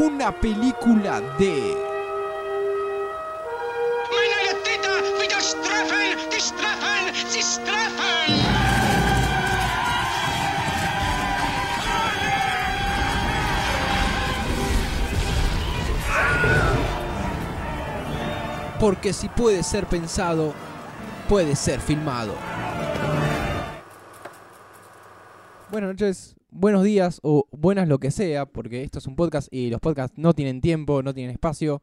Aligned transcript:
una 0.00 0.32
película 0.32 1.20
de... 1.38 1.76
Porque 18.80 19.12
si 19.12 19.28
puede 19.28 19.62
ser 19.62 19.86
pensado, 19.86 20.54
puede 21.28 21.54
ser 21.54 21.78
filmado. 21.82 22.34
Buenas 25.70 25.90
noches, 25.90 26.39
buenos 26.60 26.84
días 26.84 27.20
o 27.22 27.46
buenas 27.52 27.88
lo 27.88 27.98
que 27.98 28.10
sea, 28.10 28.44
porque 28.44 28.82
esto 28.82 28.98
es 28.98 29.06
un 29.06 29.16
podcast 29.16 29.48
y 29.50 29.70
los 29.70 29.80
podcasts 29.80 30.18
no 30.18 30.34
tienen 30.34 30.60
tiempo, 30.60 31.02
no 31.02 31.14
tienen 31.14 31.32
espacio. 31.32 31.82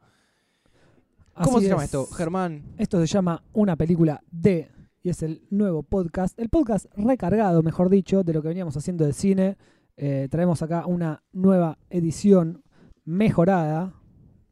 ¿Cómo 1.33 1.57
Así 1.57 1.65
se 1.65 1.71
llama 1.71 1.83
es. 1.83 1.87
esto, 1.87 2.05
Germán? 2.05 2.61
Esto 2.77 2.99
se 2.99 3.07
llama 3.07 3.43
Una 3.53 3.75
película 3.75 4.21
de, 4.29 4.69
y 5.01 5.09
es 5.09 5.23
el 5.23 5.41
nuevo 5.49 5.81
podcast, 5.81 6.37
el 6.39 6.49
podcast 6.49 6.85
recargado, 6.95 7.63
mejor 7.63 7.89
dicho, 7.89 8.23
de 8.23 8.33
lo 8.33 8.43
que 8.43 8.49
veníamos 8.49 8.77
haciendo 8.77 9.03
de 9.03 9.13
cine. 9.13 9.57
Eh, 9.97 10.27
traemos 10.29 10.61
acá 10.61 10.85
una 10.85 11.23
nueva 11.31 11.79
edición 11.89 12.61
mejorada, 13.03 13.95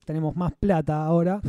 tenemos 0.06 0.36
más 0.36 0.54
plata 0.56 1.06
ahora, 1.06 1.40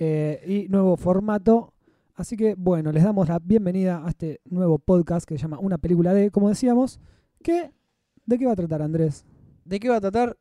eh, 0.00 0.42
y 0.66 0.68
nuevo 0.68 0.96
formato. 0.96 1.74
Así 2.16 2.36
que 2.36 2.56
bueno, 2.56 2.90
les 2.90 3.04
damos 3.04 3.28
la 3.28 3.38
bienvenida 3.38 4.04
a 4.04 4.10
este 4.10 4.40
nuevo 4.46 4.80
podcast 4.80 5.28
que 5.28 5.36
se 5.36 5.42
llama 5.42 5.60
Una 5.60 5.78
película 5.78 6.12
de, 6.12 6.32
como 6.32 6.48
decíamos, 6.48 6.98
que 7.40 7.70
¿de 8.26 8.38
qué 8.38 8.46
va 8.46 8.52
a 8.52 8.56
tratar 8.56 8.82
Andrés? 8.82 9.24
¿De 9.64 9.80
qué 9.80 9.88
va 9.88 9.96
a 9.96 10.00
tratar? 10.00 10.36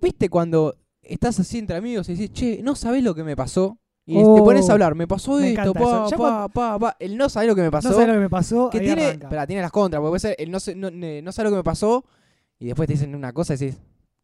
¿Viste 0.00 0.28
cuando 0.28 0.76
estás 1.02 1.38
así 1.40 1.58
entre 1.58 1.76
amigos 1.76 2.08
y 2.08 2.12
decís, 2.14 2.32
che, 2.32 2.60
no 2.62 2.74
sabés 2.74 3.02
lo 3.02 3.14
que 3.14 3.24
me 3.24 3.36
pasó? 3.36 3.78
Y 4.06 4.16
te 4.16 4.22
Oh, 4.22 4.44
pones 4.44 4.68
a 4.68 4.72
hablar, 4.74 4.94
me 4.94 5.06
pasó 5.08 5.36
me 5.36 5.52
esto, 5.54 5.72
pa, 5.72 6.10
pa, 6.10 6.48
pa, 6.48 6.78
pa. 6.78 6.96
El 6.98 7.16
no 7.16 7.28
sabe 7.30 7.46
lo 7.46 7.54
que 7.54 7.62
me 7.62 7.70
pasó. 7.70 7.88
No 7.90 7.96
sé 7.96 8.06
lo 8.06 8.12
que 8.12 8.18
me 8.18 8.28
pasó, 8.28 8.68
que 8.68 8.80
tiene, 8.80 9.18
pero 9.30 9.46
tiene 9.46 9.62
las 9.62 9.70
contras, 9.70 10.00
porque 10.00 10.10
puede 10.10 10.20
ser 10.20 10.36
el 10.38 10.50
no, 10.50 10.60
sé- 10.60 10.74
no, 10.74 10.90
no 10.90 11.32
sabe 11.32 11.48
lo 11.48 11.52
que 11.52 11.58
me 11.58 11.64
pasó 11.64 12.04
y 12.58 12.66
después 12.66 12.86
te 12.86 12.94
dicen 12.94 13.14
una 13.14 13.32
cosa 13.32 13.54
y 13.54 13.58
decís, 13.58 13.80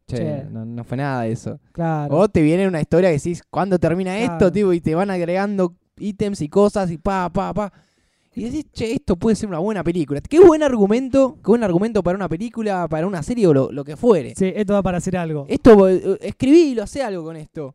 che, 0.06 0.16
Che. 0.16 0.44
No, 0.50 0.66
no 0.66 0.84
fue 0.84 0.98
nada 0.98 1.22
de 1.22 1.32
eso. 1.32 1.58
Claro. 1.72 2.14
O 2.14 2.28
te 2.28 2.42
viene 2.42 2.68
una 2.68 2.80
historia 2.80 3.08
que 3.08 3.16
decís, 3.16 3.42
¿cuándo 3.48 3.78
termina 3.78 4.16
Claro. 4.18 4.32
esto, 4.34 4.52
tipo? 4.52 4.72
Y 4.74 4.80
te 4.82 4.94
van 4.94 5.10
agregando 5.10 5.74
ítems 5.98 6.42
y 6.42 6.48
cosas 6.50 6.90
y 6.90 6.98
pa, 6.98 7.30
pa, 7.32 7.54
pa. 7.54 7.72
Y 8.34 8.44
decís, 8.44 8.66
che, 8.72 8.92
esto 8.92 9.16
puede 9.16 9.34
ser 9.34 9.48
una 9.48 9.58
buena 9.58 9.82
película. 9.82 10.20
Qué 10.20 10.38
buen 10.38 10.62
argumento, 10.62 11.36
qué 11.42 11.50
buen 11.50 11.64
argumento 11.64 12.02
para 12.02 12.16
una 12.16 12.28
película, 12.28 12.86
para 12.88 13.06
una 13.06 13.22
serie 13.22 13.46
o 13.48 13.52
lo, 13.52 13.72
lo 13.72 13.84
que 13.84 13.96
fuere. 13.96 14.34
Sí, 14.36 14.52
esto 14.54 14.74
va 14.74 14.82
para 14.82 14.98
hacer 14.98 15.16
algo. 15.16 15.46
Esto, 15.48 15.88
eh, 15.88 16.18
escribilo, 16.20 16.84
hace 16.84 17.02
algo 17.02 17.24
con 17.24 17.36
esto. 17.36 17.74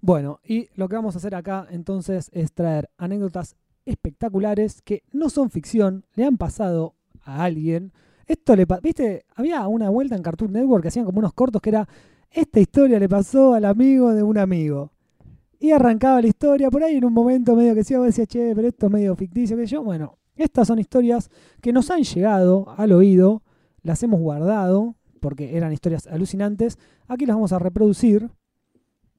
Bueno, 0.00 0.40
y 0.44 0.68
lo 0.74 0.88
que 0.88 0.96
vamos 0.96 1.14
a 1.14 1.18
hacer 1.18 1.34
acá 1.34 1.66
entonces 1.70 2.28
es 2.32 2.52
traer 2.52 2.90
anécdotas 2.98 3.56
espectaculares 3.84 4.82
que 4.82 5.02
no 5.12 5.30
son 5.30 5.50
ficción, 5.50 6.04
le 6.14 6.24
han 6.24 6.36
pasado 6.36 6.94
a 7.22 7.44
alguien. 7.44 7.92
Esto 8.26 8.56
le 8.56 8.66
¿viste? 8.82 9.24
Había 9.36 9.66
una 9.68 9.90
vuelta 9.90 10.16
en 10.16 10.22
Cartoon 10.22 10.52
Network 10.52 10.82
que 10.82 10.88
hacían 10.88 11.06
como 11.06 11.20
unos 11.20 11.32
cortos 11.32 11.62
que 11.62 11.70
era 11.70 11.88
esta 12.30 12.60
historia 12.60 12.98
le 12.98 13.08
pasó 13.08 13.54
al 13.54 13.64
amigo 13.64 14.12
de 14.12 14.22
un 14.22 14.36
amigo. 14.36 14.92
Y 15.66 15.72
arrancaba 15.72 16.22
la 16.22 16.28
historia 16.28 16.70
por 16.70 16.84
ahí 16.84 16.94
en 16.94 17.04
un 17.04 17.12
momento 17.12 17.56
medio 17.56 17.74
que 17.74 17.82
sí, 17.82 17.96
vos 17.96 18.06
decías, 18.06 18.28
che, 18.28 18.54
pero 18.54 18.68
esto 18.68 18.86
es 18.86 18.92
medio 18.92 19.16
ficticio, 19.16 19.56
que 19.56 19.66
yo, 19.66 19.82
bueno, 19.82 20.16
estas 20.36 20.68
son 20.68 20.78
historias 20.78 21.28
que 21.60 21.72
nos 21.72 21.90
han 21.90 22.04
llegado 22.04 22.72
al 22.76 22.92
oído, 22.92 23.42
las 23.82 24.00
hemos 24.04 24.20
guardado 24.20 24.94
porque 25.18 25.56
eran 25.56 25.72
historias 25.72 26.06
alucinantes. 26.06 26.78
Aquí 27.08 27.26
las 27.26 27.34
vamos 27.34 27.52
a 27.52 27.58
reproducir. 27.58 28.30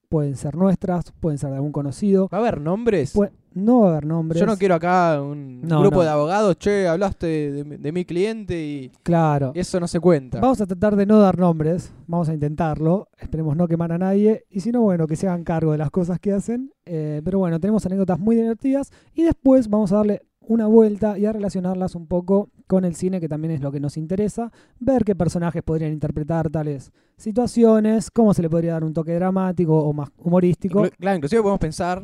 Pueden 0.10 0.38
ser 0.38 0.56
nuestras, 0.56 1.12
pueden 1.20 1.38
ser 1.38 1.50
de 1.50 1.58
algún 1.58 1.74
conocido. 1.74 2.30
¿Va 2.32 2.38
a 2.38 2.42
haber 2.42 2.62
nombres? 2.62 3.14
Pu- 3.14 3.30
no 3.56 3.82
va 3.82 3.88
a 3.88 3.92
haber 3.92 4.06
nombres. 4.06 4.40
Yo 4.40 4.46
no 4.46 4.56
quiero 4.56 4.76
acá 4.76 5.22
un 5.22 5.62
No, 5.64 5.82
grupo 5.82 5.98
no. 5.98 6.04
de 6.04 6.10
abogados, 6.10 6.58
che, 6.58 6.88
hablaste 6.88 7.28
de, 7.28 7.64
de- 7.66 7.78
de 7.78 7.92
mi 7.92 8.06
cliente 8.06 8.58
y 8.66 8.92
Claro. 9.04 9.52
eso 9.54 9.82
no 9.82 9.88
se 9.88 10.00
cuenta. 10.00 10.40
Vamos 10.40 10.62
a 10.62 10.66
tratar 10.66 10.96
de 10.96 11.06
no 11.06 11.20
dar 11.20 11.38
nombres. 11.38 11.92
Vamos 12.08 12.30
a 12.30 12.34
intentarlo. 12.34 13.10
Esperemos 13.20 13.58
no 13.58 13.68
quemar 13.68 13.92
a 13.92 13.98
nadie. 13.98 14.46
Y 14.50 14.62
si 14.62 14.72
no, 14.72 14.82
bueno, 14.82 15.08
que 15.08 15.18
se 15.18 15.28
hagan 15.28 15.44
cargo 15.44 15.74
de 15.74 15.78
las 15.80 15.92
cosas 15.92 16.20
que 16.20 16.32
hacen. 16.32 16.72
Eh, 16.86 17.22
pero 17.26 17.40
bueno, 17.40 17.60
tenemos 17.60 17.86
anécdotas 17.86 18.18
muy 18.18 18.38
divertidas. 18.38 18.92
Y 19.14 19.24
después 19.24 19.68
vamos 19.70 19.92
a 19.92 19.98
darle 19.98 20.22
una 20.40 20.68
vuelta 20.68 21.18
y 21.18 21.26
a 21.26 21.34
relacionarlas 21.34 21.96
un 21.96 22.08
poco 22.08 22.50
con 22.68 22.86
el 22.86 22.96
cine, 22.96 23.20
que 23.20 23.30
también 23.30 23.52
es 23.54 23.62
lo 23.62 23.72
que 23.72 23.80
nos 23.80 23.98
interesa. 23.98 24.52
Ver 24.80 25.04
qué 25.04 25.16
personajes 25.16 25.64
podrían 25.64 25.92
interpretar 25.94 26.50
tales 26.50 26.92
situaciones, 27.16 28.12
cómo 28.12 28.34
se 28.34 28.42
le 28.42 28.50
podría 28.50 28.74
dar 28.74 28.84
un 28.84 28.94
toque 28.94 29.14
dramático 29.16 29.78
o 29.78 29.94
más 29.94 30.10
humorístico. 30.18 30.84
Inclu- 30.86 30.96
claro, 30.98 31.16
inclusive 31.18 31.42
podemos 31.42 31.60
pensar, 31.60 32.04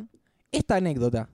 esta 0.52 0.76
anécdota 0.76 1.30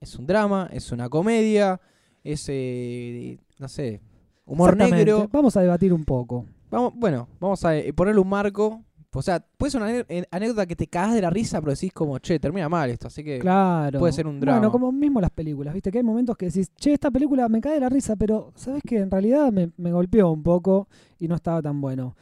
es 0.00 0.16
un 0.18 0.26
drama, 0.26 0.68
es 0.72 0.90
una 0.92 1.08
comedia, 1.08 1.80
es, 2.24 2.44
eh, 2.48 3.38
no 3.58 3.68
sé, 3.68 4.00
humor 4.46 4.76
negro. 4.76 5.28
Vamos 5.32 5.56
a 5.56 5.60
debatir 5.60 5.92
un 5.92 6.04
poco. 6.04 6.46
Vamos, 6.70 6.92
bueno, 6.96 7.28
vamos 7.38 7.64
a 7.64 7.76
eh, 7.76 7.92
ponerle 7.92 8.20
un 8.20 8.28
marco. 8.28 8.82
O 9.14 9.22
sea, 9.22 9.44
puede 9.58 9.70
ser 9.70 9.82
una 9.82 9.98
eh, 10.08 10.24
anécdota 10.30 10.64
que 10.64 10.74
te 10.74 10.86
cagas 10.86 11.14
de 11.14 11.20
la 11.20 11.28
risa, 11.28 11.60
pero 11.60 11.72
decís 11.72 11.92
como, 11.92 12.18
che, 12.18 12.38
termina 12.38 12.68
mal 12.68 12.88
esto, 12.88 13.08
así 13.08 13.22
que... 13.22 13.38
Claro. 13.40 13.98
puede 13.98 14.12
ser 14.12 14.26
un 14.26 14.40
drama. 14.40 14.58
Bueno, 14.58 14.72
como 14.72 14.90
mismo 14.90 15.20
las 15.20 15.30
películas, 15.30 15.74
viste 15.74 15.90
que 15.90 15.98
hay 15.98 16.04
momentos 16.04 16.36
que 16.36 16.46
decís, 16.46 16.72
che, 16.76 16.94
esta 16.94 17.10
película 17.10 17.48
me 17.48 17.60
cae 17.60 17.74
de 17.74 17.80
la 17.80 17.90
risa, 17.90 18.16
pero 18.16 18.52
sabes 18.54 18.82
que 18.82 18.98
en 18.98 19.10
realidad 19.10 19.52
me, 19.52 19.70
me 19.76 19.92
golpeó 19.92 20.30
un 20.30 20.42
poco 20.42 20.88
y 21.18 21.28
no 21.28 21.34
estaba 21.34 21.60
tan 21.60 21.80
bueno. 21.80 22.16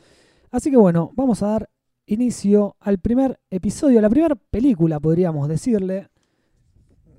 Así 0.50 0.70
que 0.70 0.76
bueno, 0.76 1.12
vamos 1.14 1.42
a 1.44 1.48
dar 1.48 1.70
inicio 2.06 2.76
al 2.80 2.98
primer 2.98 3.38
episodio, 3.50 4.00
a 4.00 4.02
la 4.02 4.10
primera 4.10 4.34
película, 4.34 4.98
podríamos 4.98 5.48
decirle, 5.48 6.08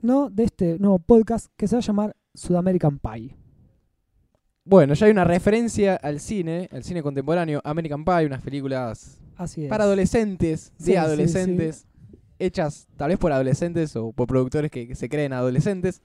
¿no? 0.01 0.29
De 0.29 0.43
este 0.43 0.79
nuevo 0.79 0.99
podcast 0.99 1.47
que 1.55 1.67
se 1.67 1.75
va 1.75 1.79
a 1.79 1.83
llamar 1.83 2.15
Sudamerican 2.33 2.99
Pie. 2.99 3.37
Bueno, 4.65 4.93
ya 4.93 5.05
hay 5.05 5.11
una 5.11 5.23
referencia 5.23 5.95
al 5.95 6.19
cine, 6.19 6.69
al 6.71 6.83
cine 6.83 7.01
contemporáneo, 7.01 7.61
American 7.63 8.03
Pie, 8.03 8.25
unas 8.25 8.41
películas 8.41 9.21
Así 9.41 9.63
es. 9.63 9.69
para 9.69 9.85
adolescentes, 9.85 10.72
de 10.78 10.85
Sí, 10.85 10.91
sí, 10.91 10.96
adolescentes, 10.96 11.88
hechas 12.38 12.88
tal 12.96 13.09
vez 13.09 13.18
por 13.18 13.31
adolescentes 13.31 13.96
o 13.96 14.12
por 14.12 14.28
productores 14.28 14.69
que, 14.69 14.88
que 14.88 14.96
se 14.96 15.09
creen 15.09 15.34
adolescentes. 15.34 16.02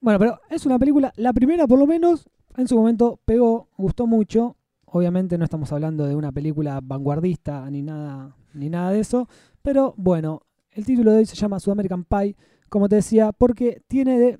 Bueno, 0.00 0.18
pero 0.18 0.40
es 0.50 0.66
una 0.66 0.78
película, 0.78 1.12
la 1.16 1.32
primera 1.32 1.66
por 1.66 1.78
lo 1.78 1.86
menos, 1.86 2.28
en 2.56 2.66
su 2.66 2.76
momento 2.76 3.20
pegó, 3.24 3.68
gustó 3.76 4.06
mucho. 4.06 4.56
Obviamente 4.86 5.38
no 5.38 5.44
estamos 5.44 5.72
hablando 5.72 6.06
de 6.06 6.14
una 6.14 6.32
película 6.32 6.80
vanguardista 6.82 7.68
ni 7.70 7.82
nada, 7.82 8.36
ni 8.52 8.68
nada 8.68 8.90
de 8.90 9.00
eso. 9.00 9.28
Pero 9.62 9.94
bueno, 9.96 10.42
el 10.70 10.84
título 10.84 11.12
de 11.12 11.18
hoy 11.18 11.26
se 11.26 11.36
llama 11.36 11.60
Sudamerican 11.60 12.04
Pie, 12.04 12.36
como 12.68 12.88
te 12.88 12.96
decía, 12.96 13.32
porque 13.32 13.82
tiene 13.86 14.18
de 14.18 14.38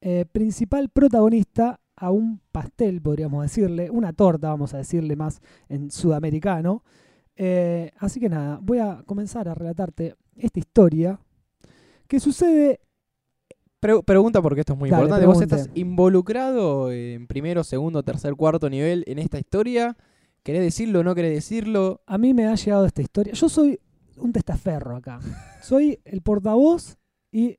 eh, 0.00 0.24
principal 0.30 0.88
protagonista 0.88 1.80
a 1.96 2.10
un 2.10 2.40
pastel, 2.52 3.02
podríamos 3.02 3.42
decirle, 3.42 3.90
una 3.90 4.12
torta, 4.12 4.48
vamos 4.48 4.72
a 4.72 4.78
decirle 4.78 5.16
más 5.16 5.40
en 5.68 5.90
sudamericano. 5.90 6.84
Eh, 7.40 7.92
así 7.98 8.18
que 8.18 8.28
nada, 8.28 8.58
voy 8.60 8.78
a 8.78 9.02
comenzar 9.06 9.48
a 9.48 9.54
relatarte 9.54 10.16
esta 10.34 10.58
historia 10.58 11.20
que 12.08 12.18
sucede 12.18 12.80
Pre- 13.78 14.02
pregunta 14.02 14.42
porque 14.42 14.60
esto 14.60 14.72
es 14.72 14.78
muy 14.78 14.90
Dale, 14.90 15.02
importante. 15.04 15.26
¿Vos 15.26 15.38
pregunte. 15.38 15.62
estás 15.62 15.76
involucrado 15.78 16.90
en 16.90 17.28
primero, 17.28 17.62
segundo, 17.62 18.02
tercer, 18.02 18.34
cuarto 18.34 18.68
nivel 18.68 19.04
en 19.06 19.20
esta 19.20 19.38
historia? 19.38 19.96
¿Querés 20.42 20.62
decirlo 20.62 21.00
o 21.00 21.04
no 21.04 21.14
querés 21.14 21.32
decirlo? 21.32 22.00
A 22.06 22.18
mí 22.18 22.34
me 22.34 22.46
ha 22.48 22.56
llegado 22.56 22.86
esta 22.86 23.02
historia. 23.02 23.34
Yo 23.34 23.48
soy 23.48 23.78
un 24.16 24.32
testaferro 24.32 24.96
acá. 24.96 25.20
Soy 25.62 26.00
el 26.04 26.22
portavoz 26.22 26.96
y 27.30 27.58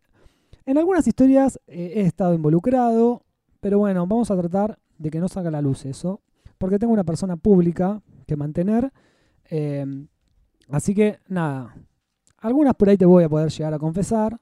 en 0.65 0.77
algunas 0.77 1.07
historias 1.07 1.57
eh, 1.67 1.93
he 1.95 2.01
estado 2.01 2.33
involucrado, 2.33 3.23
pero 3.61 3.79
bueno, 3.79 4.05
vamos 4.05 4.29
a 4.29 4.35
tratar 4.35 4.77
de 4.97 5.09
que 5.11 5.19
no 5.21 5.29
salga 5.29 5.47
a 5.47 5.51
la 5.53 5.61
luz 5.61 5.85
eso, 5.85 6.19
porque 6.57 6.79
tengo 6.79 6.91
una 6.91 7.05
persona 7.05 7.37
pública 7.37 8.01
que 8.27 8.35
mantener. 8.35 8.91
Eh, 9.49 9.85
así 10.69 10.93
que 10.93 11.19
nada, 11.27 11.75
algunas 12.37 12.75
por 12.75 12.89
ahí 12.89 12.97
te 12.97 13.05
voy 13.05 13.23
a 13.23 13.29
poder 13.29 13.49
llegar 13.49 13.73
a 13.73 13.79
confesar, 13.79 14.39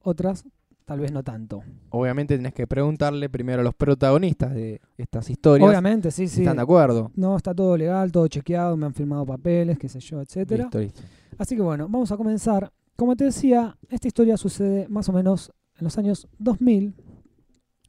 otras 0.00 0.44
tal 0.86 1.00
vez 1.00 1.12
no 1.12 1.22
tanto. 1.22 1.62
Obviamente 1.90 2.36
tenés 2.36 2.54
que 2.54 2.66
preguntarle 2.66 3.28
primero 3.28 3.60
a 3.60 3.64
los 3.64 3.74
protagonistas 3.74 4.54
de 4.54 4.80
estas 4.96 5.28
historias 5.28 5.68
Obviamente, 5.68 6.10
sí, 6.12 6.28
sí. 6.28 6.42
están 6.42 6.56
de 6.56 6.62
acuerdo. 6.62 7.10
No, 7.16 7.36
está 7.36 7.52
todo 7.52 7.76
legal, 7.76 8.12
todo 8.12 8.28
chequeado, 8.28 8.76
me 8.76 8.86
han 8.86 8.94
firmado 8.94 9.26
papeles, 9.26 9.78
qué 9.78 9.88
sé 9.88 9.98
yo, 9.98 10.20
etcétera. 10.22 10.64
Listo, 10.64 10.78
listo. 10.78 11.02
Así 11.36 11.56
que 11.56 11.62
bueno, 11.62 11.88
vamos 11.88 12.12
a 12.12 12.16
comenzar. 12.16 12.72
Como 12.94 13.16
te 13.16 13.24
decía, 13.24 13.76
esta 13.90 14.06
historia 14.06 14.36
sucede 14.36 14.88
más 14.88 15.08
o 15.08 15.12
menos 15.12 15.52
en 15.76 15.84
los 15.84 15.98
años 15.98 16.28
2000, 16.38 16.94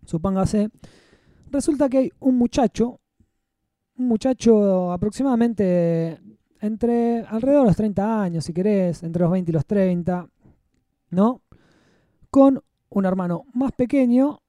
supóngase. 0.03 0.69
Resulta 1.51 1.87
que 1.87 1.97
hay 1.99 2.11
un 2.19 2.35
muchacho, 2.35 2.99
un 3.95 4.07
muchacho 4.07 4.91
aproximadamente 4.91 6.19
entre 6.61 7.21
alrededor 7.21 7.61
de 7.63 7.67
los 7.67 7.75
30 7.77 8.21
años, 8.21 8.45
si 8.45 8.53
querés, 8.53 9.03
entre 9.03 9.21
los 9.23 9.31
20 9.31 9.51
y 9.51 9.53
los 9.53 9.65
30, 9.65 10.27
¿no? 11.11 11.41
Con 12.29 12.61
un 12.89 13.05
hermano 13.05 13.45
más 13.53 13.71
pequeño 13.73 14.39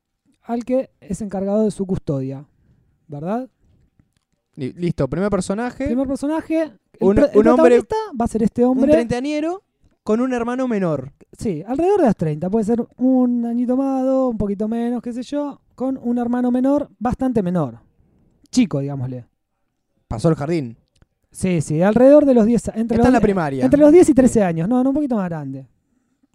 al 0.43 0.65
que 0.65 0.91
es 1.01 1.21
encargado 1.23 1.65
de 1.65 1.71
su 1.71 1.87
custodia, 1.87 2.47
¿verdad? 3.07 3.49
Li- 4.57 4.73
Listo, 4.73 5.09
primer 5.09 5.31
personaje, 5.31 5.87
Primer 5.87 6.09
personaje, 6.09 6.63
el, 6.63 6.73
Un- 7.01 7.19
el 7.19 7.25
un 7.35 7.49
hombre- 7.49 7.81
protagonista 7.81 7.97
va 8.21 8.25
a 8.25 8.29
ser 8.29 8.43
este 8.43 8.65
un 8.65 8.71
hombre. 8.79 8.93
treintañero 8.93 9.63
con 10.03 10.21
un 10.21 10.33
hermano 10.33 10.67
menor. 10.67 11.13
Sí, 11.39 11.63
alrededor 11.67 12.01
de 12.01 12.07
las 12.07 12.17
30. 12.17 12.49
Puede 12.51 12.65
ser 12.65 12.85
un 12.97 13.45
añito 13.45 13.77
más, 13.77 14.03
un 14.05 14.39
poquito 14.39 14.67
menos, 14.67 15.03
qué 15.03 15.13
sé 15.13 15.23
yo, 15.23 15.61
con 15.75 15.99
un 16.03 16.19
hermano 16.19 16.51
menor, 16.51 16.89
bastante 16.99 17.43
menor. 17.43 17.81
Chico, 18.51 18.81
digámosle. 18.81 19.27
Pasó 20.09 20.31
el 20.31 20.35
jardín. 20.37 20.79
Sí, 21.31 21.61
sí, 21.61 21.83
alrededor 21.83 22.25
de 22.25 22.35
los 22.35 22.47
10 22.47 22.69
entre 22.75 22.97
Está 22.97 23.09
en 23.09 23.13
la 23.13 23.19
los, 23.19 23.23
primaria. 23.23 23.65
entre 23.65 23.81
los 23.81 23.93
10 23.93 24.09
y 24.09 24.15
13 24.15 24.43
años. 24.43 24.69
No, 24.69 24.83
no, 24.83 24.91
un 24.91 24.95
poquito 24.95 25.17
más 25.17 25.29
grande. 25.29 25.69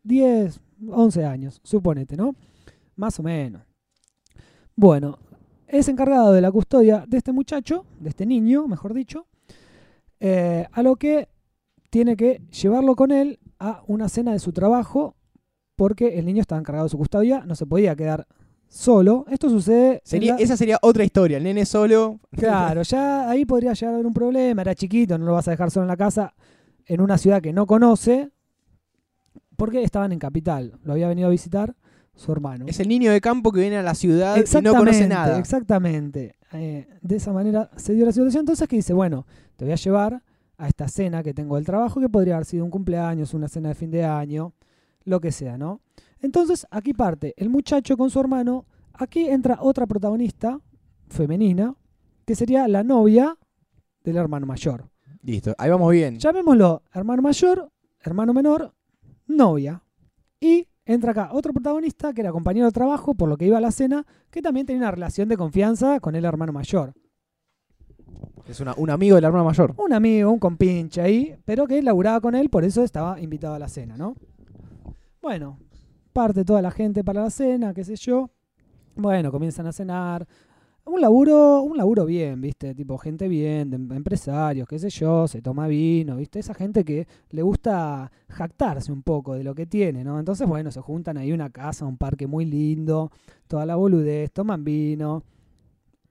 10, 0.04 0.60
11 0.90 1.26
años, 1.26 1.60
suponete, 1.64 2.16
¿no? 2.16 2.36
Más 2.96 3.20
o 3.20 3.24
menos. 3.24 3.64
Bueno, 4.76 5.18
es 5.68 5.88
encargado 5.88 6.32
de 6.32 6.42
la 6.42 6.52
custodia 6.52 7.06
de 7.08 7.18
este 7.18 7.32
muchacho, 7.32 7.86
de 8.00 8.10
este 8.10 8.26
niño, 8.26 8.68
mejor 8.68 8.94
dicho, 8.94 9.26
eh, 10.20 10.68
a 10.72 10.84
lo 10.84 10.96
que 10.96 11.28
tiene 11.90 12.16
que 12.16 12.42
llevarlo 12.62 12.96
con 12.96 13.12
él 13.12 13.40
a 13.60 13.84
una 13.88 14.10
cena 14.10 14.32
de 14.32 14.40
su 14.40 14.52
trabajo 14.52 15.16
porque 15.76 16.20
el 16.20 16.26
niño 16.26 16.42
estaba 16.42 16.60
encargado 16.60 16.86
de 16.86 16.90
su 16.90 16.98
custodia, 16.98 17.44
no 17.46 17.56
se 17.56 17.66
podía 17.66 17.96
quedar 17.96 18.28
solo. 18.74 19.26
Esto 19.30 19.50
sucede... 19.50 19.94
en 19.96 20.02
Sería, 20.04 20.34
la- 20.36 20.40
Esa 20.42 20.58
sería 20.58 20.80
otra 20.82 21.04
historia. 21.04 21.38
El 21.38 21.44
nene 21.44 21.66
solo. 21.66 22.20
Claro, 22.32 22.82
ya 22.84 23.30
ahí 23.30 23.46
podría 23.46 23.74
llegar 23.74 23.94
a 23.94 23.96
haber 23.96 24.08
un 24.08 24.14
problema. 24.14 24.62
Era 24.64 24.74
chiquito, 24.76 25.18
no 25.18 25.26
lo 25.26 25.34
vas 25.34 25.48
a 25.48 25.52
dejar 25.52 25.70
solo 25.72 25.84
en 25.84 25.90
la 25.90 25.98
casa, 25.98 26.34
en 26.86 27.00
una 27.02 27.18
ciudad 27.18 27.42
que 27.42 27.54
no 27.54 27.66
conoce, 27.68 28.32
porque 29.56 29.84
estaban 29.84 30.12
en 30.12 30.20
capital. 30.20 30.80
Lo 30.84 30.94
había 30.94 31.08
venido 31.08 31.28
a 31.28 31.32
visitar 31.32 31.76
su 32.16 32.32
hermano. 32.32 32.66
Es 32.68 32.80
el 32.80 32.88
niño 32.88 33.12
de 33.12 33.22
campo 33.22 33.52
que 33.52 33.62
viene 33.62 33.78
a 33.78 33.84
la 33.84 33.96
ciudad 33.96 34.38
y 34.38 34.62
no 34.62 34.74
conoce 34.76 35.08
nada. 35.08 35.38
Exactamente. 35.40 36.36
Eh, 36.54 36.88
de 37.02 37.16
esa 37.16 37.32
manera 37.34 37.70
se 37.78 37.94
dio 37.94 38.06
la 38.06 38.12
situación. 38.12 38.42
Entonces 38.42 38.68
que 38.68 38.76
dice, 38.76 38.94
bueno, 38.94 39.26
te 39.56 39.66
voy 39.66 39.72
a 39.72 39.78
llevar 39.78 40.22
a 40.58 40.68
esta 40.68 40.88
cena 40.88 41.24
que 41.24 41.34
tengo 41.34 41.56
del 41.56 41.66
trabajo, 41.66 42.00
que 42.00 42.10
podría 42.10 42.36
haber 42.36 42.46
sido 42.46 42.64
un 42.66 42.72
cumpleaños, 42.72 43.34
una 43.34 43.48
cena 43.48 43.70
de 43.70 43.76
fin 43.76 43.90
de 43.92 44.04
año, 44.06 44.54
lo 45.04 45.20
que 45.20 45.32
sea, 45.32 45.58
¿no? 45.58 45.82
Entonces 46.24 46.66
aquí 46.72 46.94
parte 46.94 47.36
el 47.38 47.50
muchacho 47.50 47.96
con 47.98 48.10
su 48.10 48.20
hermano. 48.20 48.66
Aquí 48.94 49.28
entra 49.30 49.60
otra 49.62 49.86
protagonista 49.86 50.60
femenina, 51.10 51.76
que 52.26 52.34
sería 52.34 52.68
la 52.68 52.84
novia 52.84 53.38
del 54.04 54.16
hermano 54.18 54.46
mayor. 54.48 54.90
Listo, 55.22 55.54
ahí 55.58 55.70
vamos 55.70 55.92
bien. 55.92 56.18
Llamémoslo 56.18 56.82
hermano 56.94 57.22
mayor, 57.22 57.70
hermano 58.00 58.34
menor, 58.34 58.74
novia. 59.28 59.84
Y 60.40 60.68
entra 60.86 61.12
acá 61.12 61.30
otro 61.34 61.54
protagonista 61.54 62.14
que 62.14 62.22
era 62.22 62.32
compañero 62.32 62.66
de 62.68 62.72
trabajo, 62.72 63.14
por 63.16 63.28
lo 63.30 63.38
que 63.38 63.46
iba 63.46 63.58
a 63.58 63.62
la 63.62 63.72
cena, 63.72 64.06
que 64.32 64.42
también 64.42 64.66
tenía 64.66 64.82
una 64.82 64.92
relación 64.92 65.28
de 65.30 65.38
confianza 65.38 66.00
con 66.00 66.16
el 66.16 66.26
hermano 66.26 66.52
mayor. 66.54 66.94
Es 68.48 68.60
una- 68.60 68.74
un 68.78 68.90
amigo 68.90 69.16
del 69.16 69.24
hermano 69.26 69.46
mayor. 69.46 69.74
Un 69.78 69.94
amigo, 69.94 70.30
un 70.32 70.40
compinche 70.40 71.02
ahí, 71.02 71.36
pero 71.46 71.66
que 71.68 71.82
laburaba 71.82 72.20
con 72.22 72.36
él, 72.36 72.50
por 72.50 72.64
eso 72.66 72.84
estaba 72.84 73.20
invitado 73.22 73.56
a 73.56 73.60
la 73.60 73.70
cena, 73.70 73.96
¿no? 73.98 74.16
Bueno, 75.22 75.58
parte 76.14 76.46
toda 76.46 76.62
la 76.62 76.72
gente 76.72 77.04
para 77.04 77.24
la 77.24 77.30
cena, 77.30 77.74
qué 77.74 77.84
sé 77.84 77.96
yo. 77.98 78.30
Bueno, 78.96 79.32
comienzan 79.32 79.68
a 79.68 79.72
cenar. 79.74 80.28
Un 80.86 81.00
laburo, 81.00 81.62
un 81.62 81.78
laburo 81.78 82.06
bien, 82.06 82.42
¿viste? 82.42 82.76
Tipo 82.76 82.98
gente 82.98 83.30
bien, 83.30 83.70
de 83.70 83.78
em- 83.78 83.92
empresarios, 83.94 84.68
qué 84.68 84.78
sé 84.80 84.90
yo, 84.90 85.30
se 85.30 85.42
toma 85.42 85.68
vino, 85.68 86.18
¿viste? 86.18 86.40
Esa 86.40 86.54
gente 86.54 86.84
que 86.84 87.08
le 87.30 87.42
gusta 87.42 88.12
jactarse 88.28 88.92
un 88.92 89.02
poco 89.02 89.34
de 89.34 89.46
lo 89.46 89.56
que 89.56 89.66
tiene, 89.66 90.04
¿no? 90.04 90.20
Entonces, 90.20 90.46
bueno, 90.46 90.72
se 90.72 90.82
juntan 90.82 91.18
ahí 91.18 91.32
una 91.32 91.50
casa, 91.50 91.86
un 91.86 91.98
parque 91.98 92.28
muy 92.28 92.44
lindo, 92.46 93.12
toda 93.48 93.66
la 93.66 93.78
boludez, 93.78 94.32
toman 94.34 94.66
vino. 94.66 95.24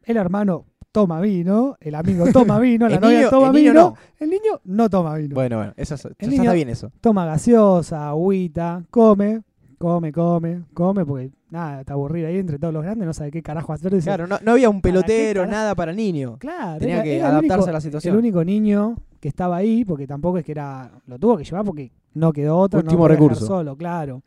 El 0.05 0.17
hermano 0.17 0.65
toma 0.91 1.21
vino, 1.21 1.77
el 1.81 1.95
amigo 1.95 2.25
toma 2.33 2.59
vino, 2.59 2.89
la 2.89 2.95
El 2.97 3.01
novia 3.03 3.19
niño- 3.19 3.31
toma 3.31 3.47
el 3.49 3.53
vino, 3.55 3.73
no. 3.75 3.95
el 4.21 4.31
niño 4.31 4.61
no 4.65 4.89
toma 4.89 5.15
vino. 5.17 5.35
Bueno, 5.35 5.59
bueno, 5.59 5.75
eso, 5.77 5.95
es- 5.97 6.03
ya 6.03 6.27
niño- 6.29 6.43
está 6.45 6.53
bien 6.55 6.71
eso. 6.71 6.91
Toma 7.03 7.27
gaseosa, 7.27 8.09
agüita, 8.09 8.83
come, 8.91 9.43
come, 9.83 10.13
come, 10.13 10.63
come, 10.75 11.05
porque 11.05 11.31
nada, 11.51 11.81
está 11.81 11.95
aburrido 11.95 12.29
ahí 12.29 12.39
entre 12.39 12.59
todos 12.59 12.73
los 12.73 12.83
grandes, 12.85 13.05
no 13.05 13.13
sabe 13.13 13.33
qué 13.33 13.43
carajo 13.43 13.73
hacer. 13.73 13.93
dice, 13.93 14.05
Claro, 14.07 14.27
no, 14.29 14.39
no 14.43 14.53
había 14.53 14.71
un 14.71 14.81
¿Para 14.81 14.93
qué 14.95 15.01
pelotero, 15.01 15.47
nada 15.47 15.75
para 15.75 15.93
niño. 15.93 16.37
Claro, 16.39 16.79
Tenía 16.79 16.95
era- 16.97 17.05
que 17.05 17.17
era 17.17 17.29
adaptarse 17.31 17.55
único- 17.57 17.69
a 17.71 17.73
la 17.73 17.81
situación. 17.81 18.15
El 18.15 18.19
único 18.21 18.45
niño 18.45 18.97
que 19.19 19.29
estaba 19.29 19.57
ahí, 19.57 19.85
porque 19.85 20.07
tampoco 20.07 20.39
es 20.39 20.45
que 20.45 20.53
era. 20.53 20.91
Lo 21.07 21.19
tuvo 21.19 21.37
que 21.37 21.43
llevar 21.45 21.65
porque 21.65 21.91
no 22.15 22.33
quedó 22.33 22.59
otro. 22.59 22.79
Último 22.81 23.09
recurso. 23.09 23.45
solo, 23.45 23.77
claro. 23.77 24.23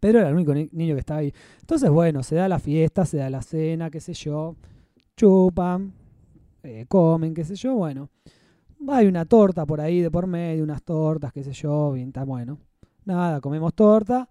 Pero 0.00 0.18
era 0.18 0.28
el 0.30 0.34
único 0.34 0.52
ni- 0.54 0.68
niño 0.72 0.94
que 0.94 1.00
estaba 1.00 1.20
ahí. 1.20 1.32
Entonces, 1.60 1.88
bueno, 1.90 2.22
se 2.24 2.34
da 2.34 2.48
la 2.48 2.58
fiesta, 2.58 3.04
se 3.04 3.18
da 3.18 3.30
la 3.30 3.42
cena, 3.42 3.90
qué 3.90 4.00
sé 4.00 4.12
yo. 4.14 4.56
Chupan, 5.16 5.92
eh, 6.62 6.86
comen, 6.88 7.32
qué 7.34 7.44
sé 7.44 7.54
yo. 7.54 7.74
Bueno, 7.74 8.08
hay 8.88 9.06
una 9.06 9.24
torta 9.24 9.64
por 9.66 9.80
ahí 9.80 10.00
de 10.00 10.10
por 10.10 10.26
medio, 10.26 10.64
unas 10.64 10.82
tortas, 10.82 11.32
qué 11.32 11.44
sé 11.44 11.52
yo. 11.52 11.92
Bien, 11.92 12.08
está 12.08 12.24
bueno. 12.24 12.58
Nada, 13.04 13.40
comemos 13.40 13.74
torta. 13.74 14.28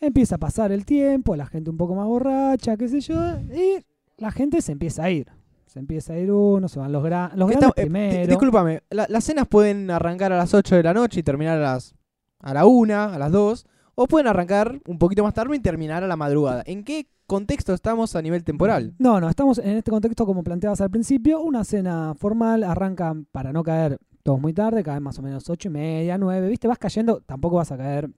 Empieza 0.00 0.36
a 0.36 0.38
pasar 0.38 0.70
el 0.72 0.84
tiempo, 0.84 1.34
la 1.36 1.46
gente 1.46 1.70
un 1.70 1.76
poco 1.76 1.94
más 1.94 2.06
borracha, 2.06 2.76
qué 2.76 2.88
sé 2.88 3.00
yo. 3.00 3.16
Y 3.40 3.84
la 4.16 4.30
gente 4.30 4.60
se 4.62 4.72
empieza 4.72 5.04
a 5.04 5.10
ir. 5.10 5.26
Se 5.66 5.78
empieza 5.78 6.14
a 6.14 6.18
ir 6.18 6.30
uno, 6.32 6.66
se 6.68 6.78
van 6.78 6.92
los, 6.92 7.04
gran- 7.04 7.30
los 7.36 7.48
¿Qué 7.50 7.56
grandes 7.56 7.68
está- 7.70 7.80
eh, 7.82 7.84
primero. 7.84 8.26
discúlpame, 8.26 8.82
la- 8.90 9.06
las 9.08 9.24
cenas 9.24 9.46
pueden 9.48 9.90
arrancar 9.90 10.32
a 10.32 10.36
las 10.38 10.54
8 10.54 10.76
de 10.76 10.82
la 10.82 10.94
noche 10.94 11.20
y 11.20 11.22
terminar 11.22 11.58
a 11.58 11.60
las 11.72 11.94
a 12.40 12.54
la 12.54 12.66
1, 12.66 12.94
a 12.94 13.18
las 13.18 13.32
2, 13.32 13.66
o 13.96 14.06
pueden 14.06 14.28
arrancar 14.28 14.80
un 14.86 14.98
poquito 14.98 15.24
más 15.24 15.34
tarde 15.34 15.56
y 15.56 15.58
terminar 15.58 16.04
a 16.04 16.06
la 16.06 16.14
madrugada. 16.16 16.62
¿En 16.66 16.84
qué 16.84 17.08
contexto 17.26 17.74
estamos 17.74 18.14
a 18.14 18.22
nivel 18.22 18.44
temporal? 18.44 18.94
No, 19.00 19.20
no, 19.20 19.28
estamos 19.28 19.58
en 19.58 19.76
este 19.76 19.90
contexto 19.90 20.24
como 20.24 20.44
planteabas 20.44 20.80
al 20.80 20.88
principio, 20.90 21.42
una 21.42 21.64
cena 21.64 22.14
formal, 22.14 22.62
arranca 22.62 23.12
para 23.32 23.52
no 23.52 23.64
caer 23.64 23.98
todos 24.22 24.40
muy 24.40 24.52
tarde, 24.52 24.84
caen 24.84 25.02
más 25.02 25.18
o 25.18 25.22
menos 25.22 25.50
ocho 25.50 25.68
y 25.68 25.72
media, 25.72 26.16
nueve, 26.16 26.48
viste, 26.48 26.68
vas 26.68 26.78
cayendo, 26.78 27.20
tampoco 27.26 27.56
vas 27.56 27.72
a 27.72 27.76
caer 27.76 28.08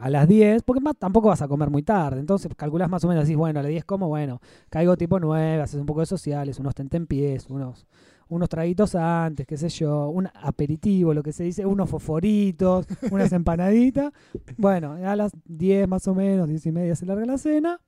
a 0.00 0.08
las 0.10 0.28
10, 0.28 0.62
porque 0.62 0.80
más 0.80 0.96
tampoco 0.96 1.28
vas 1.28 1.42
a 1.42 1.48
comer 1.48 1.70
muy 1.70 1.82
tarde, 1.82 2.20
entonces 2.20 2.50
calculás 2.56 2.88
más 2.88 3.02
o 3.04 3.08
menos, 3.08 3.24
decís, 3.24 3.36
bueno, 3.36 3.60
a 3.60 3.62
las 3.62 3.70
10 3.70 3.84
como, 3.84 4.08
bueno, 4.08 4.40
caigo 4.70 4.96
tipo 4.96 5.18
9, 5.18 5.60
haces 5.62 5.80
un 5.80 5.86
poco 5.86 6.00
de 6.00 6.06
sociales, 6.06 6.58
unos 6.58 6.74
tentempiés, 6.74 7.48
unos, 7.50 7.86
unos 8.28 8.48
traguitos 8.48 8.94
antes, 8.94 9.46
qué 9.46 9.56
sé 9.56 9.68
yo, 9.70 10.08
un 10.10 10.28
aperitivo, 10.42 11.14
lo 11.14 11.22
que 11.22 11.32
se 11.32 11.44
dice, 11.44 11.66
unos 11.66 11.90
fosforitos, 11.90 12.86
unas 13.10 13.32
empanaditas, 13.32 14.12
bueno, 14.56 14.92
a 14.92 15.16
las 15.16 15.32
10 15.46 15.88
más 15.88 16.06
o 16.06 16.14
menos, 16.14 16.48
10 16.48 16.66
y 16.66 16.72
media 16.72 16.94
se 16.94 17.04
larga 17.06 17.24
la 17.26 17.38
cena, 17.38 17.80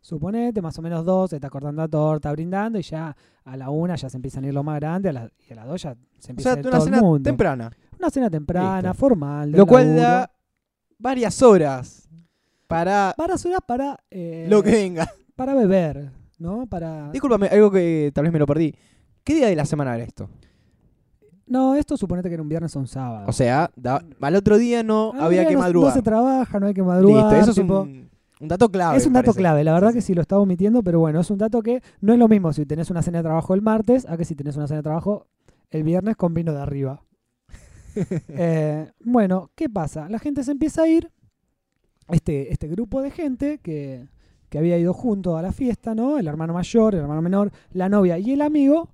Suponete, 0.00 0.62
más 0.62 0.78
o 0.78 0.82
menos 0.82 1.04
dos, 1.04 1.30
se 1.30 1.36
está 1.36 1.50
cortando 1.50 1.82
la 1.82 1.88
torta, 1.88 2.30
brindando, 2.30 2.78
y 2.78 2.82
ya 2.82 3.16
a 3.44 3.56
la 3.56 3.70
una 3.70 3.96
ya 3.96 4.08
se 4.08 4.16
empiezan 4.16 4.44
a 4.44 4.46
ir 4.46 4.54
lo 4.54 4.62
más 4.62 4.78
grande, 4.78 5.08
a 5.08 5.12
la, 5.12 5.30
y 5.48 5.52
a 5.52 5.56
las 5.56 5.66
dos 5.66 5.82
ya 5.82 5.96
se 6.20 6.28
O 6.28 6.30
empieza 6.30 6.50
sea, 6.50 6.56
a 6.58 6.60
ir 6.60 6.66
una 6.68 6.76
todo 6.76 6.86
el 6.86 6.92
cena 6.94 7.02
mundo. 7.02 7.22
temprana. 7.24 7.72
Una 7.98 8.10
cena 8.10 8.30
temprana, 8.30 8.90
Listo. 8.90 8.94
formal. 8.94 9.50
Lo 9.50 9.66
cual 9.66 9.86
laburo. 9.96 10.02
da 10.02 10.30
varias 10.98 11.42
horas 11.42 12.08
para 12.66 13.14
Varias 13.16 13.44
horas 13.46 13.60
para, 13.66 13.98
eh, 14.10 14.46
lo 14.48 14.62
que 14.62 14.72
venga. 14.72 15.08
para 15.36 15.54
beber, 15.54 16.10
¿no? 16.38 16.66
Para... 16.66 17.10
Discúlpame, 17.12 17.46
algo 17.48 17.70
que 17.70 18.10
tal 18.14 18.24
vez 18.24 18.32
me 18.32 18.38
lo 18.38 18.46
perdí. 18.46 18.74
¿Qué 19.22 19.34
día 19.34 19.46
de 19.48 19.56
la 19.56 19.64
semana 19.64 19.94
era 19.94 20.04
esto? 20.04 20.28
No, 21.46 21.76
esto 21.76 21.96
suponete 21.96 22.28
que 22.28 22.34
era 22.34 22.42
un 22.42 22.48
viernes 22.48 22.74
o 22.74 22.80
un 22.80 22.88
sábado. 22.88 23.24
O 23.28 23.32
sea, 23.32 23.70
da- 23.76 24.02
al 24.20 24.34
otro 24.34 24.58
día 24.58 24.82
no 24.82 25.12
había 25.18 25.46
que 25.46 25.56
madrugar. 25.56 25.90
No 25.90 25.94
se 25.94 26.02
trabaja, 26.02 26.58
no 26.58 26.66
hay 26.66 26.74
que 26.74 26.82
madrugar. 26.82 27.32
Listo, 27.32 27.36
eso 27.36 27.50
es 27.52 27.58
un, 27.58 28.10
un 28.40 28.48
dato 28.48 28.68
clave. 28.68 28.96
Es 28.96 29.06
un 29.06 29.12
dato 29.12 29.26
parece. 29.26 29.38
clave, 29.38 29.62
la 29.64 29.72
verdad 29.74 29.92
que 29.92 30.00
sí 30.00 30.12
lo 30.14 30.22
estaba 30.22 30.42
omitiendo, 30.42 30.82
pero 30.82 30.98
bueno, 30.98 31.20
es 31.20 31.30
un 31.30 31.38
dato 31.38 31.62
que 31.62 31.82
no 32.00 32.12
es 32.12 32.18
lo 32.18 32.26
mismo 32.26 32.52
si 32.52 32.66
tenés 32.66 32.90
una 32.90 33.00
cena 33.02 33.18
de 33.18 33.24
trabajo 33.24 33.54
el 33.54 33.62
martes 33.62 34.06
a 34.08 34.16
que 34.16 34.24
si 34.24 34.34
tenés 34.34 34.56
una 34.56 34.66
cena 34.66 34.78
de 34.78 34.82
trabajo 34.82 35.28
el 35.70 35.84
viernes 35.84 36.16
con 36.16 36.34
vino 36.34 36.52
de 36.52 36.60
arriba. 36.60 37.02
Eh, 38.28 38.90
bueno, 39.04 39.50
¿qué 39.54 39.68
pasa? 39.68 40.08
La 40.08 40.18
gente 40.18 40.44
se 40.44 40.52
empieza 40.52 40.82
a 40.82 40.88
ir, 40.88 41.10
este, 42.08 42.52
este 42.52 42.68
grupo 42.68 43.02
de 43.02 43.10
gente 43.10 43.58
que, 43.58 44.08
que 44.48 44.58
había 44.58 44.78
ido 44.78 44.92
junto 44.92 45.36
a 45.36 45.42
la 45.42 45.52
fiesta, 45.52 45.94
¿no? 45.94 46.18
El 46.18 46.28
hermano 46.28 46.52
mayor, 46.52 46.94
el 46.94 47.00
hermano 47.00 47.22
menor, 47.22 47.52
la 47.72 47.88
novia 47.88 48.18
y 48.18 48.32
el 48.32 48.42
amigo, 48.42 48.90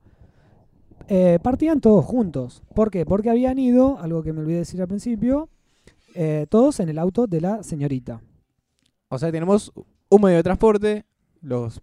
eh, 1.08 1.38
partían 1.42 1.80
todos 1.80 2.04
juntos. 2.04 2.62
¿Por 2.74 2.90
qué? 2.90 3.04
Porque 3.04 3.30
habían 3.30 3.58
ido, 3.58 3.98
algo 3.98 4.22
que 4.22 4.32
me 4.32 4.40
olvidé 4.40 4.58
decir 4.58 4.80
al 4.80 4.88
principio, 4.88 5.48
eh, 6.14 6.46
todos 6.48 6.80
en 6.80 6.88
el 6.88 6.98
auto 6.98 7.26
de 7.26 7.40
la 7.40 7.62
señorita. 7.62 8.22
O 9.08 9.18
sea, 9.18 9.30
tenemos 9.30 9.72
un 10.08 10.22
medio 10.22 10.36
de 10.36 10.42
transporte, 10.42 11.04
los 11.40 11.82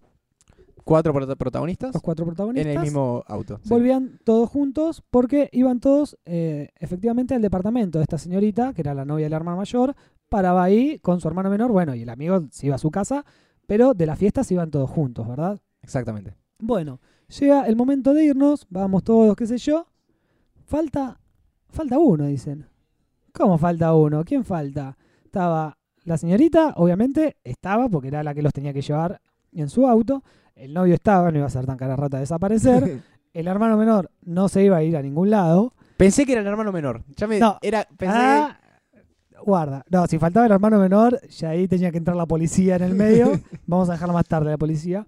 cuatro 0.90 1.14
prota- 1.14 1.36
protagonistas, 1.36 1.94
Los 1.94 2.02
cuatro 2.02 2.24
en 2.24 2.28
protagonistas. 2.30 2.76
el 2.76 2.82
mismo 2.82 3.24
auto. 3.28 3.60
sí. 3.64 3.70
Volvían 3.70 4.20
todos 4.24 4.50
juntos 4.50 5.04
porque 5.10 5.50
iban 5.52 5.80
todos 5.80 6.18
eh, 6.26 6.70
efectivamente 6.80 7.34
al 7.36 7.42
departamento 7.42 8.00
de 8.00 8.04
esta 8.04 8.18
señorita, 8.18 8.74
que 8.74 8.82
era 8.82 8.94
la 8.94 9.06
novia 9.06 9.26
del 9.26 9.34
hermano 9.34 9.58
mayor, 9.58 9.96
paraba 10.30 10.64
ahí 10.64 11.00
con 11.00 11.22
su 11.22 11.28
hermano 11.28 11.50
menor, 11.50 11.72
bueno, 11.72 11.96
y 11.96 12.02
el 12.02 12.10
amigo 12.10 12.42
se 12.52 12.68
iba 12.68 12.76
a 12.76 12.80
su 12.80 12.92
casa, 12.92 13.26
pero 13.68 13.94
de 13.94 14.06
la 14.06 14.16
fiesta 14.16 14.44
se 14.44 14.56
iban 14.56 14.72
todos 14.72 14.90
juntos, 14.90 15.28
¿verdad? 15.28 15.60
Exactamente. 15.82 16.36
Bueno, 16.60 17.00
llega 17.40 17.66
el 17.68 17.76
momento 17.76 18.14
de 18.14 18.26
irnos, 18.26 18.66
vamos 18.70 19.04
todos, 19.04 19.36
qué 19.36 19.48
sé 19.48 19.58
yo, 19.58 19.86
falta, 20.66 21.20
falta 21.70 21.98
uno, 22.00 22.26
dicen. 22.26 22.66
¿Cómo 23.34 23.58
falta 23.58 23.94
uno? 23.94 24.24
¿Quién 24.26 24.44
falta? 24.44 24.98
Estaba 25.24 25.78
la 26.04 26.18
señorita, 26.18 26.74
obviamente 26.78 27.38
estaba, 27.44 27.88
porque 27.90 28.08
era 28.08 28.24
la 28.24 28.34
que 28.34 28.42
los 28.42 28.52
tenía 28.54 28.74
que 28.74 28.82
llevar 28.82 29.22
en 29.54 29.70
su 29.70 29.88
auto, 29.88 30.24
el 30.56 30.74
novio 30.74 30.94
estaba, 30.94 31.32
no 31.32 31.38
iba 31.38 31.48
a 31.48 31.50
ser 31.50 31.66
tan 31.66 31.78
cara 31.78 31.96
rata 31.96 32.18
de 32.18 32.22
desaparecer, 32.22 33.02
El 33.34 33.48
hermano 33.48 33.78
menor 33.78 34.10
no 34.24 34.50
se 34.50 34.64
iba 34.64 34.78
a 34.78 34.84
ir 34.84 34.98
a 34.98 35.04
ningún 35.04 35.30
lado. 35.30 35.74
Pensé 35.98 36.26
que 36.26 36.32
era 36.32 36.42
el 36.42 36.48
hermano 36.48 36.72
menor. 36.72 37.04
Ya 37.16 37.28
me 37.28 37.40
No. 37.40 37.60
era 37.62 37.88
pensé 37.96 38.16
Ah, 38.18 38.60
guarda. 39.46 39.86
No, 39.90 40.08
si 40.08 40.18
faltaba 40.18 40.48
el 40.48 40.52
hermano 40.52 40.80
menor, 40.80 41.20
ya 41.28 41.50
ahí 41.50 41.68
tenía 41.68 41.92
que 41.92 42.00
entrar 42.00 42.18
la 42.18 42.26
policía 42.26 42.78
en 42.78 42.84
el 42.84 42.96
medio. 42.96 43.32
Vamos 43.68 43.88
a 43.90 43.94
dejarlo 43.94 44.14
más 44.16 44.26
tarde, 44.26 44.50
la 44.50 44.58
policía. 44.58 45.06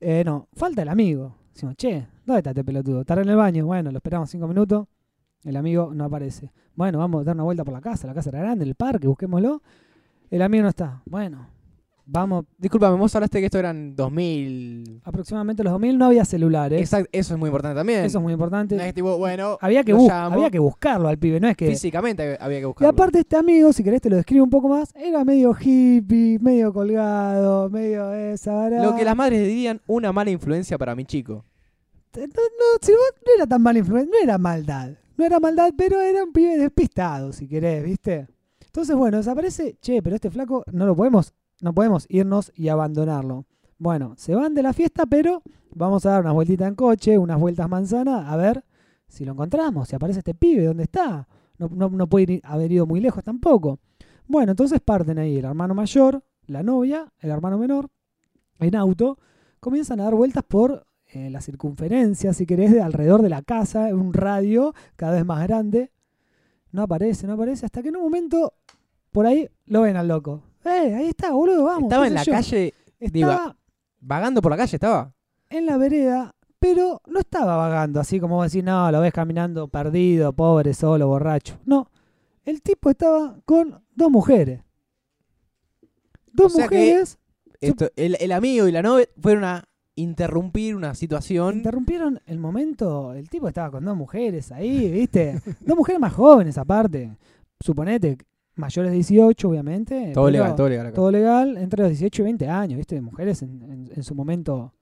Eh, 0.00 0.22
no, 0.24 0.48
falta 0.54 0.80
el 0.82 0.88
amigo. 0.88 1.36
Decimos, 1.52 1.76
che, 1.76 2.06
¿dónde 2.24 2.38
está 2.38 2.50
este 2.50 2.64
pelotudo? 2.64 3.00
¿Estará 3.02 3.20
en 3.20 3.28
el 3.28 3.36
baño? 3.36 3.66
Bueno, 3.66 3.90
lo 3.90 3.98
esperamos 3.98 4.30
cinco 4.30 4.48
minutos. 4.48 4.86
El 5.44 5.56
amigo 5.56 5.90
no 5.94 6.04
aparece. 6.04 6.50
Bueno, 6.74 6.98
vamos 6.98 7.20
a 7.20 7.24
dar 7.24 7.34
una 7.34 7.44
vuelta 7.44 7.64
por 7.64 7.74
la 7.74 7.80
casa. 7.82 8.06
La 8.06 8.14
casa 8.14 8.30
era 8.30 8.40
grande, 8.40 8.64
el 8.64 8.76
parque, 8.76 9.06
busquémoslo. 9.06 9.62
El 10.30 10.40
amigo 10.42 10.62
no 10.62 10.68
está. 10.70 11.02
Bueno, 11.04 11.48
vamos. 12.10 12.46
Disculpame, 12.56 12.96
vos 12.96 13.14
hablaste 13.14 13.38
que 13.40 13.44
esto 13.46 13.58
eran 13.58 13.94
2000. 13.94 15.02
Aproximadamente 15.04 15.62
los 15.62 15.72
2000 15.72 15.98
no 15.98 16.06
había 16.06 16.24
celulares. 16.24 16.80
Exacto, 16.80 17.08
eso 17.12 17.34
es 17.34 17.38
muy 17.40 17.48
importante 17.48 17.76
también. 17.76 18.04
Eso 18.04 18.18
es 18.18 18.22
muy 18.22 18.32
importante. 18.32 18.76
No 18.76 18.82
es 18.82 18.94
tipo, 18.94 19.16
bueno, 19.18 19.58
había, 19.60 19.84
que 19.84 19.92
lo 19.92 19.98
bus- 19.98 20.08
llamo. 20.08 20.36
había 20.36 20.50
que 20.50 20.58
buscarlo 20.58 21.08
al 21.08 21.18
pibe, 21.18 21.38
no 21.40 21.48
es 21.48 21.56
que... 21.56 21.68
físicamente 21.68 22.36
había 22.40 22.58
que 22.58 22.62
Y 22.62 22.66
buscarlo. 22.66 22.88
aparte 22.90 23.20
este 23.20 23.36
amigo, 23.36 23.72
si 23.72 23.84
querés 23.84 24.00
te 24.00 24.10
lo 24.10 24.16
describo 24.16 24.44
un 24.44 24.50
poco 24.50 24.68
más, 24.68 24.90
era 24.94 25.24
medio 25.24 25.54
hippie, 25.58 26.38
medio 26.40 26.72
colgado, 26.72 27.68
medio 27.70 28.12
esa, 28.12 28.54
¿verdad? 28.64 28.82
Lo 28.84 28.96
que 28.96 29.04
las 29.04 29.16
madres 29.16 29.46
dirían, 29.46 29.80
una 29.86 30.12
mala 30.12 30.30
influencia 30.30 30.78
para 30.78 30.94
mi 30.94 31.04
chico. 31.04 31.44
No, 32.16 32.22
no, 32.26 32.78
si 32.80 32.92
vos- 32.92 33.14
no 33.26 33.32
era 33.36 33.46
tan 33.46 33.62
mala 33.62 33.78
influencia, 33.78 34.10
no 34.10 34.22
era 34.24 34.38
maldad. 34.38 34.90
No 35.16 35.24
era 35.24 35.40
maldad, 35.40 35.72
pero 35.76 36.00
era 36.00 36.22
un 36.24 36.32
pibe 36.32 36.56
despistado, 36.56 37.32
si 37.32 37.48
querés, 37.48 37.84
¿viste? 37.84 38.28
Entonces, 38.64 38.94
bueno, 38.96 39.16
desaparece, 39.18 39.76
che, 39.80 40.00
pero 40.02 40.14
este 40.14 40.30
flaco 40.30 40.62
no 40.72 40.86
lo 40.86 40.94
podemos, 40.94 41.32
no 41.60 41.74
podemos 41.74 42.06
irnos 42.08 42.52
y 42.54 42.68
abandonarlo. 42.68 43.44
Bueno, 43.78 44.14
se 44.16 44.34
van 44.34 44.54
de 44.54 44.62
la 44.62 44.72
fiesta, 44.72 45.06
pero 45.06 45.42
vamos 45.74 46.04
a 46.06 46.10
dar 46.10 46.20
unas 46.22 46.34
vueltitas 46.34 46.68
en 46.68 46.74
coche, 46.74 47.18
unas 47.18 47.38
vueltas 47.38 47.68
manzana, 47.68 48.30
a 48.30 48.36
ver 48.36 48.64
si 49.06 49.24
lo 49.24 49.32
encontramos, 49.32 49.88
si 49.88 49.96
aparece 49.96 50.20
este 50.20 50.34
pibe, 50.34 50.64
¿dónde 50.64 50.84
está? 50.84 51.26
No, 51.58 51.88
no, 51.88 52.06
puede 52.08 52.40
haber 52.44 52.72
ido 52.72 52.86
muy 52.86 53.00
lejos 53.00 53.24
tampoco. 53.24 53.80
Bueno, 54.26 54.52
entonces 54.52 54.80
parten 54.80 55.18
ahí 55.18 55.38
el 55.38 55.44
hermano 55.44 55.74
mayor, 55.74 56.22
la 56.46 56.62
novia, 56.62 57.12
el 57.20 57.30
hermano 57.30 57.58
menor, 57.58 57.88
en 58.60 58.76
auto, 58.76 59.18
comienzan 59.60 60.00
a 60.00 60.04
dar 60.04 60.14
vueltas 60.14 60.44
por 60.44 60.86
eh, 61.06 61.30
la 61.30 61.40
circunferencia, 61.40 62.32
si 62.32 62.46
querés, 62.46 62.72
de 62.72 62.82
alrededor 62.82 63.22
de 63.22 63.30
la 63.30 63.42
casa, 63.42 63.86
un 63.94 64.12
radio 64.12 64.74
cada 64.96 65.14
vez 65.14 65.24
más 65.24 65.46
grande. 65.46 65.90
No 66.70 66.82
aparece, 66.82 67.26
no 67.26 67.32
aparece, 67.32 67.64
hasta 67.64 67.82
que 67.82 67.88
en 67.88 67.96
un 67.96 68.02
momento 68.02 68.52
por 69.10 69.26
ahí 69.26 69.48
lo 69.66 69.82
ven 69.82 69.96
al 69.96 70.08
loco. 70.08 70.42
¡Eh, 70.68 70.94
ahí 70.94 71.08
está, 71.08 71.32
boludo, 71.32 71.64
vamos! 71.64 71.84
Estaba 71.84 72.06
en 72.06 72.14
la 72.14 72.22
yo. 72.22 72.32
calle, 72.32 72.74
digo, 73.00 73.30
Estaba 73.30 73.56
vagando 74.00 74.42
por 74.42 74.50
la 74.52 74.56
calle, 74.56 74.76
estaba. 74.76 75.12
en 75.50 75.66
la 75.66 75.76
vereda, 75.78 76.34
pero 76.58 77.00
no 77.06 77.20
estaba 77.20 77.56
vagando, 77.56 78.00
así 78.00 78.20
como 78.20 78.36
vos 78.36 78.50
decís, 78.52 78.64
no, 78.64 78.90
lo 78.92 79.00
ves 79.00 79.12
caminando 79.12 79.68
perdido, 79.68 80.32
pobre, 80.32 80.74
solo, 80.74 81.06
borracho. 81.08 81.58
No, 81.64 81.90
el 82.44 82.62
tipo 82.62 82.90
estaba 82.90 83.38
con 83.44 83.82
dos 83.94 84.10
mujeres. 84.10 84.60
Dos 86.32 86.52
O 86.54 86.56
sea 86.56 86.68
que- 86.68 86.76
mujeres 86.78 87.18
Esto, 87.60 87.88
el, 87.96 88.16
el 88.20 88.32
amigo 88.32 88.68
y 88.68 88.72
la 88.72 88.82
novia 88.82 89.06
fueron 89.20 89.44
a 89.44 89.64
interrumpir 89.96 90.76
una 90.76 90.94
situación. 90.94 91.56
interrumpieron 91.56 92.20
el 92.26 92.38
momento. 92.38 93.12
El 93.14 93.28
tipo 93.28 93.48
estaba 93.48 93.70
con 93.72 93.84
dos 93.84 93.96
mujeres 93.96 94.52
ahí, 94.52 94.88
¿viste? 94.92 95.40
dos 95.60 95.76
mujeres 95.76 96.00
más 96.00 96.12
jóvenes, 96.12 96.56
aparte. 96.56 97.16
Suponete, 97.60 98.16
mayores 98.58 98.90
de 98.90 98.96
18, 98.96 99.48
obviamente. 99.48 100.12
todo 100.12 100.30
legal, 100.30 100.54
todo 100.54 100.68
legal. 100.68 100.86
acá. 100.88 100.94
todo 100.94 101.10
legal, 101.10 101.56
entre 101.56 101.82
los 101.82 101.90
18 101.90 102.22
y 102.22 102.24
20 102.24 102.48
años, 102.48 102.76
¿viste? 102.76 103.00
Mujeres 103.00 103.42
en, 103.42 103.62
en- 103.62 103.90
en 103.94 104.02
su 104.02 104.14
momento 104.14 104.74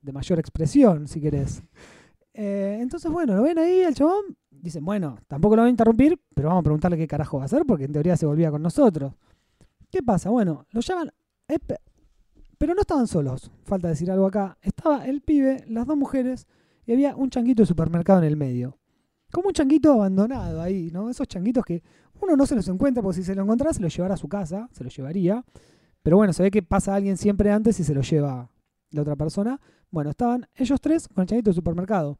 de 0.00 0.12
mayor 0.12 0.38
expresión, 0.38 1.06
si 1.08 1.20
querés. 1.20 1.62
Eh, 2.34 2.78
entonces, 2.80 3.10
bueno, 3.10 3.36
lo 3.36 3.42
ven 3.42 3.58
ahí, 3.58 3.80
el 3.80 3.94
chabón. 3.94 4.22
Dicen, 4.50 4.82
bueno, 4.82 5.18
tampoco 5.28 5.54
lo 5.54 5.60
van 5.62 5.66
a 5.66 5.70
interrumpir, 5.70 6.18
pero 6.34 6.48
vamos 6.48 6.62
a 6.62 6.64
preguntarle 6.64 6.96
qué 6.96 7.06
carajo 7.06 7.36
va 7.36 7.42
a 7.42 7.44
hacer, 7.44 7.64
porque 7.66 7.84
en 7.84 7.92
teoría 7.92 8.16
se 8.16 8.24
volvía 8.24 8.50
con 8.50 8.62
nosotros. 8.62 9.12
¿Qué 9.90 10.02
pasa? 10.02 10.30
Bueno, 10.30 10.64
lo 10.70 10.80
llaman. 10.80 11.10
eh, 11.48 11.58
pe- 11.58 11.76
pero 12.56 12.74
no 12.74 12.80
estaban 12.80 13.06
solos, 13.06 13.50
falta 13.64 13.88
decir 13.88 14.10
algo 14.10 14.24
acá. 14.24 14.56
Estaba 14.62 15.04
el 15.04 15.20
pibe, 15.20 15.62
las 15.68 15.86
dos 15.86 15.96
mujeres, 15.98 16.46
y 16.86 16.92
había 16.92 17.14
un 17.16 17.28
changuito 17.28 17.64
de 17.64 17.66
supermercado 17.66 18.20
en 18.20 18.24
el 18.28 18.36
medio. 18.38 18.78
Como 19.32 19.48
un 19.48 19.54
changuito 19.54 19.92
abandonado 19.92 20.60
ahí, 20.62 20.90
¿no? 20.92 21.08
Esos 21.10 21.26
changuitos 21.26 21.64
que 21.64 21.82
uno 22.20 22.36
no 22.36 22.46
se 22.46 22.54
los 22.54 22.68
encuentra, 22.68 23.02
porque 23.02 23.16
si 23.16 23.24
se 23.24 23.34
lo 23.34 23.42
encontrara 23.42 23.72
se 23.74 23.80
lo 23.80 23.88
llevara 23.88 24.14
a 24.14 24.18
su 24.18 24.28
casa, 24.28 24.68
se 24.72 24.84
lo 24.84 24.90
llevaría. 24.90 25.44
Pero 26.02 26.16
bueno, 26.18 26.32
se 26.32 26.42
ve 26.42 26.50
que 26.50 26.62
pasa 26.62 26.94
alguien 26.94 27.16
siempre 27.16 27.50
antes 27.50 27.80
y 27.80 27.84
se 27.84 27.94
lo 27.94 28.02
lleva 28.02 28.50
la 28.90 29.02
otra 29.02 29.16
persona. 29.16 29.60
Bueno, 29.90 30.10
estaban 30.10 30.46
ellos 30.54 30.80
tres 30.80 31.08
con 31.08 31.22
el 31.22 31.28
changuito 31.28 31.50
de 31.50 31.54
supermercado. 31.54 32.18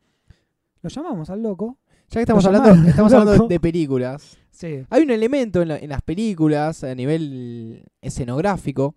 Lo 0.81 0.89
llamamos 0.89 1.31
al 1.31 1.43
loco. 1.43 1.79
Ya 2.09 2.15
que 2.19 2.21
estamos 2.21 2.45
hablando, 2.45 2.69
llamaron, 2.71 2.89
estamos 2.91 3.13
hablando 3.13 3.33
loco. 3.35 3.49
de, 3.49 3.61
películas. 3.61 4.37
Sí. 4.51 4.85
Hay 4.91 5.03
un 5.03 5.11
elemento 5.11 5.63
en, 5.63 5.69
la- 5.69 5.79
en 5.79 5.89
las 5.91 6.03
películas 6.03 6.85
a 6.85 6.95
nivel 6.95 7.85
escenográfico 8.01 8.97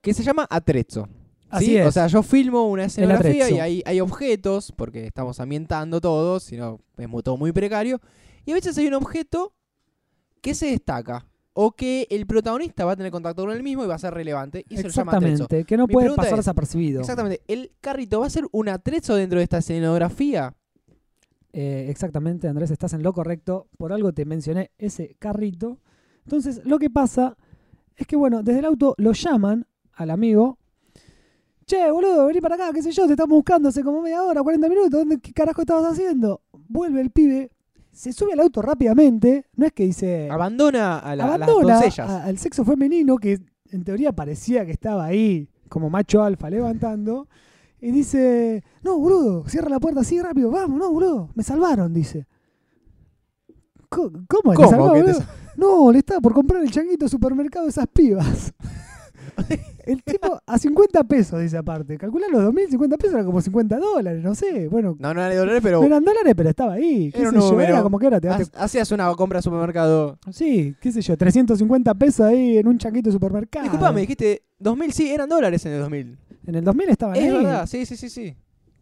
que 0.00 0.14
se 0.14 0.22
llama 0.22 0.46
atrezzo. 0.48 1.08
Así 1.54 1.66
¿sí? 1.66 1.76
es. 1.78 1.86
O 1.86 1.92
sea, 1.92 2.06
yo 2.08 2.22
filmo 2.22 2.66
una 2.68 2.84
escenografía 2.84 3.48
y 3.50 3.60
hay, 3.60 3.82
hay 3.86 4.00
objetos, 4.00 4.72
porque 4.76 5.06
estamos 5.06 5.38
ambientando 5.40 6.00
todo, 6.00 6.40
si 6.40 6.56
no 6.56 6.80
es 6.96 7.08
todo 7.22 7.36
muy 7.36 7.52
precario. 7.52 8.00
Y 8.44 8.50
a 8.50 8.54
veces 8.54 8.76
hay 8.78 8.86
un 8.88 8.94
objeto 8.94 9.54
que 10.40 10.54
se 10.54 10.66
destaca. 10.66 11.26
O 11.56 11.70
que 11.70 12.08
el 12.10 12.26
protagonista 12.26 12.84
va 12.84 12.92
a 12.92 12.96
tener 12.96 13.12
contacto 13.12 13.44
con 13.44 13.54
el 13.54 13.62
mismo 13.62 13.84
y 13.84 13.86
va 13.86 13.94
a 13.94 13.98
ser 13.98 14.12
relevante. 14.12 14.64
Y 14.68 14.76
se 14.76 14.82
lo 14.82 14.88
llama. 14.88 15.12
Exactamente, 15.12 15.64
que 15.64 15.76
no 15.76 15.86
Mi 15.86 15.92
puede 15.92 16.10
pasar 16.14 16.32
es- 16.32 16.38
desapercibido. 16.38 17.00
Exactamente. 17.00 17.42
¿El 17.46 17.70
carrito 17.80 18.18
va 18.20 18.26
a 18.26 18.30
ser 18.30 18.44
un 18.50 18.68
atrezzo 18.68 19.14
dentro 19.14 19.38
de 19.38 19.44
esta 19.44 19.58
escenografía? 19.58 20.52
Eh, 21.52 21.86
exactamente, 21.88 22.48
Andrés, 22.48 22.72
estás 22.72 22.92
en 22.94 23.04
lo 23.04 23.12
correcto. 23.12 23.68
Por 23.78 23.92
algo 23.92 24.12
te 24.12 24.24
mencioné 24.24 24.72
ese 24.78 25.14
carrito. 25.20 25.78
Entonces, 26.24 26.60
lo 26.64 26.80
que 26.80 26.90
pasa 26.90 27.36
es 27.96 28.08
que, 28.08 28.16
bueno, 28.16 28.42
desde 28.42 28.58
el 28.58 28.64
auto 28.64 28.94
lo 28.98 29.12
llaman 29.12 29.68
al 29.92 30.10
amigo. 30.10 30.58
Che, 31.66 31.90
boludo, 31.90 32.26
vení 32.26 32.40
para 32.40 32.56
acá, 32.56 32.72
qué 32.74 32.82
sé 32.82 32.92
yo, 32.92 33.06
te 33.06 33.12
estamos 33.12 33.36
buscando 33.36 33.68
hace 33.70 33.82
como 33.82 34.02
media 34.02 34.22
hora, 34.22 34.42
40 34.42 34.68
minutos. 34.68 34.90
¿Dónde, 34.90 35.18
¿Qué 35.20 35.32
carajo 35.32 35.62
estabas 35.62 35.92
haciendo? 35.92 36.42
Vuelve 36.68 37.00
el 37.00 37.10
pibe, 37.10 37.50
se 37.90 38.12
sube 38.12 38.34
al 38.34 38.40
auto 38.40 38.60
rápidamente. 38.60 39.46
No 39.56 39.64
es 39.66 39.72
que 39.72 39.84
dice. 39.84 40.28
Abandona 40.30 40.98
a, 40.98 41.16
la- 41.16 41.34
a 41.34 41.38
las 41.38 41.48
doncellas. 41.48 42.00
a- 42.10 42.24
al 42.24 42.36
sexo 42.38 42.64
femenino 42.64 43.16
que 43.16 43.40
en 43.70 43.82
teoría 43.84 44.12
parecía 44.12 44.66
que 44.66 44.72
estaba 44.72 45.04
ahí 45.06 45.48
como 45.70 45.88
macho 45.90 46.22
alfa 46.22 46.50
levantando 46.50 47.28
y 47.80 47.90
dice, 47.90 48.62
no, 48.82 48.98
boludo, 48.98 49.48
cierra 49.48 49.68
la 49.70 49.80
puerta 49.80 50.00
así 50.00 50.20
rápido, 50.20 50.50
vamos, 50.50 50.78
no, 50.78 50.92
boludo, 50.92 51.30
me 51.34 51.42
salvaron, 51.42 51.92
dice. 51.94 52.26
¿Cómo? 53.88 54.10
¿Te 54.20 54.26
¿Cómo 54.56 54.70
salvó, 54.70 54.92
que 54.92 55.02
te? 55.04 55.12
No, 55.56 55.90
le 55.92 55.98
estaba 55.98 56.20
por 56.20 56.34
comprar 56.34 56.62
el 56.62 56.70
changuito 56.70 57.08
supermercado 57.08 57.64
de 57.66 57.70
esas 57.70 57.86
pibas. 57.86 58.52
El 59.86 60.02
tipo 60.02 60.40
a 60.46 60.58
50 60.58 61.04
pesos, 61.04 61.40
dice 61.40 61.56
aparte. 61.58 61.98
Calcular 61.98 62.30
los 62.30 62.42
2.000, 62.42 62.70
50 62.70 62.96
pesos 62.96 63.14
era 63.14 63.24
como 63.24 63.40
50 63.40 63.78
dólares, 63.78 64.22
no 64.24 64.34
sé. 64.34 64.68
Bueno, 64.68 64.96
No, 64.98 65.12
no 65.12 65.20
era 65.20 65.28
de 65.30 65.36
dólares, 65.36 65.60
pero 65.62 65.80
no 65.80 65.86
eran 65.86 66.02
dólares, 66.04 66.32
pero 66.36 66.48
estaba 66.48 66.72
ahí. 66.74 67.10
¿Qué 67.12 67.20
Era 67.20 67.28
un 67.30 67.34
sé 67.42 67.48
yo? 67.50 67.60
Era 67.60 67.82
como 67.82 67.98
que 67.98 68.06
era, 68.06 68.20
te 68.20 68.28
hacías 68.28 68.90
una 68.92 69.12
compra 69.14 69.38
de 69.38 69.42
supermercado. 69.42 70.18
Sí, 70.30 70.74
qué 70.80 70.90
sé 70.90 71.02
yo, 71.02 71.16
350 71.16 71.94
pesos 71.94 72.20
ahí 72.26 72.56
en 72.58 72.66
un 72.66 72.78
changuito 72.78 73.08
de 73.10 73.12
supermercado. 73.12 73.64
Disculpame, 73.64 74.00
dijiste 74.00 74.42
2000, 74.58 74.92
sí, 74.92 75.10
eran 75.12 75.28
dólares 75.28 75.64
en 75.66 75.72
el 75.72 75.80
2000. 75.80 76.18
En 76.46 76.54
el 76.54 76.64
2000 76.64 76.88
estaban 76.88 77.16
Es 77.16 77.22
ahí. 77.24 77.30
verdad, 77.32 77.66
sí, 77.66 77.84
sí, 77.86 77.96
sí, 77.96 78.08
sí. 78.08 78.36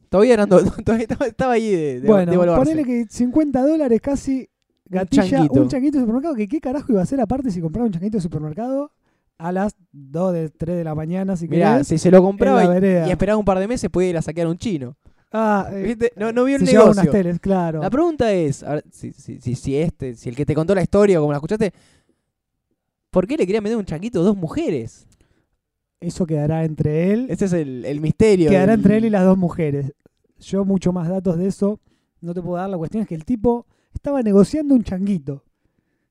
Todavía 0.09 0.35
eran 0.35 0.49
todavía 0.85 1.07
estaba, 1.27 1.53
ahí 1.55 1.71
de, 1.71 2.01
de, 2.01 2.07
bueno, 2.07 2.31
de 2.31 2.39
ponele 2.57 2.85
que 2.85 3.07
50 3.09 3.67
dólares 3.67 4.01
casi 4.01 4.49
gatilla 4.89 5.23
un 5.25 5.31
changuito. 5.31 5.69
changuito. 5.69 5.99
de 5.99 6.03
supermercado. 6.03 6.35
Que 6.35 6.47
qué 6.49 6.61
carajo 6.61 6.87
iba 6.93 7.01
a 7.01 7.05
hacer 7.05 7.21
aparte 7.21 7.51
si 7.51 7.61
compraba 7.61 7.87
un 7.87 7.93
changuito 7.93 8.19
de 8.19 8.23
supermercado 8.23 8.93
a 9.43 9.53
las 9.53 9.75
2 9.93 10.33
de 10.33 10.51
3 10.51 10.77
de 10.77 10.85
la 10.85 10.95
mañana, 10.95 11.37
si 11.37 11.49
Mirá, 11.49 11.73
querés? 11.73 11.89
si 11.89 11.99
se 11.99 12.11
lo 12.11 12.23
compraba 12.23 12.65
y, 12.65 13.11
esperaba 13.11 13.37
un 13.39 13.45
par 13.45 13.59
de 13.59 13.67
meses, 13.67 13.91
podía 13.91 14.11
ir 14.11 14.17
a 14.17 14.23
saquear 14.23 14.47
a 14.47 14.51
un 14.51 14.59
chino. 14.59 14.97
Ah, 15.33 15.69
eh, 15.73 15.83
¿Viste? 15.83 16.13
No, 16.17 16.31
no 16.33 16.45
vio 16.45 16.57
el 16.57 16.65
negocio. 16.65 16.93
unas 16.93 17.11
teles, 17.11 17.41
claro. 17.41 17.81
La 17.81 17.91
pregunta 17.91 18.31
es, 18.33 18.63
a 18.63 18.75
ver, 18.75 18.85
si, 18.93 19.13
si, 19.13 19.41
si, 19.41 19.55
si 19.55 19.77
este, 19.77 20.15
si 20.15 20.29
el 20.29 20.37
que 20.37 20.47
te 20.47 20.55
contó 20.55 20.75
la 20.75 20.83
historia 20.83 21.19
como 21.19 21.33
la 21.33 21.39
escuchaste, 21.39 21.73
¿por 23.11 23.27
qué 23.27 23.37
le 23.37 23.47
quería 23.47 23.61
meter 23.61 23.77
un 23.77 23.85
changuito 23.85 24.21
a 24.21 24.25
dos 24.25 24.37
mujeres? 24.37 25.07
Eso 26.01 26.27
quedará 26.27 26.65
entre 26.65 27.13
él. 27.13 27.27
Ese 27.31 27.45
es 27.47 27.53
el, 27.53 27.85
el 27.85 28.01
misterio. 28.01 28.51
Quedará 28.51 28.73
del- 28.73 28.81
entre 28.81 28.97
él 28.99 29.05
y 29.07 29.11
las 29.11 29.25
dos 29.25 29.39
mujeres. 29.39 29.93
Yo 30.39 30.65
mucho 30.65 30.93
más 30.93 31.09
datos 31.09 31.39
de 31.39 31.47
eso 31.47 31.81
no 32.21 32.35
te 32.35 32.43
puedo 32.43 32.57
dar. 32.57 32.69
La 32.71 32.77
cuestión 32.79 33.03
es 33.03 33.09
que 33.09 33.15
el 33.15 33.25
tipo 33.25 33.67
estaba 33.95 34.23
negociando 34.23 34.75
un 34.75 34.83
changuito. 34.83 35.45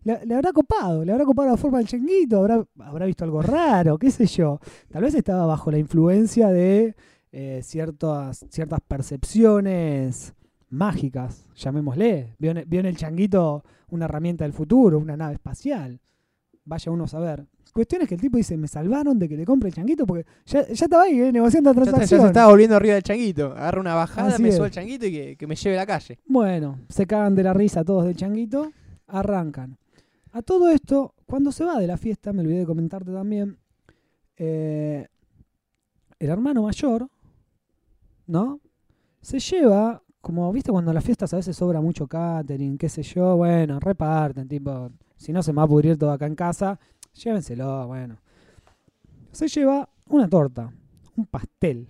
Le, 0.04 0.26
le 0.26 0.34
habrá 0.36 0.52
copado, 0.52 1.06
le 1.06 1.12
habrá 1.12 1.26
copado 1.26 1.50
la 1.50 1.58
forma 1.58 1.78
del 1.78 1.88
changuito, 1.88 2.40
habrá, 2.40 2.66
habrá 2.80 3.06
visto 3.06 3.24
algo 3.24 3.42
raro, 3.42 3.98
qué 4.00 4.10
sé 4.12 4.26
yo. 4.26 4.60
Tal 4.90 5.04
vez 5.04 5.14
estaba 5.14 5.46
bajo 5.46 5.70
la 5.72 5.78
influencia 5.78 6.50
de 6.50 6.96
eh, 7.32 7.62
ciertas, 7.64 8.46
ciertas 8.50 8.80
percepciones 8.88 10.34
mágicas, 10.70 11.46
llamémosle. 11.56 12.36
Vio 12.40 12.52
en, 12.52 12.64
vio 12.68 12.80
en 12.80 12.86
el 12.86 12.98
changuito 12.98 13.64
una 13.90 14.06
herramienta 14.06 14.44
del 14.46 14.54
futuro, 14.54 14.98
una 15.00 15.18
nave 15.18 15.34
espacial. 15.34 16.00
Vaya 16.64 16.92
uno 16.92 17.06
a 17.06 17.08
saber. 17.08 17.46
Cuestión 17.74 18.02
es 18.02 18.08
que 18.10 18.16
el 18.16 18.22
tipo 18.22 18.38
dice, 18.38 18.58
me 18.58 18.68
salvaron 18.68 19.18
de 19.18 19.30
que 19.30 19.38
le 19.38 19.46
compre 19.46 19.70
el 19.70 19.76
changuito 19.76 20.06
porque 20.06 20.26
ya, 20.46 20.68
ya 20.68 20.86
estaba 20.86 21.04
ahí, 21.04 21.20
eh, 21.22 21.32
negociando 21.32 21.70
la 21.72 21.76
Ya, 21.76 21.82
está- 21.84 21.92
ya 21.92 21.96
transacción. 21.98 22.22
se 22.22 22.28
estaba 22.28 22.50
volviendo 22.52 22.76
arriba 22.76 22.94
del 22.96 23.04
changuito. 23.04 23.48
Agarra 23.52 23.80
una 23.82 23.96
bajada, 23.96 24.30
Así 24.30 24.44
me 24.44 24.52
sube 24.52 24.66
el 24.68 24.72
changuito 24.72 25.06
y 25.06 25.12
que, 25.12 25.36
que 25.38 25.48
me 25.48 25.56
lleve 25.56 25.78
a 25.78 25.82
la 25.82 25.86
calle. 25.86 26.20
Bueno, 26.28 26.80
se 26.90 27.06
cagan 27.08 27.36
de 27.36 27.44
la 27.44 27.54
risa 27.54 27.84
todos 27.84 28.06
del 28.06 28.16
changuito, 28.16 28.72
arrancan. 29.08 29.78
A 30.34 30.42
todo 30.42 30.70
esto, 30.70 31.14
cuando 31.26 31.52
se 31.52 31.66
va 31.66 31.78
de 31.78 31.88
la 31.88 31.98
fiesta, 31.98 32.32
me 32.32 32.42
olvidé 32.42 32.60
de 32.60 32.66
comentarte 32.66 33.12
también, 33.12 33.58
eh, 34.38 35.08
el 36.20 36.30
hermano 36.30 36.64
mayor, 36.64 37.10
¿no? 38.28 38.62
Se 39.22 39.40
lleva, 39.40 40.02
como 40.22 40.52
viste 40.54 40.72
cuando 40.72 40.92
en 40.92 40.96
las 40.96 41.04
fiestas 41.04 41.34
a 41.34 41.38
veces 41.38 41.56
sobra 41.56 41.82
mucho 41.82 42.08
catering, 42.08 42.78
qué 42.78 42.88
sé 42.88 43.04
yo, 43.04 43.36
bueno, 43.38 43.80
reparten, 43.80 44.48
tipo, 44.48 44.90
si 45.18 45.34
no 45.34 45.44
se 45.44 45.52
me 45.52 45.58
va 45.58 45.64
a 45.64 45.68
pudrir 45.68 45.98
todo 45.98 46.12
acá 46.12 46.28
en 46.28 46.36
casa, 46.36 46.80
llévenselo, 47.14 47.88
bueno. 47.88 48.18
Se 49.32 49.48
lleva 49.48 49.90
una 50.08 50.30
torta, 50.30 50.72
un 51.16 51.26
pastel. 51.26 51.88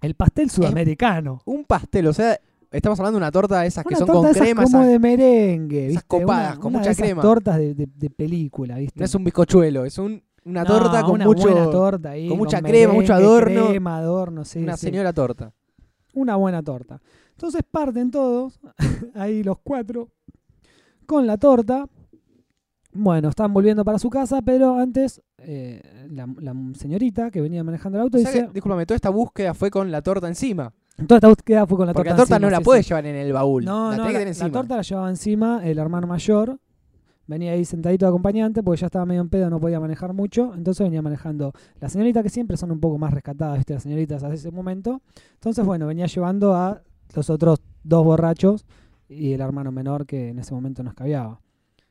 El 0.00 0.14
pastel 0.14 0.50
sudamericano. 0.50 1.40
Un 1.44 1.64
pastel, 1.64 2.08
o 2.08 2.12
sea, 2.12 2.38
estamos 2.72 2.98
hablando 2.98 3.18
de 3.18 3.22
una 3.24 3.30
torta 3.30 3.60
de 3.60 3.66
esas 3.68 3.84
que 3.84 3.94
Una 3.94 3.98
son 3.98 4.06
torta 4.06 4.20
con 4.20 4.30
esas 4.30 4.42
crema. 4.42 4.62
como 4.64 4.80
esa- 4.80 4.88
de 4.90 4.98
merengue, 4.98 5.78
esas 5.86 6.02
¿viste? 6.02 6.06
copadas, 6.08 6.52
Una- 6.52 6.60
con 6.60 6.66
una 6.70 6.78
mucha 6.78 6.88
de 6.88 6.92
esas 6.92 7.04
crema. 7.06 7.22
tortas 7.22 7.58
de, 7.58 7.74
de- 7.74 7.88
de 7.94 8.10
película, 8.10 8.78
¿viste? 8.78 8.98
No 9.00 9.04
es 9.04 9.14
un 9.14 9.24
bizcochuelo, 9.24 9.84
es 9.84 9.98
un- 9.98 10.22
una 10.44 10.64
No, 10.64 10.68
torta 10.68 11.02
con 11.02 11.12
una 11.12 11.24
mucho. 11.26 11.42
buena 11.42 11.70
torta 11.70 12.10
ahí, 12.10 12.28
con 12.28 12.38
mucha 12.38 12.60
crema, 12.60 12.92
mucho 12.94 13.14
adorno. 13.14 13.68
crema, 13.68 13.98
adorno, 13.98 14.44
sí, 14.44 14.58
una 14.60 14.76
sí. 14.76 14.86
señora 14.86 15.12
torta. 15.12 15.52
Una 16.14 16.36
buena 16.36 16.62
torta. 16.62 17.00
Entonces 17.30 17.62
parten 17.70 18.10
todos, 18.10 18.60
ahí 19.14 19.42
los 19.42 19.58
cuatro, 19.62 20.08
con 21.06 21.26
la 21.26 21.36
torta. 21.38 21.86
Bueno, 22.94 23.30
están 23.30 23.54
volviendo 23.54 23.84
para 23.84 23.98
su 23.98 24.10
casa, 24.10 24.42
pero 24.42 24.76
antes 24.78 25.22
eh, 25.38 25.80
la, 26.10 26.26
la 26.40 26.54
señorita 26.74 27.30
que 27.30 27.40
venía 27.40 27.64
manejando 27.64 27.96
el 27.98 28.02
auto 28.02 28.18
O 28.18 28.20
sea 28.20 28.30
dice, 28.30 28.46
que, 28.48 28.52
discúlpame, 28.52 28.84
toda 28.84 28.96
esta 28.96 29.08
búsqueda 29.08 29.54
fue 29.54 29.70
con 29.70 29.90
la 29.90 30.02
torta 30.02 30.28
encima. 30.28 30.74
Toda 31.06 31.16
esta 31.18 31.28
búsqueda 31.28 31.66
fue 31.66 31.76
con 31.78 31.86
la 31.86 31.92
Porque 31.92 32.10
torta 32.10 32.22
la 32.22 32.26
torta 32.26 32.34
encima, 32.36 32.46
no 32.46 32.50
la 32.50 32.58
sí, 32.58 32.64
puedes 32.64 32.84
sí. 32.86 32.88
llevar 32.90 33.06
en 33.06 33.16
el 33.16 33.32
baúl. 33.32 33.64
No, 33.64 33.90
la 33.90 33.96
no, 33.96 34.02
tenés 34.04 34.06
que 34.06 34.12
la, 34.12 34.18
tener 34.18 34.24
la 34.24 34.28
encima. 34.30 34.50
torta 34.52 34.76
la 34.76 34.82
llevaba 34.82 35.10
encima 35.10 35.60
el 35.64 35.78
hermano 35.78 36.06
mayor. 36.06 36.58
Venía 37.26 37.52
ahí 37.52 37.64
sentadito 37.64 38.04
de 38.04 38.10
acompañante 38.10 38.62
porque 38.62 38.80
ya 38.80 38.86
estaba 38.86 39.06
medio 39.06 39.20
en 39.22 39.28
pedo, 39.28 39.48
no 39.48 39.60
podía 39.60 39.78
manejar 39.80 40.12
mucho. 40.12 40.52
Entonces 40.54 40.84
venía 40.84 41.00
manejando 41.02 41.52
la 41.80 41.88
señorita, 41.88 42.22
que 42.22 42.28
siempre 42.28 42.56
son 42.56 42.72
un 42.72 42.80
poco 42.80 42.98
más 42.98 43.14
rescatadas, 43.14 43.56
¿viste? 43.58 43.74
Las 43.74 43.84
señoritas 43.84 44.22
a 44.24 44.34
ese 44.34 44.50
momento. 44.50 45.00
Entonces, 45.34 45.64
bueno, 45.64 45.86
venía 45.86 46.06
llevando 46.06 46.54
a 46.54 46.82
los 47.14 47.30
otros 47.30 47.60
dos 47.84 48.04
borrachos 48.04 48.66
y 49.08 49.32
el 49.32 49.40
hermano 49.40 49.70
menor 49.72 50.04
que 50.04 50.30
en 50.30 50.40
ese 50.40 50.52
momento 50.52 50.82
nos 50.82 50.94
caviaba. 50.94 51.40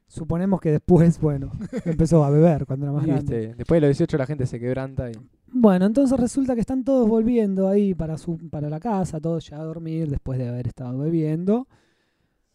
Suponemos 0.08 0.60
que 0.60 0.72
después, 0.72 1.20
bueno, 1.22 1.51
empezó 1.86 2.24
a 2.25 2.29
beber 2.29 2.65
cuando 2.65 2.86
era 2.88 2.93
más 2.93 3.05
Y, 3.05 3.08
grande. 3.08 3.38
viste, 3.39 3.55
después 3.55 3.81
de 3.81 3.88
los 3.88 3.98
18 3.98 4.17
la 4.17 4.25
gente 4.25 4.46
se 4.46 4.60
quebranta 4.60 5.10
y. 5.10 5.13
Bueno, 5.53 5.86
entonces 5.86 6.17
resulta 6.17 6.55
que 6.55 6.62
están 6.62 6.84
todos 6.84 7.08
volviendo 7.10 7.67
ahí 7.67 7.93
para, 7.93 8.17
su, 8.17 8.38
para 8.50 8.70
la 8.70 8.79
casa, 8.79 9.20
todos 9.20 9.50
ya 9.50 9.58
a 9.60 9.63
dormir 9.63 10.10
después 10.10 10.39
de 10.39 10.48
haber 10.48 10.67
estado 10.67 10.98
bebiendo. 10.98 11.67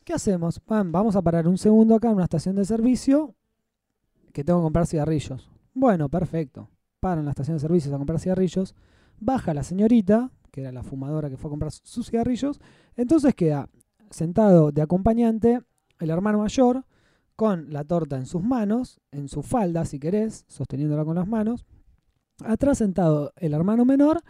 ¿Qué 0.02 0.14
hacemos? 0.14 0.62
Vamos 0.66 1.14
a 1.14 1.22
parar 1.22 1.46
un 1.46 1.58
segundo 1.58 1.94
acá 1.94 2.08
en 2.08 2.14
una 2.14 2.24
estación 2.24 2.56
de 2.56 2.64
servicio 2.64 3.34
que 4.32 4.44
tengo 4.44 4.60
que 4.60 4.64
comprar 4.64 4.86
cigarrillos. 4.86 5.50
Bueno, 5.74 6.08
perfecto. 6.08 6.70
Paran 7.00 7.20
en 7.20 7.24
la 7.26 7.32
estación 7.32 7.56
de 7.56 7.60
servicios 7.60 7.92
a 7.92 7.98
comprar 7.98 8.18
cigarrillos. 8.18 8.74
Baja 9.18 9.52
la 9.52 9.62
señorita, 9.62 10.30
que 10.50 10.62
era 10.62 10.72
la 10.72 10.82
fumadora 10.82 11.28
que 11.28 11.36
fue 11.36 11.48
a 11.48 11.50
comprar 11.50 11.72
su- 11.72 11.82
sus 11.84 12.08
cigarrillos. 12.08 12.60
Entonces 12.94 13.34
queda 13.34 13.68
sentado 14.10 14.72
de 14.72 14.80
acompañante 14.80 15.60
el 15.98 16.10
hermano 16.10 16.38
mayor 16.38 16.84
con 17.34 17.70
la 17.72 17.84
torta 17.84 18.16
en 18.16 18.24
sus 18.24 18.42
manos, 18.42 19.00
en 19.10 19.28
su 19.28 19.42
falda, 19.42 19.84
si 19.84 19.98
querés, 19.98 20.44
sosteniéndola 20.48 21.04
con 21.04 21.16
las 21.16 21.28
manos. 21.28 21.66
Atrás 22.44 22.78
sentado 22.78 23.32
el 23.36 23.54
hermano 23.54 23.84
menor 23.84 24.22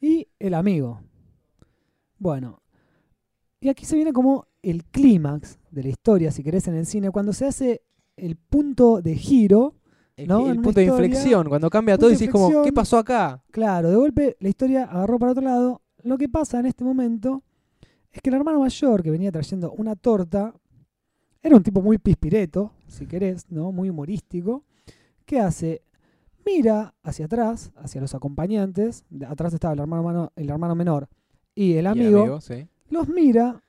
y 0.00 0.28
el 0.38 0.54
amigo. 0.54 1.00
Bueno, 2.18 2.62
y 3.60 3.68
aquí 3.68 3.84
se 3.84 3.96
viene 3.96 4.12
como 4.12 4.46
el 4.62 4.84
clímax 4.84 5.58
de 5.70 5.84
la 5.84 5.88
historia, 5.88 6.30
si 6.30 6.42
querés, 6.42 6.66
en 6.68 6.74
el 6.74 6.86
cine, 6.86 7.10
cuando 7.10 7.32
se 7.32 7.46
hace 7.46 7.82
el 8.16 8.36
punto 8.36 9.00
de 9.00 9.14
giro. 9.16 9.76
El, 10.16 10.28
No, 10.28 10.44
punto 10.56 10.80
de 10.80 10.84
inflexión, 10.84 11.48
cuando 11.48 11.70
cambia 11.70 11.96
todo 11.96 12.10
y 12.10 12.14
decís 12.14 12.30
como. 12.30 12.62
¿qué 12.62 12.72
pasó 12.72 12.98
acá? 12.98 13.42
Claro, 13.50 13.90
de 13.90 13.96
golpe 13.96 14.36
la 14.40 14.48
historia 14.48 14.84
agarró 14.84 15.18
para 15.18 15.32
otro 15.32 15.44
lado. 15.44 15.82
Lo 16.02 16.18
que 16.18 16.28
pasa 16.28 16.58
en 16.58 16.66
este 16.66 16.84
momento 16.84 17.42
es 18.10 18.20
que 18.20 18.30
el 18.30 18.36
hermano 18.36 18.60
mayor 18.60 19.02
que 19.02 19.10
venía 19.10 19.32
trayendo 19.32 19.72
una 19.72 19.96
torta 19.96 20.54
era 21.40 21.56
un 21.56 21.62
tipo 21.62 21.80
muy 21.80 21.98
pispireto, 21.98 22.72
si 22.86 23.06
querés, 23.06 23.46
¿no? 23.50 23.72
Muy 23.72 23.90
humorístico. 23.90 24.64
¿Qué 25.24 25.40
hace? 25.40 25.82
Mira 26.44 26.94
hacia 27.02 27.26
atrás, 27.26 27.72
hacia 27.76 28.00
los 28.00 28.14
acompañantes. 28.14 29.04
de- 29.10 29.26
atrás 29.26 29.52
estaba 29.54 29.74
el 29.74 29.80
hermano, 29.80 30.02
mano- 30.02 30.32
el 30.36 30.50
hermano 30.50 30.74
menor 30.74 31.08
y 31.54 31.72
el 31.72 31.76
Y 31.76 31.78
el 31.78 31.86
amigo. 31.86 32.40
sí. 32.40 32.66
Los 32.90 33.08
mira, 33.08 33.62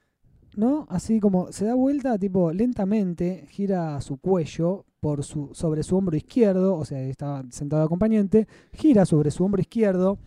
¿no? 0.55 0.85
Así 0.89 1.19
como 1.19 1.51
se 1.51 1.65
da 1.65 1.75
vuelta, 1.75 2.17
tipo, 2.17 2.51
lentamente, 2.51 3.45
gira 3.49 3.99
su 4.01 4.17
cuello 4.17 4.85
por 4.99 5.23
su, 5.23 5.49
sobre 5.53 5.83
su 5.83 5.97
hombro 5.97 6.15
izquierdo, 6.15 6.75
o 6.75 6.85
sea, 6.85 6.99
estaba 7.01 7.43
sentado 7.49 7.81
de 7.81 7.85
acompañante, 7.85 8.47
gira 8.73 9.05
sobre 9.05 9.31
su 9.31 9.43
hombro 9.43 9.61
izquierdo, 9.61 10.17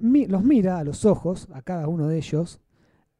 mi- 0.00 0.26
los 0.26 0.42
mira 0.42 0.78
a 0.78 0.84
los 0.84 1.04
ojos, 1.04 1.48
a 1.52 1.62
cada 1.62 1.86
uno 1.88 2.08
de 2.08 2.16
ellos, 2.16 2.60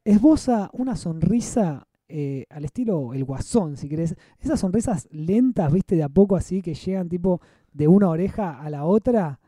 esboza 0.04 0.70
una 0.72 0.96
sonrisa 0.96 1.86
eh, 2.08 2.44
al 2.50 2.66
estilo 2.66 3.14
el 3.14 3.24
guasón, 3.24 3.76
si 3.78 3.88
querés. 3.88 4.14
Esas 4.38 4.60
sonrisas 4.60 5.08
lentas, 5.10 5.72
viste, 5.72 5.96
de 5.96 6.02
a 6.02 6.08
poco 6.10 6.36
así, 6.36 6.60
que 6.60 6.74
llegan 6.74 7.08
tipo 7.08 7.40
de 7.74 7.88
una 7.88 8.08
oreja 8.08 8.58
a 8.62 8.70
la 8.70 8.84
otra. 8.84 9.38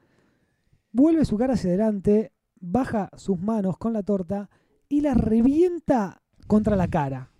Vuelve 0.92 1.24
su 1.24 1.38
cara 1.38 1.54
hacia 1.54 1.70
adelante, 1.70 2.32
baja 2.60 3.08
sus 3.16 3.38
manos 3.40 3.78
con 3.78 3.92
la 3.94 4.02
torta 4.02 4.50
y 4.88 5.00
la 5.00 5.14
revienta 5.14 6.20
contra 6.46 6.76
la 6.76 6.88
cara. 6.88 7.30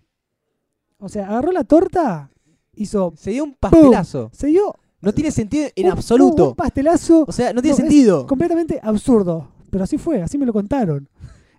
O 0.99 1.09
sea, 1.09 1.27
agarró 1.27 1.51
la 1.51 1.63
torta, 1.63 2.31
hizo. 2.73 3.13
Se 3.15 3.31
dio 3.31 3.43
un 3.43 3.53
pastelazo. 3.53 4.29
Se 4.33 4.47
dio. 4.47 4.73
No 5.01 5.13
tiene 5.13 5.29
sentido 5.31 5.67
en 5.75 5.85
un- 5.85 5.91
absoluto. 5.91 6.49
Un 6.49 6.55
pastelazo 6.55 7.23
O 7.27 7.31
sea, 7.31 7.53
no 7.53 7.61
tiene 7.61 7.77
No, 7.77 7.83
es 7.83 7.89
sentido. 7.89 8.25
completamente 8.25 8.79
absurdo. 8.81 9.51
Pero 9.69 9.83
así 9.83 9.97
fue, 9.99 10.21
así 10.23 10.37
me 10.39 10.45
lo 10.45 10.53
contaron. 10.53 11.07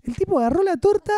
El 0.03 0.17
tipo 0.17 0.39
agarró 0.39 0.63
la 0.65 0.77
torta 0.77 1.13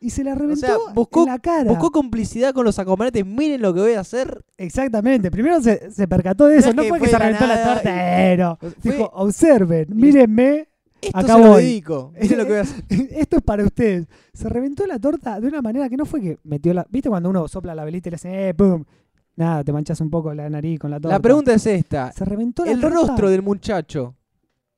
y 0.00 0.10
se 0.10 0.22
la 0.24 0.34
reventó 0.34 0.66
sea, 0.66 0.76
buscó- 0.94 1.20
en 1.22 1.26
la 1.30 1.38
cara. 1.38 1.70
Buscó 1.70 1.90
complicidad 1.90 2.52
con 2.52 2.64
los 2.64 2.78
acompañantes. 2.78 3.24
Miren 3.26 3.62
lo 3.62 3.72
que 3.74 3.80
voy 3.80 3.92
a 3.94 4.00
hacer. 4.00 4.44
Exactamente. 4.56 5.30
Primero 5.30 5.60
se, 5.62 5.90
se 5.90 6.06
percató 6.06 6.46
de 6.46 6.58
eso. 6.58 6.70
es 6.70 6.74
No 6.74 6.84
fue 6.84 7.00
que 7.00 7.08
se 7.08 7.18
reventó 7.18 7.46
la 7.46 7.64
torta. 7.64 7.90
y- 7.90 8.32
eh, 8.32 8.36
no. 8.38 8.56
Fue- 8.60 8.72
Dijo, 8.92 9.10
observen, 9.14 9.86
mírenme. 9.90 10.68
Esto 11.00 11.18
Acá 11.18 11.34
se 11.34 11.40
lo 11.42 11.48
voy. 11.50 11.62
dedico. 11.62 12.12
Miren 12.20 12.38
lo 12.38 12.44
que 12.44 12.50
voy 12.50 12.58
a 12.58 12.62
hacer. 12.62 12.84
Esto 13.10 13.36
es 13.36 13.42
para 13.42 13.64
ustedes. 13.64 14.06
Se 14.32 14.48
reventó 14.48 14.86
la 14.86 14.98
torta 14.98 15.40
de 15.40 15.46
una 15.46 15.60
manera 15.62 15.88
que 15.88 15.96
no 15.96 16.04
fue 16.06 16.20
que 16.20 16.38
metió 16.44 16.72
la. 16.74 16.86
¿Viste 16.90 17.08
cuando 17.08 17.28
uno 17.30 17.46
sopla 17.48 17.74
la 17.74 17.84
velita 17.84 18.08
y 18.08 18.10
le 18.10 18.16
hace, 18.16 18.48
eh, 18.48 18.54
pum? 18.54 18.84
Nada, 19.36 19.62
te 19.62 19.72
manchas 19.72 20.00
un 20.00 20.08
poco 20.08 20.32
la 20.32 20.48
nariz 20.48 20.78
con 20.80 20.90
la 20.90 20.98
torta. 20.98 21.14
La 21.16 21.20
pregunta 21.20 21.52
es 21.52 21.66
esta. 21.66 22.10
Se 22.12 22.24
reventó 22.24 22.64
la 22.64 22.72
El 22.72 22.80
torta. 22.80 22.96
rostro 22.96 23.28
del 23.30 23.42
muchacho 23.42 24.14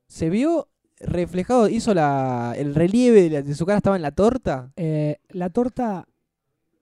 se 0.08 0.30
vio 0.30 0.68
reflejado, 1.00 1.68
hizo 1.68 1.94
la, 1.94 2.54
el 2.56 2.74
relieve 2.74 3.22
de, 3.22 3.30
la- 3.30 3.42
de 3.42 3.54
su 3.54 3.64
cara 3.66 3.78
estaba 3.78 3.96
en 3.96 4.02
la 4.02 4.12
torta. 4.12 4.70
Eh, 4.76 5.18
la 5.30 5.50
torta 5.50 6.06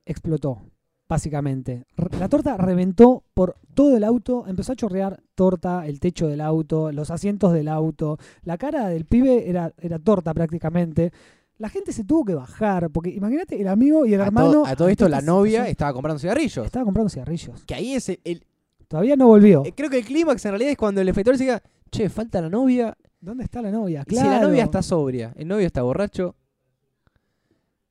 explotó, 0.05 0.61
básicamente. 1.07 1.85
La 2.19 2.29
torta 2.29 2.57
reventó 2.57 3.23
por 3.33 3.55
todo 3.73 3.95
el 3.97 4.03
auto, 4.03 4.45
empezó 4.47 4.71
a 4.73 4.75
chorrear 4.75 5.21
torta, 5.35 5.85
el 5.85 5.99
techo 5.99 6.27
del 6.27 6.41
auto, 6.41 6.91
los 6.91 7.11
asientos 7.11 7.53
del 7.53 7.67
auto. 7.67 8.17
La 8.43 8.57
cara 8.57 8.87
del 8.89 9.05
pibe 9.05 9.49
era, 9.49 9.73
era 9.79 9.99
torta 9.99 10.33
prácticamente. 10.33 11.11
La 11.57 11.69
gente 11.69 11.91
se 11.91 12.03
tuvo 12.03 12.23
que 12.23 12.35
bajar, 12.35 12.89
porque 12.91 13.09
imagínate 13.09 13.59
el 13.59 13.67
amigo 13.67 14.05
y 14.05 14.13
el 14.13 14.21
a, 14.21 14.25
hermano. 14.27 14.51
to- 14.51 14.65
a 14.67 14.75
todo 14.75 14.89
esto, 14.89 15.09
la 15.09 15.21
novia 15.21 15.67
estaba 15.67 15.91
comprando 15.93 16.19
cigarrillos. 16.19 16.65
estaba 16.65 16.85
comprando 16.85 17.09
cigarrillos. 17.09 17.63
Que 17.65 17.75
ahí 17.75 17.93
es 17.93 18.09
el, 18.09 18.19
el- 18.23 18.43
Todavía 18.87 19.15
no 19.17 19.27
volvió. 19.27 19.63
eh, 19.65 19.73
creo 19.75 19.89
que 19.89 19.97
el 19.97 20.05
clímax 20.05 20.45
en 20.45 20.51
realidad 20.51 20.71
es 20.71 20.77
cuando 20.77 21.01
el 21.01 21.09
efector 21.09 21.35
se 21.37 21.43
diga, 21.43 21.61
che, 21.91 22.09
falta 22.09 22.39
la 22.41 22.49
novia. 22.49 22.95
¿Dónde 23.19 23.43
está 23.43 23.61
la 23.61 23.71
novia? 23.71 24.03
Y 24.07 24.11
si 24.11 24.15
la 24.17 24.23
Claro. 24.29 24.47
novia 24.49 24.63
está 24.63 24.81
sobria, 24.81 25.33
el 25.35 25.47
novio 25.47 25.65
está 25.65 25.81
borracho, 25.81 26.35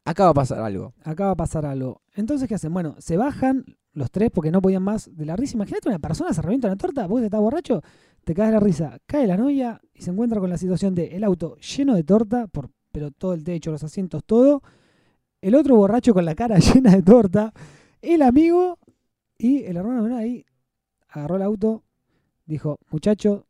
acá 0.04 0.24
va 0.24 0.30
a 0.30 0.34
pasar 0.34 0.60
algo. 0.60 0.94
acá 1.04 1.26
va 1.26 1.30
a 1.32 1.36
pasar 1.36 1.66
algo. 1.66 2.02
Entonces, 2.14 2.48
¿qué 2.48 2.54
hacen? 2.54 2.72
Bueno, 2.72 2.94
se 2.98 3.16
bajan 3.16 3.64
los 3.92 4.10
tres 4.10 4.30
porque 4.30 4.50
no 4.50 4.60
podían 4.62 4.82
más 4.82 5.10
de 5.14 5.24
la 5.26 5.36
risa. 5.36 5.54
Imagínate 5.56 5.88
una 5.88 5.98
persona 5.98 6.32
se 6.32 6.42
revienta 6.42 6.68
una 6.68 6.76
torta, 6.76 7.06
vos 7.06 7.22
estás 7.22 7.40
borracho, 7.40 7.82
te 8.24 8.34
caes 8.34 8.52
la 8.52 8.60
risa, 8.60 8.98
cae 9.06 9.26
la 9.26 9.36
novia 9.36 9.80
y 9.94 10.02
se 10.02 10.10
encuentra 10.10 10.38
con 10.40 10.50
la 10.50 10.58
situación 10.58 10.94
de 10.94 11.16
el 11.16 11.24
auto 11.24 11.56
lleno 11.56 11.94
de 11.94 12.04
torta, 12.04 12.46
por, 12.46 12.70
pero 12.92 13.10
todo 13.10 13.32
el 13.34 13.42
techo, 13.42 13.70
los 13.70 13.82
asientos, 13.82 14.22
todo. 14.24 14.62
El 15.40 15.54
otro 15.54 15.76
borracho 15.76 16.12
con 16.14 16.24
la 16.24 16.34
cara 16.34 16.58
llena 16.74 16.92
de 16.92 17.02
torta, 17.02 17.52
el 18.02 18.22
amigo 18.22 18.78
y 19.38 19.64
el 19.64 19.76
hermano 19.76 20.02
menor 20.02 20.18
ahí 20.20 20.44
agarró 21.08 21.36
el 21.36 21.42
auto, 21.42 21.82
dijo, 22.44 22.78
muchacho, 22.90 23.45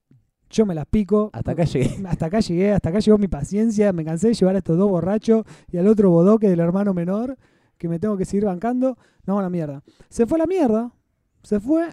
yo 0.50 0.66
me 0.66 0.74
las 0.74 0.86
pico. 0.86 1.30
Hasta 1.32 1.52
acá 1.52 1.64
llegué. 1.64 1.96
Hasta 2.08 2.26
acá 2.26 2.40
llegué, 2.40 2.72
hasta 2.72 2.88
acá 2.90 2.98
llegó 3.00 3.18
mi 3.18 3.28
paciencia, 3.28 3.92
me 3.92 4.04
cansé 4.04 4.28
de 4.28 4.34
llevar 4.34 4.54
a 4.54 4.58
estos 4.58 4.76
dos 4.78 4.88
borrachos 4.90 5.44
y 5.70 5.76
al 5.78 5.86
otro 5.88 6.10
bodoque 6.10 6.48
del 6.48 6.60
hermano 6.60 6.94
menor 6.94 7.36
que 7.78 7.88
me 7.88 7.98
tengo 7.98 8.16
que 8.16 8.24
seguir 8.24 8.44
bancando. 8.46 8.96
No, 9.26 9.38
a 9.38 9.42
la 9.42 9.50
mierda. 9.50 9.82
Se 10.08 10.26
fue 10.26 10.38
a 10.38 10.40
la 10.40 10.46
mierda, 10.46 10.92
se 11.42 11.58
fue. 11.60 11.88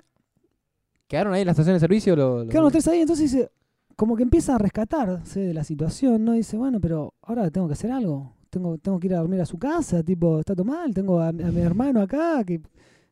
¿Quedaron 1.07 1.33
ahí 1.33 1.41
en 1.41 1.47
la 1.47 1.51
estación 1.51 1.75
de 1.75 1.79
servicio? 1.79 2.15
Lo, 2.15 2.43
lo- 2.43 2.49
Quedaron 2.49 2.63
los 2.65 2.71
tres 2.71 2.87
ahí, 2.87 3.01
entonces 3.01 3.31
dice, 3.31 3.51
como 3.95 4.15
que 4.15 4.23
empieza 4.23 4.55
a 4.55 4.57
rescatarse 4.57 5.39
de 5.41 5.53
la 5.53 5.63
situación, 5.63 6.23
¿no? 6.25 6.33
Dice, 6.33 6.57
bueno, 6.57 6.79
pero 6.79 7.13
ahora 7.21 7.49
tengo 7.51 7.67
que 7.67 7.73
hacer 7.73 7.91
algo. 7.91 8.33
Tengo, 8.49 8.77
tengo 8.77 8.99
que 8.99 9.07
ir 9.07 9.15
a 9.15 9.19
dormir 9.19 9.41
a 9.41 9.45
su 9.45 9.57
casa, 9.57 10.03
tipo, 10.03 10.39
está 10.39 10.53
todo 10.55 10.63
mal, 10.65 10.93
tengo 10.93 11.19
a, 11.19 11.29
a 11.29 11.31
mi 11.33 11.59
hermano 11.61 12.01
acá, 12.01 12.43
que, 12.43 12.61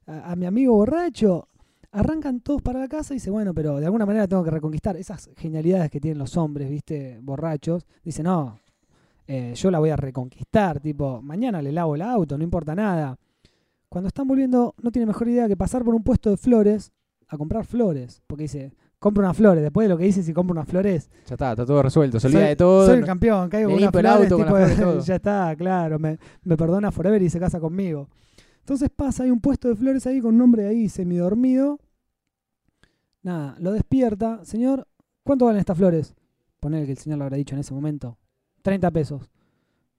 a, 0.05 0.31
a 0.31 0.35
mi 0.35 0.45
amigo 0.45 0.73
borracho. 0.73 1.47
Arrancan 1.93 2.39
todos 2.39 2.61
para 2.61 2.79
la 2.79 2.87
casa 2.87 3.13
y 3.13 3.17
dice, 3.17 3.29
bueno, 3.29 3.53
pero 3.53 3.79
de 3.79 3.85
alguna 3.85 4.05
manera 4.05 4.27
tengo 4.27 4.43
que 4.43 4.51
reconquistar 4.51 4.95
esas 4.95 5.29
genialidades 5.35 5.91
que 5.91 5.99
tienen 5.99 6.19
los 6.19 6.37
hombres, 6.37 6.69
¿viste? 6.69 7.19
Borrachos. 7.21 7.85
Dice, 8.03 8.23
no, 8.23 8.59
eh, 9.27 9.53
yo 9.55 9.71
la 9.71 9.79
voy 9.79 9.89
a 9.89 9.97
reconquistar, 9.97 10.79
tipo, 10.79 11.21
mañana 11.21 11.61
le 11.61 11.71
lavo 11.71 11.95
el 11.95 12.01
auto, 12.01 12.37
no 12.37 12.43
importa 12.43 12.75
nada. 12.75 13.17
Cuando 13.89 14.07
están 14.07 14.25
volviendo, 14.25 14.73
no 14.81 14.89
tiene 14.89 15.05
mejor 15.05 15.27
idea 15.27 15.49
que 15.49 15.57
pasar 15.57 15.83
por 15.83 15.93
un 15.93 16.03
puesto 16.03 16.29
de 16.29 16.37
flores 16.37 16.91
a 17.27 17.37
comprar 17.37 17.65
flores. 17.65 18.21
Porque 18.25 18.43
dice, 18.43 18.73
compra 18.99 19.25
unas 19.25 19.35
flores. 19.35 19.61
Después 19.61 19.85
de 19.85 19.89
lo 19.89 19.97
que 19.97 20.05
dice, 20.05 20.23
si 20.23 20.31
compra 20.31 20.53
unas 20.53 20.69
flores, 20.69 21.09
Ya 21.27 21.35
está, 21.35 21.51
está 21.51 21.65
todo 21.65 21.83
resuelto. 21.83 22.19
Se 22.19 22.27
olvida 22.27 22.47
de 22.47 22.55
todo. 22.55 22.85
soy 22.85 22.99
el 22.99 23.05
campeón, 23.05 23.49
caigo 23.49 23.69
con 23.69 23.79
unas 23.79 23.91
flores, 23.91 24.31
auto 24.31 24.37
tipo, 24.37 24.99
ya 25.05 25.15
está, 25.15 25.53
claro, 25.57 25.99
me, 25.99 26.17
me 26.43 26.55
perdona 26.55 26.91
forever 26.91 27.21
y 27.21 27.29
se 27.29 27.39
casa 27.39 27.59
conmigo. 27.59 28.07
Entonces 28.61 28.89
pasa, 28.89 29.23
hay 29.23 29.31
un 29.31 29.41
puesto 29.41 29.67
de 29.67 29.75
flores 29.75 30.07
ahí 30.07 30.21
con 30.21 30.35
un 30.35 30.41
hombre 30.41 30.67
ahí 30.67 30.87
semidormido. 30.87 31.79
Nada, 33.23 33.55
lo 33.59 33.71
despierta. 33.71 34.43
Señor, 34.45 34.87
¿cuánto 35.23 35.45
valen 35.45 35.59
estas 35.59 35.77
flores? 35.77 36.15
Poner 36.59 36.85
que 36.85 36.91
el 36.91 36.97
señor 36.97 37.19
lo 37.19 37.25
habrá 37.25 37.37
dicho 37.37 37.55
en 37.55 37.61
ese 37.61 37.73
momento. 37.73 38.17
30 38.61 38.91
pesos. 38.91 39.29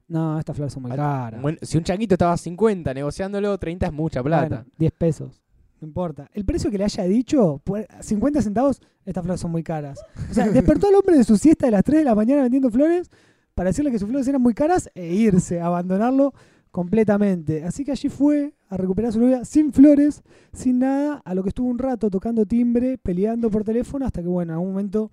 No, 0.08 0.38
estas 0.38 0.56
flores 0.56 0.72
son 0.72 0.82
muy 0.82 0.92
caras. 0.92 1.40
Bueno, 1.40 1.58
si 1.62 1.78
un 1.78 1.84
changuito 1.84 2.14
estaba 2.14 2.32
a 2.32 2.36
50 2.36 2.94
negociándolo, 2.94 3.58
30 3.58 3.86
es 3.86 3.92
mucha 3.92 4.22
plata. 4.22 4.48
Bueno, 4.48 4.64
10 4.78 4.92
pesos. 4.92 5.42
No 5.80 5.88
importa. 5.88 6.28
El 6.32 6.44
precio 6.44 6.70
que 6.70 6.78
le 6.78 6.84
haya 6.84 7.04
dicho, 7.04 7.60
pues, 7.64 7.86
50 8.00 8.42
centavos, 8.42 8.80
estas 9.04 9.24
flores 9.24 9.40
son 9.40 9.50
muy 9.50 9.64
caras. 9.64 9.98
O 10.30 10.34
sea, 10.34 10.48
despertó 10.50 10.88
al 10.88 10.94
hombre 10.94 11.16
de 11.16 11.24
su 11.24 11.36
siesta 11.36 11.66
de 11.66 11.72
las 11.72 11.82
3 11.82 12.00
de 12.00 12.04
la 12.04 12.14
mañana 12.14 12.42
vendiendo 12.42 12.70
flores 12.70 13.10
para 13.54 13.70
decirle 13.70 13.90
que 13.90 13.98
sus 13.98 14.08
flores 14.08 14.28
eran 14.28 14.40
muy 14.40 14.54
caras 14.54 14.90
e 14.94 15.14
irse, 15.14 15.60
abandonarlo 15.60 16.32
completamente. 16.72 17.64
Así 17.64 17.84
que 17.84 17.92
allí 17.92 18.08
fue 18.08 18.54
a 18.68 18.76
recuperar 18.76 19.12
su 19.12 19.20
novia 19.20 19.44
sin 19.44 19.72
flores, 19.72 20.22
sin 20.52 20.80
nada, 20.80 21.22
a 21.24 21.34
lo 21.34 21.44
que 21.44 21.50
estuvo 21.50 21.68
un 21.68 21.78
rato 21.78 22.10
tocando 22.10 22.44
timbre, 22.46 22.98
peleando 22.98 23.50
por 23.50 23.62
teléfono, 23.62 24.06
hasta 24.06 24.22
que, 24.22 24.28
bueno, 24.28 24.52
en 24.52 24.54
algún 24.54 24.70
momento 24.72 25.12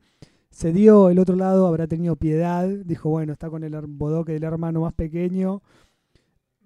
se 0.49 0.73
dio 0.73 1.09
el 1.09 1.19
otro 1.19 1.35
lado, 1.35 1.67
habrá 1.67 1.85
tenido 1.85 2.15
piedad, 2.15 2.67
dijo, 2.67 3.09
bueno, 3.09 3.33
está 3.33 3.49
con 3.49 3.63
el 3.63 3.75
bodoque 3.85 4.31
del 4.31 4.43
hermano 4.45 4.81
más 4.81 4.93
pequeño, 4.93 5.61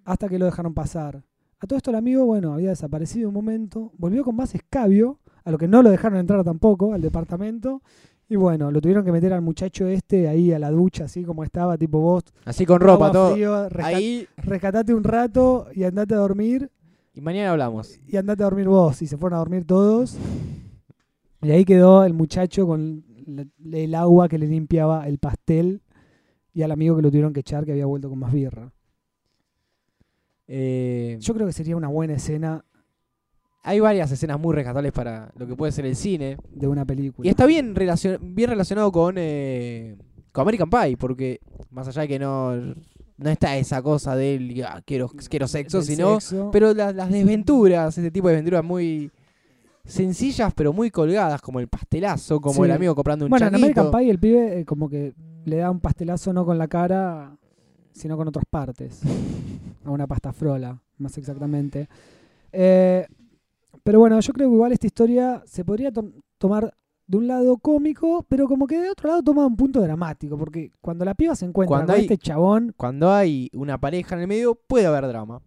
hasta 0.06 0.30
que 0.30 0.40
lo 0.40 0.46
dejaron 0.46 0.74
pasar. 0.74 1.24
A 1.60 1.68
todo 1.68 1.78
esto 1.78 1.90
el 1.90 1.98
amigo, 1.98 2.26
bueno, 2.26 2.54
había 2.54 2.70
desaparecido 2.70 3.30
un 3.30 3.34
momento, 3.34 3.92
volvió 3.98 4.24
con 4.24 4.36
más 4.36 4.54
escabio, 4.54 5.20
a 5.44 5.52
lo 5.52 5.58
que 5.58 5.68
no 5.68 5.82
lo 5.82 5.90
dejaron 5.90 6.20
entrar 6.20 6.44
tampoco 6.44 6.94
al 6.94 7.02
departamento, 7.02 7.82
y 8.34 8.36
bueno, 8.36 8.72
lo 8.72 8.82
tuvieron 8.82 9.06
que 9.06 9.12
meter 9.12 9.32
al 9.32 9.42
muchacho 9.44 9.86
este 9.88 10.28
ahí 10.28 10.52
a 10.52 10.58
la 10.58 10.72
ducha, 10.72 11.06
así 11.06 11.24
como 11.24 11.44
estaba, 11.44 11.78
tipo 11.78 12.00
vos, 12.00 12.24
Así 12.46 12.66
con 12.66 12.80
ropa, 12.80 13.12
todo. 13.12 13.34
frío, 13.34 13.68
Ahí. 13.84 14.28
rescatate 14.38 14.92
un 14.94 15.04
rato 15.04 15.68
y 15.76 15.84
andate 15.84 16.16
a 16.16 16.18
dormir, 16.18 16.72
Y 17.14 17.22
mañana 17.22 17.52
hablamos. 17.52 18.00
y 18.08 18.18
andate 18.18 18.42
a 18.42 18.46
dormir 18.46 18.68
vos, 18.68 19.02
y 19.04 19.08
se 19.08 19.18
fueron 19.18 19.36
a 19.36 19.40
dormir 19.40 19.66
todos. 19.66 20.18
Y 21.44 21.52
ahí 21.52 21.64
quedó 21.64 22.04
el 22.06 22.14
muchacho 22.14 22.66
con 22.66 23.04
el 23.72 23.94
agua 23.94 24.28
que 24.28 24.40
le 24.40 24.48
limpiaba 24.48 25.08
el 25.08 25.20
pastel, 25.20 25.84
y 26.56 26.64
al 26.64 26.72
amigo 26.72 26.96
que 26.96 27.02
lo 27.04 27.10
tuvieron 27.12 27.34
que 27.34 27.42
echar, 27.42 27.66
que 27.66 27.72
había 27.74 27.86
vuelto 27.86 28.10
con 28.10 28.18
más 28.18 28.34
birra. 28.34 28.72
Eh, 30.48 31.18
Yo 31.20 31.34
creo 31.34 31.46
que 31.48 31.54
sería 31.54 31.76
una 31.78 31.88
buena 31.88 32.14
escena 32.14 32.66
hay 33.64 33.80
varias 33.80 34.12
escenas 34.12 34.40
muy 34.40 34.54
rescatables 34.54 34.92
para 34.92 35.32
lo 35.38 35.48
que 35.48 35.56
puede 35.56 35.72
ser 35.72 35.86
el 35.86 35.96
cine. 35.96 36.38
de 36.54 36.68
una 36.68 36.86
película. 36.86 37.26
Y 37.26 37.30
está 37.30 37.46
bien, 37.46 37.74
relacion- 37.76 38.20
bien 38.36 38.50
relacionado 38.50 38.92
con, 38.92 39.16
eh, 39.18 39.96
con 40.32 40.42
American 40.44 40.70
Pie, 40.70 40.98
porque 40.98 41.40
más 41.72 41.88
allá 41.88 42.02
de 42.04 42.08
que 42.10 42.20
no, 42.20 42.56
no 42.56 43.30
está 43.30 43.56
esa 43.58 43.82
cosa 43.82 44.16
del 44.16 44.64
"Ah, 44.68 44.82
quiero, 44.86 45.10
quiero 45.30 45.48
sexo, 45.48 45.78
Del 45.80 45.88
sino. 45.88 46.20
sexo. 46.20 46.50
Pero 46.52 46.74
la- 46.74 46.92
las 46.92 47.10
desventuras, 47.10 47.98
este 47.98 48.12
tipo 48.12 48.28
de 48.28 48.36
desventuras 48.36 48.64
muy 48.64 49.10
sencillas, 49.86 50.54
pero 50.56 50.72
muy 50.74 50.92
colgadas, 50.92 51.42
como 51.42 51.60
el 51.60 51.68
pastelazo, 51.68 52.40
como 52.40 52.56
Sí. 52.56 52.62
el 52.64 52.72
amigo 52.72 52.96
comprando 52.96 53.26
un 53.26 53.30
bueno, 53.30 53.48
en. 53.48 53.56
American 53.56 53.92
Pie 53.92 54.10
el 54.10 54.20
pibe 54.20 54.60
eh, 54.62 54.66
como 54.66 54.90
que 54.90 55.14
le 55.46 55.58
da 55.58 55.70
un 55.72 55.80
pastelazo 55.80 56.32
no 56.34 56.46
con 56.46 56.58
la 56.58 56.68
cara, 56.68 57.36
sino 57.92 58.16
con 58.18 58.28
otras 58.28 58.46
partes. 58.50 59.02
A 59.86 59.92
una 59.92 60.08
pasta 60.08 60.32
frola, 60.32 60.82
más 60.98 61.18
exactamente. 61.18 61.90
Eh, 62.54 63.06
pero 63.84 64.00
bueno, 64.00 64.20
yo 64.20 64.34
creo 64.34 64.50
que 64.50 64.56
igual 64.56 64.72
esta 64.72 64.88
historia 64.88 65.44
se 65.46 65.64
podría 65.66 65.92
to- 65.92 66.12
tomar 66.38 66.74
de 67.06 67.18
un 67.18 67.28
lado 67.28 67.58
cómico, 67.58 68.26
pero 68.30 68.48
como 68.48 68.66
que 68.66 68.80
de 68.80 68.90
otro 68.90 69.10
lado 69.10 69.22
toma 69.24 69.46
un 69.46 69.56
punto 69.58 69.82
dramático, 69.82 70.38
porque 70.38 70.72
cuando 70.82 71.04
la 71.06 71.14
piba 71.16 71.36
se 71.36 71.46
encuentra 71.46 71.70
Cuando 71.78 71.88
con 71.94 71.96
hay- 71.98 72.02
este 72.06 72.18
chabón, 72.18 72.74
Cuando 72.78 73.12
hay 73.12 73.50
una 73.54 73.78
pareja 73.78 74.16
en 74.16 74.22
el 74.22 74.28
medio, 74.28 74.56
puede 74.56 74.86
haber 74.86 75.08
drama. 75.08 75.42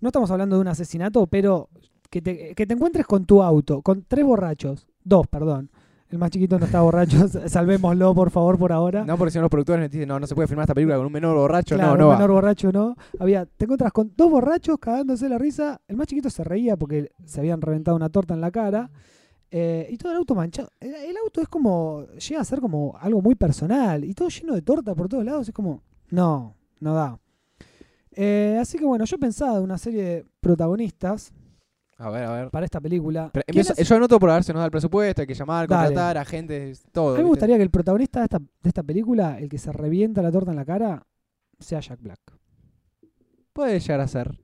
no 0.00 0.08
estamos 0.08 0.30
hablando 0.30 0.56
de 0.56 0.62
un 0.62 0.68
asesinato, 0.68 1.26
pero 1.26 1.68
que 2.10 2.22
te, 2.22 2.54
que 2.54 2.66
te 2.66 2.74
encuentres 2.74 3.06
con 3.06 3.26
tu 3.26 3.42
auto, 3.42 3.82
con 3.82 4.04
tres 4.06 4.24
borrachos, 4.24 4.86
dos, 5.04 5.26
perdón. 5.28 5.70
El 6.10 6.16
más 6.18 6.30
chiquito 6.30 6.58
no 6.58 6.64
está 6.64 6.80
borracho, 6.80 7.28
salvémoslo 7.48 8.14
por 8.14 8.30
favor 8.30 8.58
por 8.58 8.72
ahora. 8.72 9.04
No, 9.04 9.18
porque 9.18 9.30
si 9.30 9.38
no 9.38 9.42
los 9.42 9.50
productores 9.50 9.82
nos 9.82 9.90
dicen, 9.90 10.08
no, 10.08 10.18
no 10.18 10.26
se 10.26 10.34
puede 10.34 10.48
filmar 10.48 10.64
esta 10.64 10.74
película 10.74 10.96
con 10.96 11.06
un 11.06 11.12
menor 11.12 11.36
borracho, 11.36 11.74
Claro, 11.74 11.92
no, 11.92 11.96
no 11.98 12.04
un 12.06 12.10
va. 12.12 12.16
menor 12.16 12.30
borracho 12.32 12.72
no. 12.72 12.96
Había, 13.18 13.44
te 13.44 13.64
encuentras 13.66 13.92
con 13.92 14.12
dos 14.16 14.30
borrachos 14.30 14.78
cagándose 14.78 15.28
la 15.28 15.36
risa. 15.36 15.80
El 15.86 15.96
más 15.96 16.06
chiquito 16.06 16.30
se 16.30 16.44
reía 16.44 16.76
porque 16.78 17.10
se 17.26 17.40
habían 17.40 17.60
reventado 17.60 17.94
una 17.96 18.08
torta 18.08 18.32
en 18.32 18.40
la 18.40 18.50
cara. 18.50 18.90
eh, 19.50 19.86
y 19.90 19.96
todo 19.98 20.12
el 20.12 20.18
auto 20.18 20.34
manchado. 20.34 20.70
El, 20.80 20.94
el 20.94 21.16
auto 21.18 21.42
es 21.42 21.48
como, 21.48 22.06
llega 22.06 22.40
a 22.40 22.44
ser 22.44 22.60
como 22.60 22.96
algo 23.00 23.20
muy 23.20 23.34
personal. 23.34 24.02
Y 24.04 24.14
todo 24.14 24.28
lleno 24.30 24.54
de 24.54 24.62
torta 24.62 24.94
por 24.94 25.08
todos 25.08 25.24
lados. 25.26 25.46
Es 25.48 25.54
como, 25.54 25.82
no, 26.10 26.54
no 26.80 26.94
da. 26.94 27.18
Eh, 28.12 28.56
así 28.60 28.78
que 28.78 28.84
bueno, 28.86 29.04
yo 29.04 29.18
pensaba 29.18 29.58
de 29.58 29.60
una 29.64 29.76
serie 29.78 30.02
de 30.02 30.26
protagonistas 30.40 31.32
A 32.00 32.10
ver, 32.10 32.24
a 32.24 32.32
ver. 32.32 32.50
para 32.50 32.64
esta 32.64 32.80
película. 32.80 33.30
Pero 33.32 33.44
¿Quién 33.46 33.58
empiezo- 33.60 33.74
es? 33.76 33.88
yo 33.88 33.96
anoto 33.96 34.18
por 34.20 34.30
a 34.30 34.34
ver 34.34 34.44
si 34.44 34.52
nos 34.52 34.60
da 34.60 34.66
el 34.66 34.70
presupuesto, 34.70 35.20
hay 35.22 35.26
que 35.26 35.34
llamar, 35.34 35.66
Dale. 35.66 35.86
contratar, 35.86 36.18
agentes, 36.18 36.84
todo. 36.92 37.08
A 37.08 37.10
mí 37.12 37.16
me 37.18 37.22
¿viste? 37.24 37.28
gustaría 37.30 37.56
que 37.56 37.62
el 37.64 37.70
protagonista 37.70 38.20
de 38.20 38.24
esta, 38.26 38.38
de 38.38 38.68
esta 38.68 38.82
película, 38.84 39.38
el 39.38 39.48
que 39.48 39.58
se 39.58 39.72
revienta 39.72 40.22
la 40.22 40.30
torta 40.30 40.52
en 40.52 40.56
la 40.56 40.64
cara, 40.64 41.06
sea 41.58 41.80
Jack 41.80 42.00
Black. 42.00 42.20
Puede 43.52 43.80
llegar 43.80 44.00
a 44.00 44.06
ser. 44.08 44.38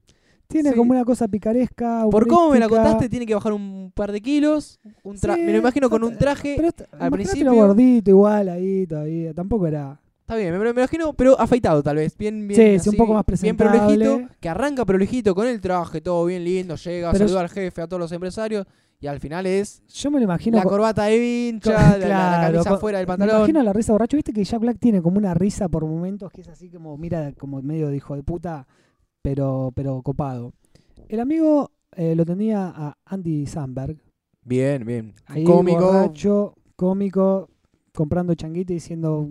Tiene 0.49 0.71
Sí. 0.71 0.77
como 0.77 0.91
una 0.93 1.05
cosa 1.05 1.27
picaresca. 1.29 2.05
Por 2.11 2.27
cómo 2.27 2.51
me 2.51 2.59
la 2.59 2.67
humorística. 2.67 2.83
contaste, 2.83 3.09
tiene 3.09 3.27
que 3.27 3.35
bajar 3.35 3.53
un 3.53 3.93
par 3.95 4.13
de 4.13 4.21
kilos. 4.21 4.79
Un 5.03 5.17
tra- 5.17 5.35
Sí, 5.37 5.43
me 5.43 5.53
lo 5.53 5.59
imagino 5.59 5.89
con 5.89 6.05
un 6.05 6.17
traje. 6.19 6.55
Pero 6.57 6.69
est- 6.69 6.81
al 6.81 6.87
imagínatelo 7.09 7.11
principio- 7.13 7.55
gordito 7.55 8.11
igual 8.11 8.49
ahí 8.49 8.87
todavía. 8.87 9.33
Tampoco 9.33 9.67
era. 9.67 10.01
Está 10.25 10.37
bien, 10.37 10.53
me, 10.53 10.59
me 10.59 10.71
imagino, 10.71 11.13
pero 11.13 11.39
afeitado 11.39 11.83
tal 11.83 11.97
vez. 11.97 12.17
Bien, 12.17 12.49
bien. 12.49 12.59
Sí, 12.59 12.83
sí, 12.83 12.89
un 12.89 12.95
así, 12.95 12.97
poco 12.97 13.13
más 13.13 13.25
Bien 13.27 13.57
presentable. 13.57 13.79
prolijito. 14.07 14.35
Que 14.41 14.49
arranca 14.49 14.87
prolijito 14.87 15.35
con 15.35 15.47
el 15.47 15.61
traje, 15.61 16.01
todo 16.01 16.25
bien 16.25 16.43
lindo. 16.45 16.77
Llega, 16.77 17.13
Pero 17.13 17.27
saluda 17.29 17.43
al 17.43 17.51
jefe, 17.51 17.83
a 17.83 17.87
todos 17.87 18.01
los 18.01 18.11
empresarios. 18.13 18.67
Y 19.01 19.07
al 19.07 19.21
final 19.21 19.45
es 19.45 19.83
Yo 19.89 20.11
me 20.11 20.19
lo 20.19 20.25
imagino. 20.25 20.57
la 20.57 20.63
con- 20.63 20.71
corbata 20.73 21.05
de 21.05 21.19
vincha, 21.19 21.75
con- 21.75 21.83
la- 21.83 21.99
la, 21.99 21.99
la 21.99 22.07
claro, 22.39 22.53
camisa 22.55 22.71
con- 22.71 22.81
fuera 22.81 22.99
del 22.99 23.07
Me 23.07 23.09
pantalón. 23.09 23.37
imagino 23.37 23.63
la 23.63 23.73
risa 23.75 23.93
borracho. 23.93 24.17
Viste 24.17 24.33
que 24.33 24.45
Jack 24.45 24.61
Black 24.61 24.79
tiene 24.79 25.03
como 25.03 25.19
una 25.19 25.35
risa 25.35 25.69
por 25.69 25.85
momentos 25.85 26.33
que 26.33 26.41
es 26.41 26.49
así 26.49 26.71
como, 26.71 26.97
mira, 26.97 27.33
como 27.39 27.61
medio 27.61 27.89
de 27.89 27.97
hijo 27.97 28.17
de 28.17 28.23
puta, 28.23 28.67
pero, 29.21 29.73
pero 29.75 30.01
copado. 30.03 30.55
El 31.09 31.21
amigo 31.21 31.71
eh, 31.97 32.15
lo 32.15 32.25
tenía 32.25 32.73
a 32.75 32.97
Andy 33.05 33.45
Samberg. 33.47 33.99
Bien, 34.43 34.87
bien. 34.87 35.13
Ahí 35.27 35.45
Cómico. 35.45 35.85
borracho, 35.85 36.55
cómico, 36.77 37.51
comprando 37.95 38.35
changuito 38.35 38.73
y 38.73 38.81
siendo 38.81 39.29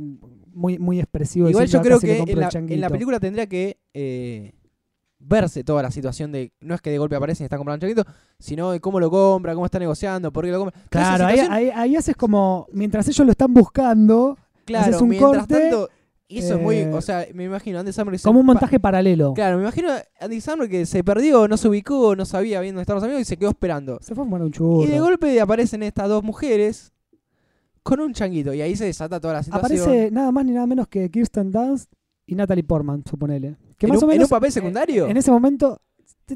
muy, 0.53 0.79
muy 0.79 0.99
expresivo. 0.99 1.49
Igual 1.49 1.67
yo 1.67 1.81
creo 1.81 1.97
"Acá 1.97 2.01
se 2.01 2.07
le 2.19 2.25
que 2.25 2.31
en 2.31 2.39
la, 2.39 2.45
en 2.45 2.49
changuito". 2.51 2.79
la 2.81 2.89
película 2.89 3.19
tendría 3.19 3.47
que 3.47 3.77
eh, 3.93 4.53
verse 5.19 5.63
toda 5.63 5.81
la 5.83 5.91
situación 5.91 6.31
de. 6.31 6.51
No 6.61 6.75
es 6.75 6.81
que 6.81 6.89
de 6.89 6.97
golpe 6.97 7.15
aparece 7.15 7.43
y 7.43 7.45
está 7.45 7.57
comprando 7.57 7.85
un 7.85 7.89
changuito, 7.93 8.11
sino 8.39 8.71
de 8.71 8.79
cómo 8.79 8.99
lo 8.99 9.09
compra, 9.09 9.53
cómo 9.53 9.65
está 9.65 9.79
negociando, 9.79 10.31
por 10.31 10.45
qué 10.45 10.51
lo 10.51 10.59
compra. 10.59 10.79
Claro, 10.89 11.25
ahí, 11.25 11.39
ahí, 11.39 11.71
ahí 11.73 11.95
haces 11.95 12.15
como, 12.15 12.67
mientras 12.71 13.07
ellos 13.07 13.25
lo 13.25 13.31
están 13.31 13.53
buscando, 13.53 14.37
claro, 14.65 14.89
haces 14.89 15.01
un 15.01 15.09
mientras 15.09 15.37
corte, 15.47 15.59
tanto. 15.59 15.89
Y 16.27 16.39
eso 16.39 16.55
es 16.55 16.61
muy. 16.61 16.77
eh, 16.77 16.93
O 16.93 17.01
sea, 17.01 17.27
me 17.33 17.43
imagino 17.43 17.79
Andy 17.79 17.91
Samberg. 17.93 18.19
como 18.21 18.39
un 18.39 18.45
pa- 18.47 18.53
montaje 18.53 18.79
paralelo. 18.79 19.33
Claro, 19.35 19.57
me 19.57 19.63
imagino 19.63 19.89
Andy 20.19 20.41
Samberg 20.41 20.69
que 20.71 20.85
se 20.85 21.03
perdió, 21.03 21.47
no 21.47 21.57
se 21.57 21.67
ubicó, 21.67 22.15
no 22.15 22.25
sabía 22.25 22.59
bien 22.61 22.73
dónde 22.73 22.83
estaban 22.83 22.97
los 23.01 23.03
amigos 23.03 23.21
y 23.21 23.25
se 23.25 23.37
quedó 23.37 23.49
esperando. 23.49 23.99
Se 24.01 24.15
fue 24.15 24.23
a 24.23 24.25
fumar 24.25 24.41
un 24.41 24.51
churro. 24.51 24.83
Y 24.83 24.87
de 24.87 24.99
golpe 24.99 25.39
aparecen 25.39 25.83
estas 25.83 26.07
dos 26.09 26.23
mujeres 26.23 26.91
con 27.83 27.99
un 27.99 28.13
changuito. 28.13 28.53
Y 28.53 28.61
ahí 28.61 28.75
se 28.75 28.85
desata 28.85 29.19
toda 29.19 29.33
la 29.35 29.43
situación. 29.43 29.79
Aparece 29.81 30.11
nada 30.11 30.31
más 30.31 30.45
ni 30.45 30.51
nada 30.53 30.65
menos 30.65 30.87
que 30.87 31.09
Kirsten 31.11 31.51
Dunst 31.51 31.91
y 32.25 32.35
Natalie 32.35 32.63
Portman, 32.63 33.03
suponele. 33.07 33.57
Que 33.77 33.85
¿En 33.87 33.93
más 33.93 34.01
un- 34.03 34.09
o 34.09 34.13
en 34.13 34.21
un 34.21 34.27
papel 34.29 34.47
eh, 34.49 34.51
secundario? 34.51 35.07
En 35.07 35.17
ese 35.17 35.29
momento, 35.31 35.81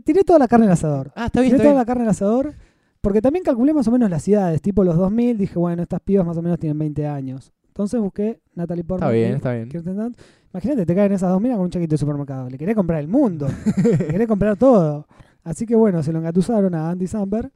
tiré 0.04 0.24
toda 0.24 0.40
la 0.40 0.48
carne 0.48 0.66
al 0.66 0.74
asador. 0.74 1.12
Ah, 1.16 1.28
está 1.28 1.40
bien, 1.42 1.52
Tiré 1.52 1.56
está 1.58 1.64
toda 1.64 1.74
bien. 1.74 1.78
la 1.80 1.86
carne 1.86 2.04
al 2.04 2.10
asador. 2.10 2.54
Porque 3.00 3.22
también 3.22 3.44
calculé 3.46 3.74
más 3.74 3.88
o 3.88 3.92
menos 3.92 4.10
las 4.10 4.28
edades. 4.28 4.62
Tipo 4.62 4.84
los 4.84 4.98
2000, 4.98 5.38
dije, 5.38 5.58
bueno, 5.58 5.84
estas 5.84 6.02
pibas 6.02 6.26
más 6.26 6.36
o 6.38 6.42
menos 6.42 6.60
tienen 6.60 6.78
20 6.78 7.08
años. 7.08 7.54
Entonces 7.68 8.02
busqué 8.02 8.42
Natalie 8.56 8.84
Portman. 8.84 9.08
Está 9.10 9.14
bien, 9.18 9.36
está 9.36 9.54
bien. 9.54 9.70
Kirsten 9.70 9.96
Dunst. 9.96 10.20
Imagínate, 10.52 10.86
te 10.86 10.96
caen 10.96 11.12
esas 11.12 11.30
dos 11.30 11.40
minas 11.40 11.58
con 11.58 11.66
un 11.66 11.72
chaquito 11.72 11.94
de 11.94 11.98
supermercado. 12.00 12.50
Le 12.50 12.58
querés 12.58 12.76
comprar 12.76 13.00
el 13.00 13.08
mundo. 13.08 13.48
Le 13.84 14.08
querés 14.08 14.28
comprar 14.28 14.58
todo. 14.58 15.08
Así 15.44 15.66
que 15.66 15.76
bueno, 15.76 16.02
se 16.04 16.12
lo 16.12 16.20
engatusaron 16.20 16.74
a 16.76 16.90
Andy 16.90 17.08
Samberg. 17.08 17.52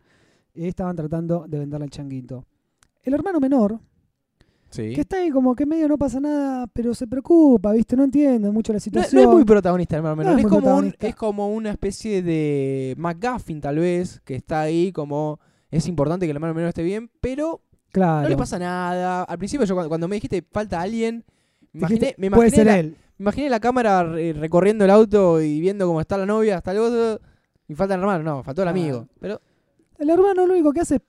y 0.54 0.68
estaban 0.68 0.96
tratando 0.96 1.46
de 1.48 1.60
venderle 1.60 1.86
el 1.86 1.92
changuito. 1.92 2.46
El 3.04 3.14
hermano 3.14 3.40
menor, 3.40 3.80
Sí. 4.70 4.94
que 4.94 5.02
está 5.02 5.18
ahí 5.18 5.30
como 5.32 5.54
que 5.54 5.66
medio 5.66 5.88
no 5.90 5.98
pasa 5.98 6.20
nada, 6.22 6.66
pero 6.68 6.94
se 6.94 7.06
preocupa, 7.06 7.74
¿viste? 7.74 7.98
No 7.98 8.06
entiende 8.06 8.50
mucho 8.52 8.72
la 8.72 8.80
situación. 8.80 9.22
no 9.22 9.30
es 9.30 9.36
muy 9.36 9.44
protagonista, 9.44 9.98
hermano 9.98 10.16
menor. 10.16 10.34
No 10.34 10.40
es 10.40 10.46
como 10.46 10.78
un- 10.78 10.96
es 10.98 11.16
como 11.16 11.50
una 11.54 11.72
especie 11.72 12.22
de 12.24 12.96
McGuffin, 12.98 13.60
tal 13.60 13.80
vez, 13.80 14.22
que 14.24 14.36
está 14.36 14.62
ahí 14.62 14.92
como. 14.94 15.40
Es 15.70 15.88
importante 15.88 16.26
que 16.26 16.32
el 16.32 16.38
hermano 16.38 16.54
menor 16.54 16.70
esté 16.70 16.84
bien, 16.84 17.10
pero 17.22 17.62
claro. 17.92 18.24
no 18.24 18.30
le 18.30 18.38
pasa 18.38 18.58
nada. 18.60 19.24
Al 19.24 19.38
principio, 19.38 19.66
yo 19.66 19.74
cuando, 19.76 19.90
cuando 19.90 20.08
me 20.08 20.16
dijiste 20.16 20.42
falta 20.52 20.80
alguien, 20.82 21.26
me 21.74 21.80
imaginé, 21.80 22.16
me 22.18 22.30
puede 22.32 22.50
ser 22.50 22.66
la, 22.68 22.80
él. 22.80 22.96
me 23.18 23.24
imaginé 23.24 23.50
la 23.50 23.60
cámara 23.60 24.04
re- 24.04 24.34
recorriendo 24.34 24.86
el 24.86 24.92
auto 24.92 25.42
y 25.42 25.60
viendo 25.60 25.86
cómo 25.88 26.00
está 26.02 26.18
la 26.18 26.26
novia, 26.26 26.58
hasta 26.58 26.72
el 26.72 26.78
otro. 26.80 27.20
Y 27.68 27.76
falta 27.76 27.96
el 27.96 28.02
hermano, 28.02 28.24
no, 28.24 28.44
faltó 28.44 28.62
el 28.64 28.68
Claro. 28.68 28.80
amigo. 28.80 29.08
Pero 29.20 29.42
El 29.98 30.10
hermano 30.10 30.46
lo 30.48 30.54
único 30.54 30.72
que 30.74 30.80
hace 30.82 30.96
es 30.96 31.02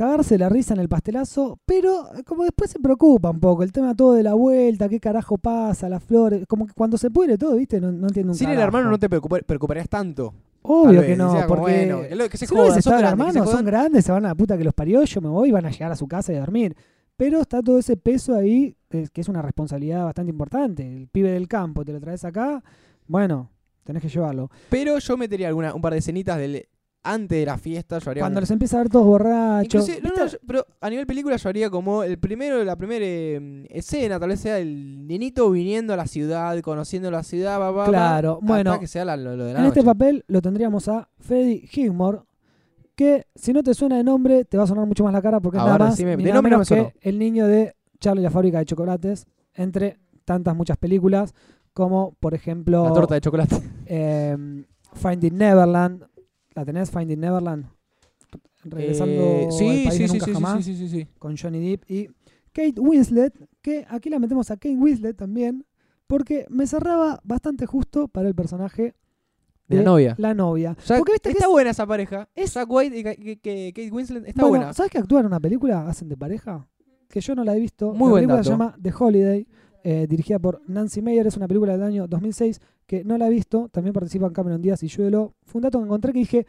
cagarse 0.00 0.38
la 0.38 0.48
risa 0.48 0.72
en 0.74 0.80
el 0.80 0.88
pastelazo, 0.88 1.58
pero 1.66 2.14
eh, 2.16 2.22
como 2.24 2.44
después 2.44 2.70
se 2.70 2.78
preocupa 2.78 3.28
un 3.30 3.38
poco. 3.40 3.62
El 3.62 3.70
tema 3.72 3.94
todo 3.94 4.14
de 4.14 4.22
la 4.22 4.34
vuelta, 4.34 4.88
qué 4.88 4.98
carajo 4.98 5.36
pasa, 5.38 5.88
las 5.88 6.02
flores. 6.02 6.44
Como 6.48 6.66
que 6.66 6.72
cuando 6.72 6.96
se 6.96 7.10
pudre 7.10 7.36
todo, 7.36 7.56
¿viste? 7.56 7.80
No, 7.80 7.92
no 7.92 8.08
entiendo 8.08 8.32
un 8.32 8.38
sin 8.38 8.48
el 8.48 8.58
hermano 8.58 8.88
no 8.90 8.98
te 8.98 9.08
preocupa- 9.10 9.42
preocuparías 9.44 9.88
tanto. 9.88 10.32
Obvio 10.62 11.02
que 11.02 11.16
no, 11.16 11.34
porque... 11.48 11.60
bueno, 11.62 12.02
que 12.08 12.14
lo- 12.14 12.28
que 12.28 12.36
se 12.38 12.46
si 12.46 12.54
no 12.54 12.60
jodan, 12.60 12.72
hubiese 12.72 12.82
son 12.82 12.94
estado 12.94 12.96
el 13.12 13.16
grandes, 13.16 13.26
que 13.26 13.32
se 13.32 13.38
hermano, 13.38 13.44
son 13.50 13.52
jodan. 13.52 13.64
grandes, 13.66 14.04
se 14.04 14.12
van 14.12 14.24
a 14.24 14.28
la 14.28 14.34
puta 14.34 14.58
que 14.58 14.64
los 14.64 14.74
parió, 14.74 15.04
yo 15.04 15.20
me 15.20 15.28
voy 15.28 15.48
y 15.48 15.52
van 15.52 15.66
a 15.66 15.70
llegar 15.70 15.92
a 15.92 15.96
su 15.96 16.06
casa 16.08 16.32
y 16.32 16.36
a 16.36 16.40
dormir. 16.40 16.76
Pero 17.16 17.40
está 17.42 17.62
todo 17.62 17.78
ese 17.78 17.96
peso 17.98 18.34
ahí, 18.34 18.74
eh, 18.90 19.06
que 19.12 19.20
es 19.20 19.28
una 19.28 19.42
responsabilidad 19.42 20.04
bastante 20.04 20.30
importante. 20.30 20.86
El 20.96 21.08
pibe 21.08 21.30
del 21.32 21.46
campo, 21.48 21.84
te 21.84 21.92
lo 21.92 22.00
traes 22.00 22.24
acá, 22.24 22.62
bueno, 23.06 23.50
tenés 23.84 24.02
que 24.02 24.08
llevarlo. 24.08 24.50
Pero 24.70 24.98
yo 24.98 25.16
metería 25.18 25.48
alguna, 25.48 25.74
un 25.74 25.82
par 25.82 25.92
de 25.92 25.98
escenitas 25.98 26.38
del, 26.38 26.66
antes 27.02 27.38
de 27.38 27.46
la 27.46 27.56
fiesta. 27.58 27.98
Yo 27.98 28.10
haría 28.10 28.22
Cuando 28.22 28.38
un- 28.38 28.42
los 28.42 28.50
empieza 28.50 28.76
a 28.76 28.80
ver 28.82 28.88
todos 28.90 29.06
borrachos. 29.06 29.64
Inclusive- 29.88 30.00
no, 30.02 30.10
¿viste? 30.10 30.20
no, 30.20 30.26
yo- 30.26 30.38
pero 30.46 30.66
a 30.80 30.90
nivel 30.90 31.06
película 31.06 31.36
yo 31.36 31.48
haría 31.48 31.70
como 31.70 32.02
el 32.02 32.18
primero, 32.18 32.62
la 32.64 32.76
primera 32.76 33.04
eh, 33.06 33.66
escena, 33.70 34.20
tal 34.20 34.28
vez 34.30 34.40
sea 34.40 34.58
el 34.58 35.06
nenito 35.06 35.50
viniendo 35.50 35.92
a 35.94 35.96
la 35.96 36.06
ciudad, 36.06 36.58
conociendo 36.60 37.10
la 37.10 37.22
ciudad, 37.22 37.58
va, 37.60 37.70
va, 37.70 37.82
va, 37.84 37.88
Claro, 37.88 38.32
hasta 38.40 38.46
bueno, 38.46 38.80
que 38.80 38.86
sea 38.86 39.04
la- 39.04 39.16
lo, 39.16 39.36
lo 39.36 39.44
de 39.46 39.54
la 39.54 39.60
En 39.60 39.66
este 39.66 39.82
papel 39.82 40.24
lo 40.28 40.42
tendríamos 40.42 40.88
a 40.88 41.08
Freddie 41.18 41.68
Highmore, 41.72 42.20
que 42.94 43.26
si 43.34 43.52
no 43.54 43.62
te 43.62 43.72
suena 43.72 43.96
de 43.96 44.04
nombre, 44.04 44.44
te 44.44 44.58
va 44.58 44.64
a 44.64 44.66
sonar 44.66 44.86
mucho 44.86 45.04
más 45.04 45.12
la 45.14 45.22
cara 45.22 45.40
porque 45.40 45.56
es 45.56 45.62
Ahora 45.62 45.78
nada 45.78 45.90
más 45.90 45.98
ni 45.98 46.04
de 46.04 46.16
nada 46.16 46.34
nombre 46.34 46.50
no 46.50 46.58
menos 46.58 46.70
me 46.70 46.76
que 46.76 46.94
el 47.00 47.18
niño 47.18 47.46
de 47.46 47.74
Charlie 47.98 48.22
la 48.22 48.30
fábrica 48.30 48.58
de 48.58 48.66
chocolates, 48.66 49.26
entre 49.54 49.98
tantas 50.26 50.54
muchas 50.54 50.76
películas, 50.76 51.34
como 51.72 52.14
por 52.20 52.34
ejemplo 52.34 52.84
La 52.84 52.92
torta 52.92 53.14
de 53.14 53.20
chocolate. 53.22 53.56
eh, 53.86 54.64
Finding 54.92 55.38
Neverland. 55.38 56.04
¿La 56.60 56.64
tenés, 56.66 56.90
Finding 56.90 57.18
Neverland? 57.20 57.64
Regresando 58.64 59.12
Eh, 59.14 59.44
al 59.46 59.52
sí, 59.52 59.64
país 59.64 59.94
sí, 59.94 60.02
de 60.02 60.08
sí, 60.08 60.12
nunca 60.12 60.24
sí, 60.26 60.30
sí, 60.30 60.34
jamás, 60.34 60.64
sí, 60.66 60.76
sí, 60.76 60.88
sí. 60.90 61.08
con 61.18 61.34
Johnny 61.38 61.70
Depp 61.70 61.90
y 61.90 62.08
Kate 62.52 62.78
Winslet, 62.78 63.32
que 63.62 63.86
aquí 63.88 64.10
la 64.10 64.18
metemos 64.18 64.50
a 64.50 64.56
Kate 64.56 64.76
Winslet 64.76 65.16
también, 65.16 65.64
porque 66.06 66.44
me 66.50 66.66
cerraba 66.66 67.18
bastante 67.24 67.64
justo 67.64 68.08
para 68.08 68.28
el 68.28 68.34
personaje 68.34 68.94
De 69.68 69.78
la 69.78 69.82
novia. 69.84 70.14
la 70.18 70.34
novia. 70.34 70.76
Porque 70.86 71.12
viste 71.12 71.30
que 71.30 71.38
está 71.38 71.46
es- 71.46 71.50
buena 71.50 71.70
esa 71.70 71.86
pareja. 71.86 72.28
es- 72.34 72.52
Zack 72.52 72.70
White 72.70 72.98
y 72.98 73.02
que- 73.04 73.38
que 73.38 73.72
Kate 73.74 73.90
Winslet 73.90 74.26
está 74.28 74.42
bueno, 74.42 74.64
buena. 74.66 74.72
¿sabes 74.74 74.92
que 74.92 74.98
actúan 74.98 75.20
en 75.22 75.26
una 75.28 75.40
película? 75.40 75.86
¿Hacen 75.88 76.10
de 76.10 76.16
pareja? 76.18 76.68
Que 77.08 77.22
yo 77.22 77.34
no 77.34 77.42
la 77.42 77.56
he 77.56 77.60
visto. 77.60 77.94
Muy 77.94 78.10
la 78.10 78.14
película 78.16 78.44
se 78.44 78.50
llama 78.50 78.76
The 78.82 78.92
Holiday, 78.98 79.46
eh, 79.84 80.06
dirigida 80.08 80.38
por 80.38 80.60
Nancy 80.66 81.02
Meyer. 81.02 81.26
Es 81.26 81.36
una 81.36 81.48
película 81.48 81.72
del 81.72 81.82
año 81.82 82.06
2006 82.06 82.60
que 82.86 83.04
no 83.04 83.16
la 83.18 83.26
he 83.26 83.30
visto. 83.30 83.68
También 83.70 83.92
participan 83.92 84.32
Cameron 84.32 84.60
Díaz 84.62 84.82
y 84.82 84.88
Yuelo. 84.88 85.34
Fue 85.44 85.58
un 85.58 85.62
dato 85.62 85.78
que 85.78 85.84
encontré 85.84 86.12
que 86.12 86.18
dije, 86.20 86.46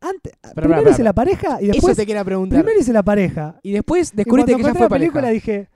antes, 0.00 0.32
primero 0.54 0.88
hice 0.90 1.02
la 1.02 1.12
pareja 1.12 1.58
y 1.60 1.64
Eso 1.64 1.72
después... 1.74 1.96
te 1.96 2.06
quería 2.06 2.24
preguntar. 2.24 2.58
Primero 2.62 2.80
hice 2.80 2.92
la 2.92 3.02
pareja. 3.02 3.58
Y 3.62 3.72
después 3.72 4.14
descubriste 4.14 4.56
que 4.56 4.62
ya 4.62 4.70
fue 4.72 4.80
la 4.82 4.88
pareja. 4.88 5.12
película 5.12 5.28
dije, 5.28 5.68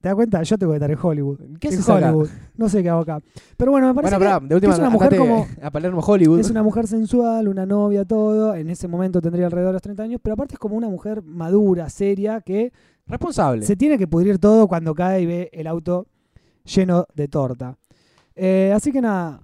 ¿te 0.00 0.08
das 0.08 0.14
cuenta? 0.14 0.42
Yo 0.42 0.56
tengo 0.56 0.72
que 0.72 0.76
estar 0.76 0.90
en 0.90 0.98
Hollywood. 1.02 1.40
¿Qué 1.60 1.68
acá? 1.68 1.92
Hollywood. 1.94 2.28
No 2.56 2.68
sé 2.70 2.82
qué 2.82 2.88
hago 2.88 3.00
acá. 3.02 3.20
Pero 3.56 3.72
bueno, 3.72 3.88
me 3.88 3.94
parece 3.94 4.16
Bueno, 4.16 4.40
que 4.40 4.46
de 4.46 4.54
última 4.54 4.72
es 4.72 4.78
una 4.78 4.88
mujer 4.90 5.16
como- 5.16 5.46
a 5.60 5.70
Palermo 5.70 6.00
Hollywood. 6.00 6.40
Es 6.40 6.48
una 6.50 6.62
mujer 6.62 6.86
sensual, 6.86 7.48
una 7.48 7.66
novia, 7.66 8.04
todo. 8.06 8.54
En 8.54 8.70
ese 8.70 8.88
momento 8.88 9.20
tendría 9.20 9.44
alrededor 9.46 9.70
de 9.70 9.74
los 9.74 9.82
30 9.82 10.02
años, 10.04 10.20
pero 10.22 10.34
aparte 10.34 10.54
es 10.54 10.58
como 10.58 10.74
una 10.76 10.88
mujer 10.88 11.22
madura, 11.22 11.90
seria, 11.90 12.40
que 12.40 12.72
Responsable. 13.06 13.62
se 13.66 13.76
tiene 13.76 13.98
que 13.98 14.06
pudrir 14.08 14.38
todo 14.38 14.68
cuando 14.68 14.94
cae 14.94 15.20
y 15.22 15.26
ve 15.26 15.50
el 15.52 15.66
auto 15.66 16.06
lleno 16.66 17.06
de 17.14 17.28
torta. 17.28 17.76
Eh, 18.34 18.72
así 18.74 18.92
que 18.92 19.00
nada, 19.00 19.40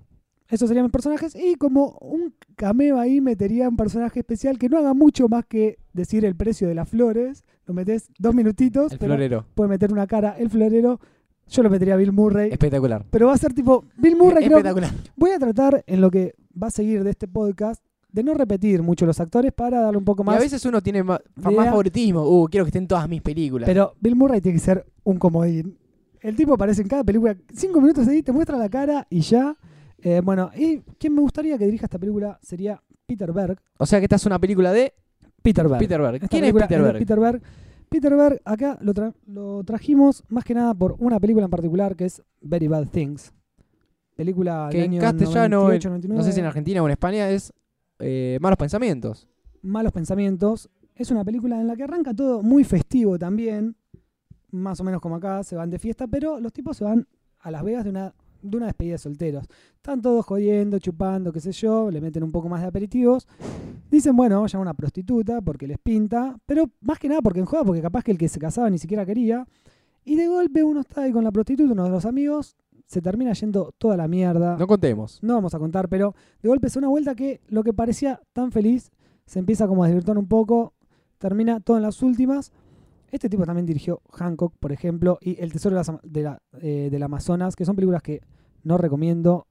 esos 0.49 0.69
serían 0.69 0.85
mis 0.85 0.93
personajes. 0.93 1.35
Y 1.35 1.55
como 1.55 1.97
un 2.01 2.35
cameo 2.57 2.99
ahí 2.99 3.21
metería 3.21 3.69
un 3.69 3.77
personaje 3.77 4.21
especial 4.21 4.59
que 4.59 4.69
no 4.69 4.79
haga 4.79 4.93
mucho 4.95 5.29
más 5.29 5.47
que 5.47 5.79
decir 5.93 6.25
el 6.25 6.37
precio 6.37 6.69
de 6.69 6.75
las 6.75 6.89
flores. 6.89 7.45
Lo 7.67 7.75
metes 7.75 8.11
dos 8.19 8.35
minutitos, 8.35 8.93
El 8.93 8.99
pero 8.99 9.15
florero. 9.15 9.47
puede 9.55 9.71
meter 9.71 9.93
una 9.93 10.07
cara 10.07 10.37
el 10.39 10.51
florero. 10.51 11.01
Yo 11.49 11.63
lo 11.63 11.71
metería 11.71 11.95
a 11.95 11.97
Bill 11.97 12.13
Murray. 12.13 12.51
Espectacular. 12.51 13.05
Pero 13.11 13.27
va 13.27 13.35
a 13.35 13.39
ser 13.39 13.53
tipo, 13.53 13.85
Bill 13.97 14.17
Murray 14.17 14.45
creo, 14.45 14.59
Espectacular. 14.59 14.91
Voy 15.17 15.31
a 15.31 15.39
tratar 15.39 15.83
en 15.87 16.01
lo 16.01 16.11
que 16.11 16.35
va 16.61 16.69
a 16.69 16.71
seguir 16.71 17.03
de 17.05 17.11
este 17.11 17.29
podcast 17.29 17.85
de 18.11 18.23
no 18.23 18.35
repetir 18.35 18.83
mucho 18.83 19.07
los 19.07 19.19
actores 19.21 19.53
para 19.53 19.81
darle 19.81 19.97
un 19.99 20.05
poco 20.05 20.23
Y 20.23 20.27
más. 20.27 20.37
a 20.37 20.41
veces 20.41 20.65
uno 20.67 20.81
tiene 20.83 20.99
idea. 21.01 21.21
más 21.37 21.67
favoritismo. 21.67 22.23
Uh, 22.29 22.47
quiero 22.49 22.65
que 22.65 22.69
estén 22.69 22.87
todas 22.87 23.09
mis 23.09 23.23
películas. 23.23 23.67
Pero 23.67 23.95
Bill 24.01 24.17
Murray 24.17 24.41
tiene 24.41 24.59
que 24.59 24.65
ser 24.65 24.85
un 25.05 25.19
comodín. 25.19 25.79
El 26.23 26.37
tipo 26.37 26.55
aparece 26.55 26.83
en 26.83 26.89
cada 26.89 27.05
película, 27.05 27.37
cinco 27.55 27.81
minutos 27.81 28.07
ahí, 28.09 28.23
te 28.23 28.33
muestra 28.33 28.57
la 28.57 28.69
cara 28.69 29.07
y 29.11 29.21
ya. 29.21 29.57
Eh, 29.99 30.21
bueno, 30.25 30.51
y 30.57 30.79
quien 30.99 31.15
me 31.15 31.21
gustaría 31.21 31.57
que 31.59 31.65
dirija 31.67 31.87
esta 31.87 31.99
película 31.99 32.39
sería 32.43 32.83
Peter 33.07 33.33
Berg. 33.33 33.59
o 33.79 33.87
sea 33.87 33.99
que 33.99 34.05
esta 34.07 34.17
es 34.17 34.27
una 34.27 34.39
película 34.39 34.73
de 34.73 34.95
Peter 35.43 35.69
Berg. 35.69 35.79
Peter 35.81 36.01
Berg. 36.01 36.29
¿Quién 36.29 36.45
es 36.45 36.53
Peter 36.53 36.81
Berg? 36.83 36.99
Peter 36.99 37.21
Berg. 37.21 37.43
Peter 37.89 38.17
Berg, 38.17 38.41
acá 38.45 38.79
lo, 38.81 38.95
tra- 38.95 39.15
lo 39.27 39.63
trajimos 39.65 40.25
más 40.29 40.45
que 40.45 40.55
nada 40.55 40.73
por 40.75 40.97
una 40.99 41.21
película 41.21 41.45
en 41.45 41.51
particular 41.51 41.95
que 41.95 42.07
es 42.07 42.23
Very 42.41 42.67
Bad 42.69 42.89
Things. 42.89 43.33
Película 44.17 44.69
Que 44.71 44.85
en 44.85 44.99
castellano, 44.99 45.63
98, 45.65 45.89
en- 45.89 45.93
99. 45.93 46.19
no 46.19 46.25
sé 46.25 46.33
si 46.33 46.41
en 46.41 46.47
Argentina 46.47 46.83
o 46.83 46.87
en 46.87 46.93
España, 46.93 47.29
es 47.31 47.53
eh, 47.99 48.39
Malos 48.41 48.57
Pensamientos. 48.57 49.29
Malos 49.63 49.93
Pensamientos. 49.93 50.69
Es 50.95 51.11
una 51.11 51.25
película 51.25 51.61
en 51.61 51.67
la 51.67 51.77
que 51.77 51.83
arranca 51.85 52.15
todo 52.15 52.43
muy 52.43 52.65
festivo 52.65 53.19
también. 53.19 53.77
Más 54.53 54.81
o 54.81 54.85
menos 54.85 55.01
como 55.01 55.17
acá, 55.17 55.43
se 55.43 55.57
van 55.57 55.71
de 55.71 55.79
fiesta, 55.79 56.07
pero 56.07 56.39
los 56.39 56.53
tipos 56.53 56.77
se 56.77 56.85
van 56.85 57.07
a 57.41 57.51
Las 57.51 57.65
Vegas 57.65 57.85
de 57.85 57.91
una, 57.91 58.15
de 58.41 58.57
una 58.57 58.67
despedida 58.67 58.93
de 58.93 58.99
solteros. 58.99 59.47
Están 59.75 60.01
todos 60.01 60.25
jodiendo, 60.25 60.79
chupando, 60.79 61.33
qué 61.33 61.41
sé 61.41 61.53
yo, 61.53 61.91
le 61.91 62.01
meten 62.01 62.23
un 62.23 62.31
poco 62.31 62.49
más 62.49 62.61
de 62.61 62.69
aperitivos. 62.69 63.27
Dicen, 63.91 64.15
bueno, 64.15 64.37
vamos 64.37 64.51
a 64.51 64.59
llamar 64.59 64.69
a 64.69 64.71
una 64.71 64.77
prostituta 64.77 65.41
porque 65.41 65.67
les 65.67 65.79
pinta, 65.79 66.39
pero 66.47 66.71
más 66.81 66.99
que 66.99 67.09
nada 67.09 67.21
porque 67.21 67.41
en 67.41 67.47
juega, 67.47 67.65
porque 67.65 67.83
capaz 67.83 68.05
que 68.05 68.13
el 68.13 68.19
que 68.19 68.29
se 68.29 68.39
casaba 68.39 68.71
ni 68.71 68.79
siquiera 68.79 69.05
quería. 69.05 69.47
Y 70.05 70.17
de 70.17 70.29
golpe 70.29 70.63
uno 70.63 70.81
está 70.81 71.03
ahí 71.03 71.13
con 71.13 71.25
la 71.25 71.33
prostituta, 71.33 71.73
uno 71.73 71.85
de 71.85 71.91
los 71.91 72.05
amigos, 72.05 72.57
se 72.87 73.01
termina 73.01 73.33
yendo 73.33 73.73
toda 73.79 73.97
la 73.97 74.07
mierda 74.07 74.57
No 74.59 74.67
contemos. 74.67 75.19
no 75.23 75.35
vamos 75.35 75.55
a 75.55 75.59
contar, 75.59 75.89
pero 75.89 76.15
de 76.43 76.49
golpe 76.49 76.67
es 76.67 76.77
una 76.77 76.89
vuelta 76.89 77.15
que 77.15 77.41
lo 77.49 77.63
que 77.63 77.73
parecía 77.73 78.21
tan 78.35 78.53
feliz 78.53 78.91
se 79.25 79.39
empieza 79.39 79.67
como 79.67 79.83
a 79.83 79.87
desvirtuar 79.87 80.19
un 80.19 80.27
poco, 80.27 80.75
termina 81.19 81.61
todo 81.61 81.79
en 81.79 81.85
las 81.85 82.03
últimas. 82.03 82.53
Este 83.13 83.29
tipo 83.29 83.45
también 83.45 83.67
dirigió 83.67 84.01
Hancock, 84.11 84.55
por 84.59 84.73
ejemplo, 84.73 85.19
y 85.21 85.41
El 85.41 85.53
Tesoro 85.53 85.75
de 85.77 85.81
las 85.81 85.89
Ama- 85.91 86.01
de 86.03 86.23
la- 86.23 86.43
eh, 86.61 86.89
del 86.91 87.03
Amazonas, 87.05 87.55
que 87.55 87.65
son 87.65 87.77
películas 87.77 88.03
que 88.03 88.23
no 88.65 88.77
recomiendo. 88.79 89.47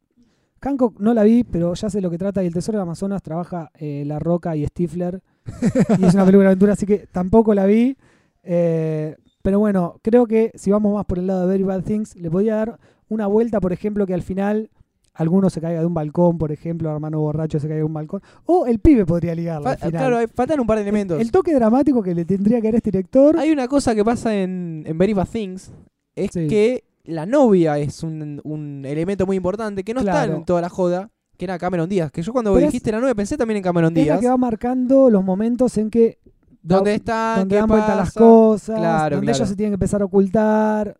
Hancock 0.61 0.99
no 0.99 1.13
la 1.13 1.23
vi, 1.23 1.43
pero 1.43 1.73
ya 1.75 1.89
sé 1.89 2.01
lo 2.01 2.09
que 2.09 2.17
trata, 2.17 2.43
y 2.43 2.47
El 2.47 2.53
Tesoro 2.53 2.77
del 2.79 2.83
Amazonas 2.83 3.21
trabaja 3.23 3.71
eh, 3.75 4.03
La 4.05 4.19
Roca 4.19 4.55
y 4.55 4.65
Stifler, 4.65 5.21
y 5.99 6.05
es 6.05 6.13
una 6.13 6.25
película 6.25 6.41
de 6.43 6.47
aventura, 6.47 6.73
así 6.73 6.85
que 6.85 7.07
tampoco 7.11 7.53
la 7.53 7.65
vi. 7.65 7.95
Eh, 8.43 9.15
pero 9.43 9.59
bueno, 9.59 9.95
creo 10.01 10.25
que 10.27 10.51
si 10.55 10.71
vamos 10.71 10.93
más 10.95 11.05
por 11.05 11.19
el 11.19 11.27
lado 11.27 11.41
de 11.41 11.47
Very 11.47 11.63
Bad 11.63 11.83
Things, 11.83 12.15
le 12.15 12.29
podía 12.29 12.55
dar 12.55 12.79
una 13.09 13.27
vuelta, 13.27 13.59
por 13.61 13.73
ejemplo, 13.73 14.05
que 14.07 14.13
al 14.13 14.21
final 14.23 14.69
alguno 15.13 15.49
se 15.49 15.59
caiga 15.61 15.81
de 15.81 15.85
un 15.85 15.93
balcón, 15.93 16.37
por 16.37 16.51
ejemplo, 16.51 16.89
hermano 16.91 17.19
borracho 17.19 17.59
se 17.59 17.67
caiga 17.67 17.79
de 17.79 17.83
un 17.83 17.93
balcón, 17.93 18.21
o 18.45 18.65
el 18.65 18.79
pibe 18.79 19.05
podría 19.05 19.35
ligarla 19.35 19.75
Fa- 19.75 19.85
al 19.85 19.91
final. 19.91 20.09
claro, 20.11 20.27
faltan 20.33 20.59
un 20.59 20.67
par 20.67 20.77
de 20.77 20.83
elementos. 20.83 21.19
el 21.19 21.31
toque 21.31 21.53
dramático 21.53 22.01
que 22.01 22.15
le 22.15 22.25
tendría 22.25 22.61
que 22.61 22.67
dar 22.67 22.75
este 22.75 22.91
director. 22.91 23.37
Hay 23.37 23.51
una 23.51 23.67
cosa 23.67 23.93
que 23.93 24.03
pasa 24.05 24.33
en, 24.35 24.83
en 24.85 24.97
Very 24.97 25.13
Bad 25.13 25.27
Things, 25.27 25.71
es 26.15 26.31
Sí. 26.31 26.47
que 26.47 26.83
la 27.03 27.25
novia 27.25 27.77
es 27.77 28.03
un, 28.03 28.39
un 28.43 28.83
elemento 28.85 29.25
muy 29.25 29.35
importante 29.37 29.83
que 29.83 29.93
no 29.93 29.99
está 30.01 30.25
en 30.25 30.45
toda 30.45 30.61
la 30.61 30.69
joda, 30.69 31.09
que 31.37 31.45
era 31.45 31.57
Cameron 31.57 31.89
Díaz. 31.89 32.11
Que 32.11 32.21
yo 32.21 32.31
cuando 32.31 32.53
Pero 32.53 32.67
es- 32.67 32.71
dijiste 32.71 32.91
la 32.91 32.99
novia 32.99 33.15
pensé 33.15 33.35
también 33.37 33.57
en 33.57 33.63
Cameron 33.63 33.91
es 33.91 33.97
la 33.97 34.13
Díaz. 34.13 34.19
que 34.21 34.29
va 34.29 34.37
marcando 34.37 35.09
los 35.09 35.23
momentos 35.23 35.77
en 35.77 35.89
que 35.89 36.19
¿Dónde 36.61 36.93
están? 36.95 37.39
donde 37.39 37.55
¿Qué 37.55 37.59
dan 37.59 37.67
vuelta 37.67 37.95
las 37.95 38.13
cosas, 38.13 38.77
Claro, 38.77 39.15
donde 39.15 39.25
claro. 39.31 39.37
ellos 39.37 39.49
se 39.49 39.55
tienen 39.55 39.71
que 39.71 39.75
empezar 39.75 40.03
a 40.03 40.05
ocultar, 40.05 40.95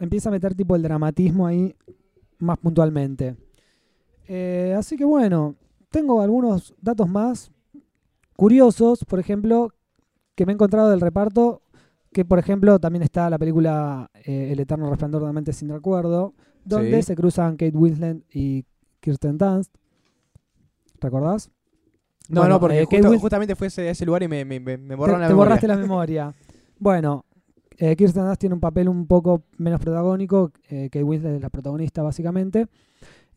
empieza 0.00 0.30
a 0.30 0.32
meter 0.32 0.54
tipo 0.54 0.74
el 0.76 0.82
dramatismo 0.82 1.46
ahí 1.46 1.74
más 2.38 2.56
puntualmente. 2.58 3.36
Eh, 4.28 4.74
así 4.76 4.96
que 4.96 5.04
bueno, 5.04 5.54
tengo 5.90 6.20
algunos 6.22 6.74
datos 6.80 7.08
más 7.08 7.50
curiosos, 8.36 9.04
por 9.04 9.18
ejemplo, 9.20 9.70
que 10.34 10.46
me 10.46 10.52
he 10.52 10.54
encontrado 10.54 10.90
del 10.90 11.00
reparto, 11.00 11.62
que 12.12 12.24
por 12.24 12.38
ejemplo 12.38 12.78
también 12.78 13.02
está 13.02 13.28
la 13.30 13.38
película 13.38 14.10
eh, 14.24 14.50
El 14.52 14.60
Eterno 14.60 14.88
Resplandor 14.88 15.20
de 15.20 15.24
una 15.24 15.32
mente 15.32 15.52
sin 15.52 15.68
recuerdo, 15.68 16.34
donde 16.64 16.96
Sí. 17.02 17.02
se 17.08 17.14
cruzan 17.16 17.52
Kate 17.56 17.76
Winslet 17.76 18.24
y 18.32 18.64
Kirsten 19.00 19.36
Dunst. 19.38 19.74
¿Recordás? 21.00 21.50
No, 22.28 22.40
Bueno, 22.40 22.54
no, 22.54 22.60
porque 22.60 22.80
eh, 22.80 22.84
Kate 22.86 23.02
justo- 23.02 23.18
justamente 23.20 23.54
fue 23.54 23.66
ese, 23.66 23.90
ese 23.90 24.06
lugar 24.06 24.22
y 24.22 24.28
me, 24.28 24.44
me, 24.44 24.58
te, 24.60 24.70
la 24.72 24.76
te 24.78 24.86
memoria. 24.86 25.34
borraste 25.34 25.68
la 25.68 25.76
memoria. 25.76 26.34
Bueno, 26.76 27.24
eh, 27.78 27.94
Kirsten 27.96 28.24
Dunst 28.24 28.40
tiene 28.40 28.54
un 28.54 28.60
papel 28.60 28.88
un 28.88 29.06
poco 29.06 29.44
menos 29.58 29.80
protagónico, 29.80 30.50
eh, 30.68 30.88
que 30.90 31.04
Winslet 31.04 31.36
es 31.36 31.40
la 31.40 31.48
protagonista 31.48 32.02
básicamente. 32.02 32.66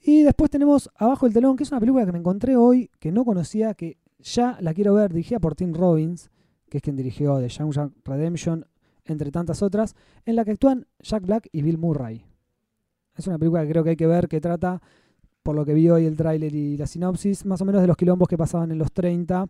Y 0.01 0.23
después 0.23 0.49
tenemos 0.49 0.89
Abajo 0.95 1.25
el 1.25 1.33
telón, 1.33 1.55
que 1.57 1.63
es 1.63 1.71
una 1.71 1.79
película 1.79 2.05
que 2.05 2.11
me 2.11 2.19
encontré 2.19 2.55
hoy, 2.55 2.89
que 2.99 3.11
no 3.11 3.25
conocía, 3.25 3.73
que 3.73 3.97
ya 4.19 4.57
la 4.61 4.73
quiero 4.73 4.93
ver, 4.93 5.11
dirigida 5.11 5.39
por 5.39 5.55
Tim 5.55 5.73
Robbins, 5.73 6.29
que 6.69 6.77
es 6.77 6.83
quien 6.83 6.95
dirigió 6.95 7.39
The 7.39 7.49
Shawshank 7.49 7.93
Redemption, 8.05 8.65
entre 9.05 9.31
tantas 9.31 9.61
otras, 9.61 9.95
en 10.25 10.35
la 10.35 10.45
que 10.45 10.51
actúan 10.51 10.85
Jack 10.99 11.25
Black 11.25 11.49
y 11.51 11.61
Bill 11.61 11.77
Murray. 11.77 12.25
Es 13.15 13.27
una 13.27 13.37
película 13.37 13.63
que 13.63 13.69
creo 13.69 13.83
que 13.83 13.91
hay 13.91 13.95
que 13.95 14.07
ver, 14.07 14.27
que 14.27 14.39
trata, 14.39 14.81
por 15.43 15.55
lo 15.55 15.65
que 15.65 15.73
vi 15.73 15.89
hoy 15.89 16.05
el 16.05 16.17
tráiler 16.17 16.53
y 16.53 16.77
la 16.77 16.87
sinopsis, 16.87 17.45
más 17.45 17.61
o 17.61 17.65
menos 17.65 17.81
de 17.81 17.87
los 17.87 17.97
quilombos 17.97 18.27
que 18.27 18.37
pasaban 18.37 18.71
en 18.71 18.77
los 18.77 18.91
30, 18.91 19.47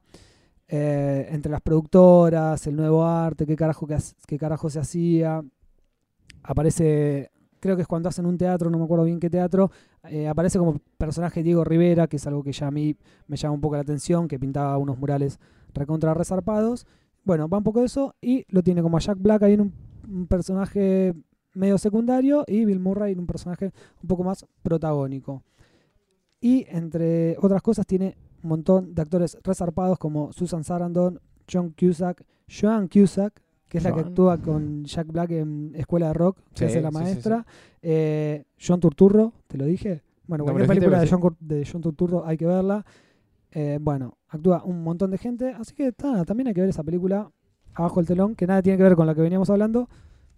eh, 0.68 1.28
entre 1.32 1.52
las 1.52 1.62
productoras, 1.62 2.68
el 2.68 2.76
nuevo 2.76 3.04
arte, 3.04 3.46
qué 3.46 3.56
carajo, 3.56 3.88
qué 4.28 4.38
carajo 4.38 4.70
se 4.70 4.80
hacía. 4.80 5.42
Aparece, 6.44 7.32
creo 7.60 7.76
que 7.76 7.82
es 7.84 7.88
cuando 7.88 8.10
hacen 8.10 8.26
un 8.26 8.38
teatro, 8.38 8.70
no 8.70 8.78
me 8.78 8.86
acuerdo 8.86 9.06
bien 9.06 9.20
qué 9.20 9.30
teatro, 9.30 9.72
eh, 10.04 10.28
aparece 10.28 10.60
como 10.60 10.80
personaje 10.98 11.44
Diego 11.44 11.64
Rivera, 11.64 12.08
que 12.08 12.18
es 12.18 12.28
algo 12.28 12.44
que 12.44 12.52
ya 12.52 12.68
a 12.68 12.72
mí 12.72 12.96
me 13.28 13.38
llama 13.38 13.56
un 13.56 13.62
poco 13.62 13.76
la 13.76 13.82
atención, 13.82 14.28
que 14.28 14.40
pintaba 14.40 14.78
unos 14.78 14.98
murales 14.98 15.40
recontra 15.74 16.14
resarpados. 16.14 16.86
Bueno, 17.24 17.50
va 17.50 17.58
un 17.58 17.64
poco 17.64 17.82
de 17.82 17.88
eso 17.88 18.16
y 18.22 18.46
lo 18.50 18.64
tiene 18.64 18.82
como 18.82 18.98
a 18.98 19.00
Jack 19.00 19.20
Black 19.20 19.44
ahí 19.44 19.54
en 19.54 19.62
un, 19.62 19.74
un 20.08 20.28
personaje 20.28 21.14
medio 21.54 21.78
secundario 21.78 22.46
y 22.48 22.66
Bill 22.66 22.80
Murray 22.80 23.14
en 23.14 23.20
un 23.20 23.28
personaje 23.28 23.72
un 24.02 24.08
poco 24.08 24.24
más 24.24 24.46
protagónico. 24.62 25.44
Y 26.40 26.66
entre 26.70 27.36
otras 27.40 27.62
cosas 27.62 27.86
tiene 27.86 28.16
un 28.44 28.50
montón 28.50 28.94
de 28.94 29.02
actores 29.02 29.38
resarpados 29.44 29.98
como 29.98 30.32
Susan 30.32 30.64
Sarandon, 30.64 31.20
John 31.52 31.74
Cusack, 31.78 32.24
Joan 32.48 32.88
Cusack, 32.88 33.42
que 33.68 33.78
es 33.80 33.84
la 33.84 33.92
que 33.94 34.00
actúa 34.02 34.38
con 34.38 34.84
Jack 34.86 35.08
Black 35.08 35.32
en 35.32 35.74
Escuela 35.76 36.08
de 36.08 36.14
Rock, 36.14 36.38
que 36.54 36.60
Sí, 36.60 36.66
hace 36.66 36.82
la 36.82 36.92
maestra. 36.92 37.46
Eh, 37.82 38.46
John 38.66 38.80
Turturro, 38.80 39.34
te 39.48 39.58
lo 39.58 39.66
dije. 39.66 40.04
Bueno, 40.28 40.44
No, 40.46 40.52
cualquier 40.52 40.68
película 40.68 41.00
de 41.02 41.08
John, 41.10 41.22
Cur- 41.22 41.38
de 41.40 41.68
John 41.70 41.82
Turturro 41.82 42.26
hay 42.26 42.38
que 42.38 42.46
verla. 42.46 42.86
Eh, 43.52 43.78
bueno, 43.82 44.18
actúa 44.30 44.64
un 44.64 44.84
montón 44.84 45.12
de 45.12 45.18
gente, 45.18 45.50
así 45.58 45.74
que 45.74 45.92
ta, 45.92 46.24
también 46.26 46.48
hay 46.48 46.54
que 46.54 46.62
ver 46.62 46.70
esa 46.70 46.84
película 46.84 47.32
abajo 47.74 48.00
el 48.00 48.06
telón, 48.08 48.36
que 48.36 48.46
nada 48.48 48.62
tiene 48.62 48.78
que 48.78 48.84
ver 48.84 48.96
con 48.96 49.08
la 49.08 49.16
que 49.16 49.22
veníamos 49.22 49.50
hablando, 49.50 49.88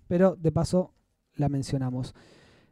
pero 0.08 0.36
de 0.36 0.52
paso 0.52 0.94
la 1.36 1.50
mencionamos. 1.50 2.14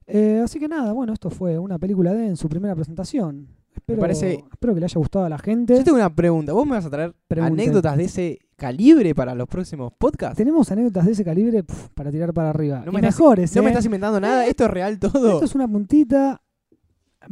Eh, 0.06 0.42
así 0.44 0.60
que 0.60 0.68
nada, 0.68 0.94
bueno, 0.94 1.14
esto 1.14 1.30
fue 1.30 1.58
una 1.58 1.78
película 1.80 2.14
de 2.14 2.28
en 2.28 2.38
su 2.38 2.48
primera 2.50 2.76
presentación. 2.76 3.48
Espero, 3.74 4.00
parece- 4.00 4.44
espero 4.52 4.74
que 4.74 4.80
le 4.80 4.86
haya 4.86 5.00
gustado 5.00 5.26
a 5.26 5.30
la 5.30 5.38
gente. 5.38 5.76
Yo 5.76 5.84
tengo 5.84 5.98
una 5.98 6.14
pregunta. 6.14 6.54
¿Vos 6.54 6.66
me 6.66 6.74
vas 6.74 6.86
a 6.86 6.90
traer 6.90 7.14
Pregunten. 7.28 7.60
anécdotas 7.60 7.98
de 7.98 8.04
ese 8.04 8.40
calibre 8.58 9.16
para 9.16 9.34
los 9.36 9.48
próximos 9.48 9.94
podcasts? 9.98 10.36
Tenemos 10.38 10.70
anécdotas 10.72 11.06
de 11.06 11.12
ese 11.14 11.24
calibre 11.24 11.64
pf, 11.64 11.90
para 11.94 12.12
tirar 12.12 12.34
para 12.34 12.50
arriba. 12.50 12.82
No 12.86 12.92
y 12.92 12.96
me 12.96 13.00
estás- 13.00 13.18
mejores, 13.20 13.56
No 13.56 13.62
me 13.62 13.68
¿eh? 13.70 13.72
estás 13.72 13.86
inventando 13.86 14.20
nada. 14.20 14.46
Esto 14.46 14.66
es 14.66 14.72
real 14.72 15.00
todo. 15.00 15.34
Esto 15.34 15.46
es 15.46 15.56
una 15.56 15.68
puntita. 15.68 16.42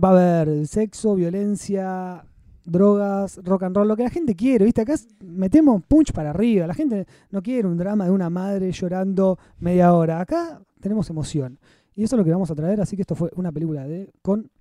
Va 0.01 0.09
a 0.09 0.11
haber 0.11 0.67
sexo, 0.67 1.15
violencia, 1.15 2.23
drogas, 2.65 3.39
rock 3.43 3.63
and 3.63 3.75
roll, 3.75 3.87
lo 3.87 3.95
que 3.95 4.03
la 4.03 4.09
gente 4.09 4.35
quiere, 4.35 4.65
¿viste? 4.65 4.81
Acá 4.81 4.95
metemos 5.23 5.81
punch 5.87 6.11
para 6.13 6.31
arriba. 6.31 6.67
La 6.67 6.73
gente 6.73 7.05
no 7.31 7.41
quiere 7.41 7.67
un 7.67 7.77
drama 7.77 8.05
de 8.05 8.11
una 8.11 8.29
madre 8.29 8.71
llorando 8.71 9.37
media 9.59 9.93
hora. 9.93 10.19
Acá 10.19 10.61
tenemos 10.79 11.09
emoción. 11.09 11.59
Y 11.95 12.03
eso 12.03 12.15
es 12.15 12.17
lo 12.17 12.25
que 12.25 12.31
vamos 12.31 12.51
a 12.51 12.55
traer, 12.55 12.81
así 12.81 12.95
que 12.97 13.03
esto 13.03 13.15
fue 13.15 13.31
una 13.35 13.51
película 13.51 13.87
de 13.87 14.11
con 14.21 14.51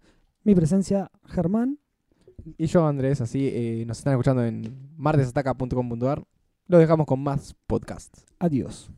mi 0.45 0.55
presencia 0.55 1.11
Germán. 1.27 1.79
Y 2.59 2.67
yo, 2.67 2.87
Andrés, 2.87 3.21
así 3.21 3.49
eh, 3.53 3.85
nos 3.87 3.99
están 3.99 4.13
escuchando 4.13 4.45
en 4.45 4.93
martesataca.com.ar. 4.97 6.23
Lo 6.67 6.79
dejamos 6.79 7.07
con 7.07 7.21
más 7.21 7.55
podcasts. 7.67 8.25
Adiós. 8.39 8.91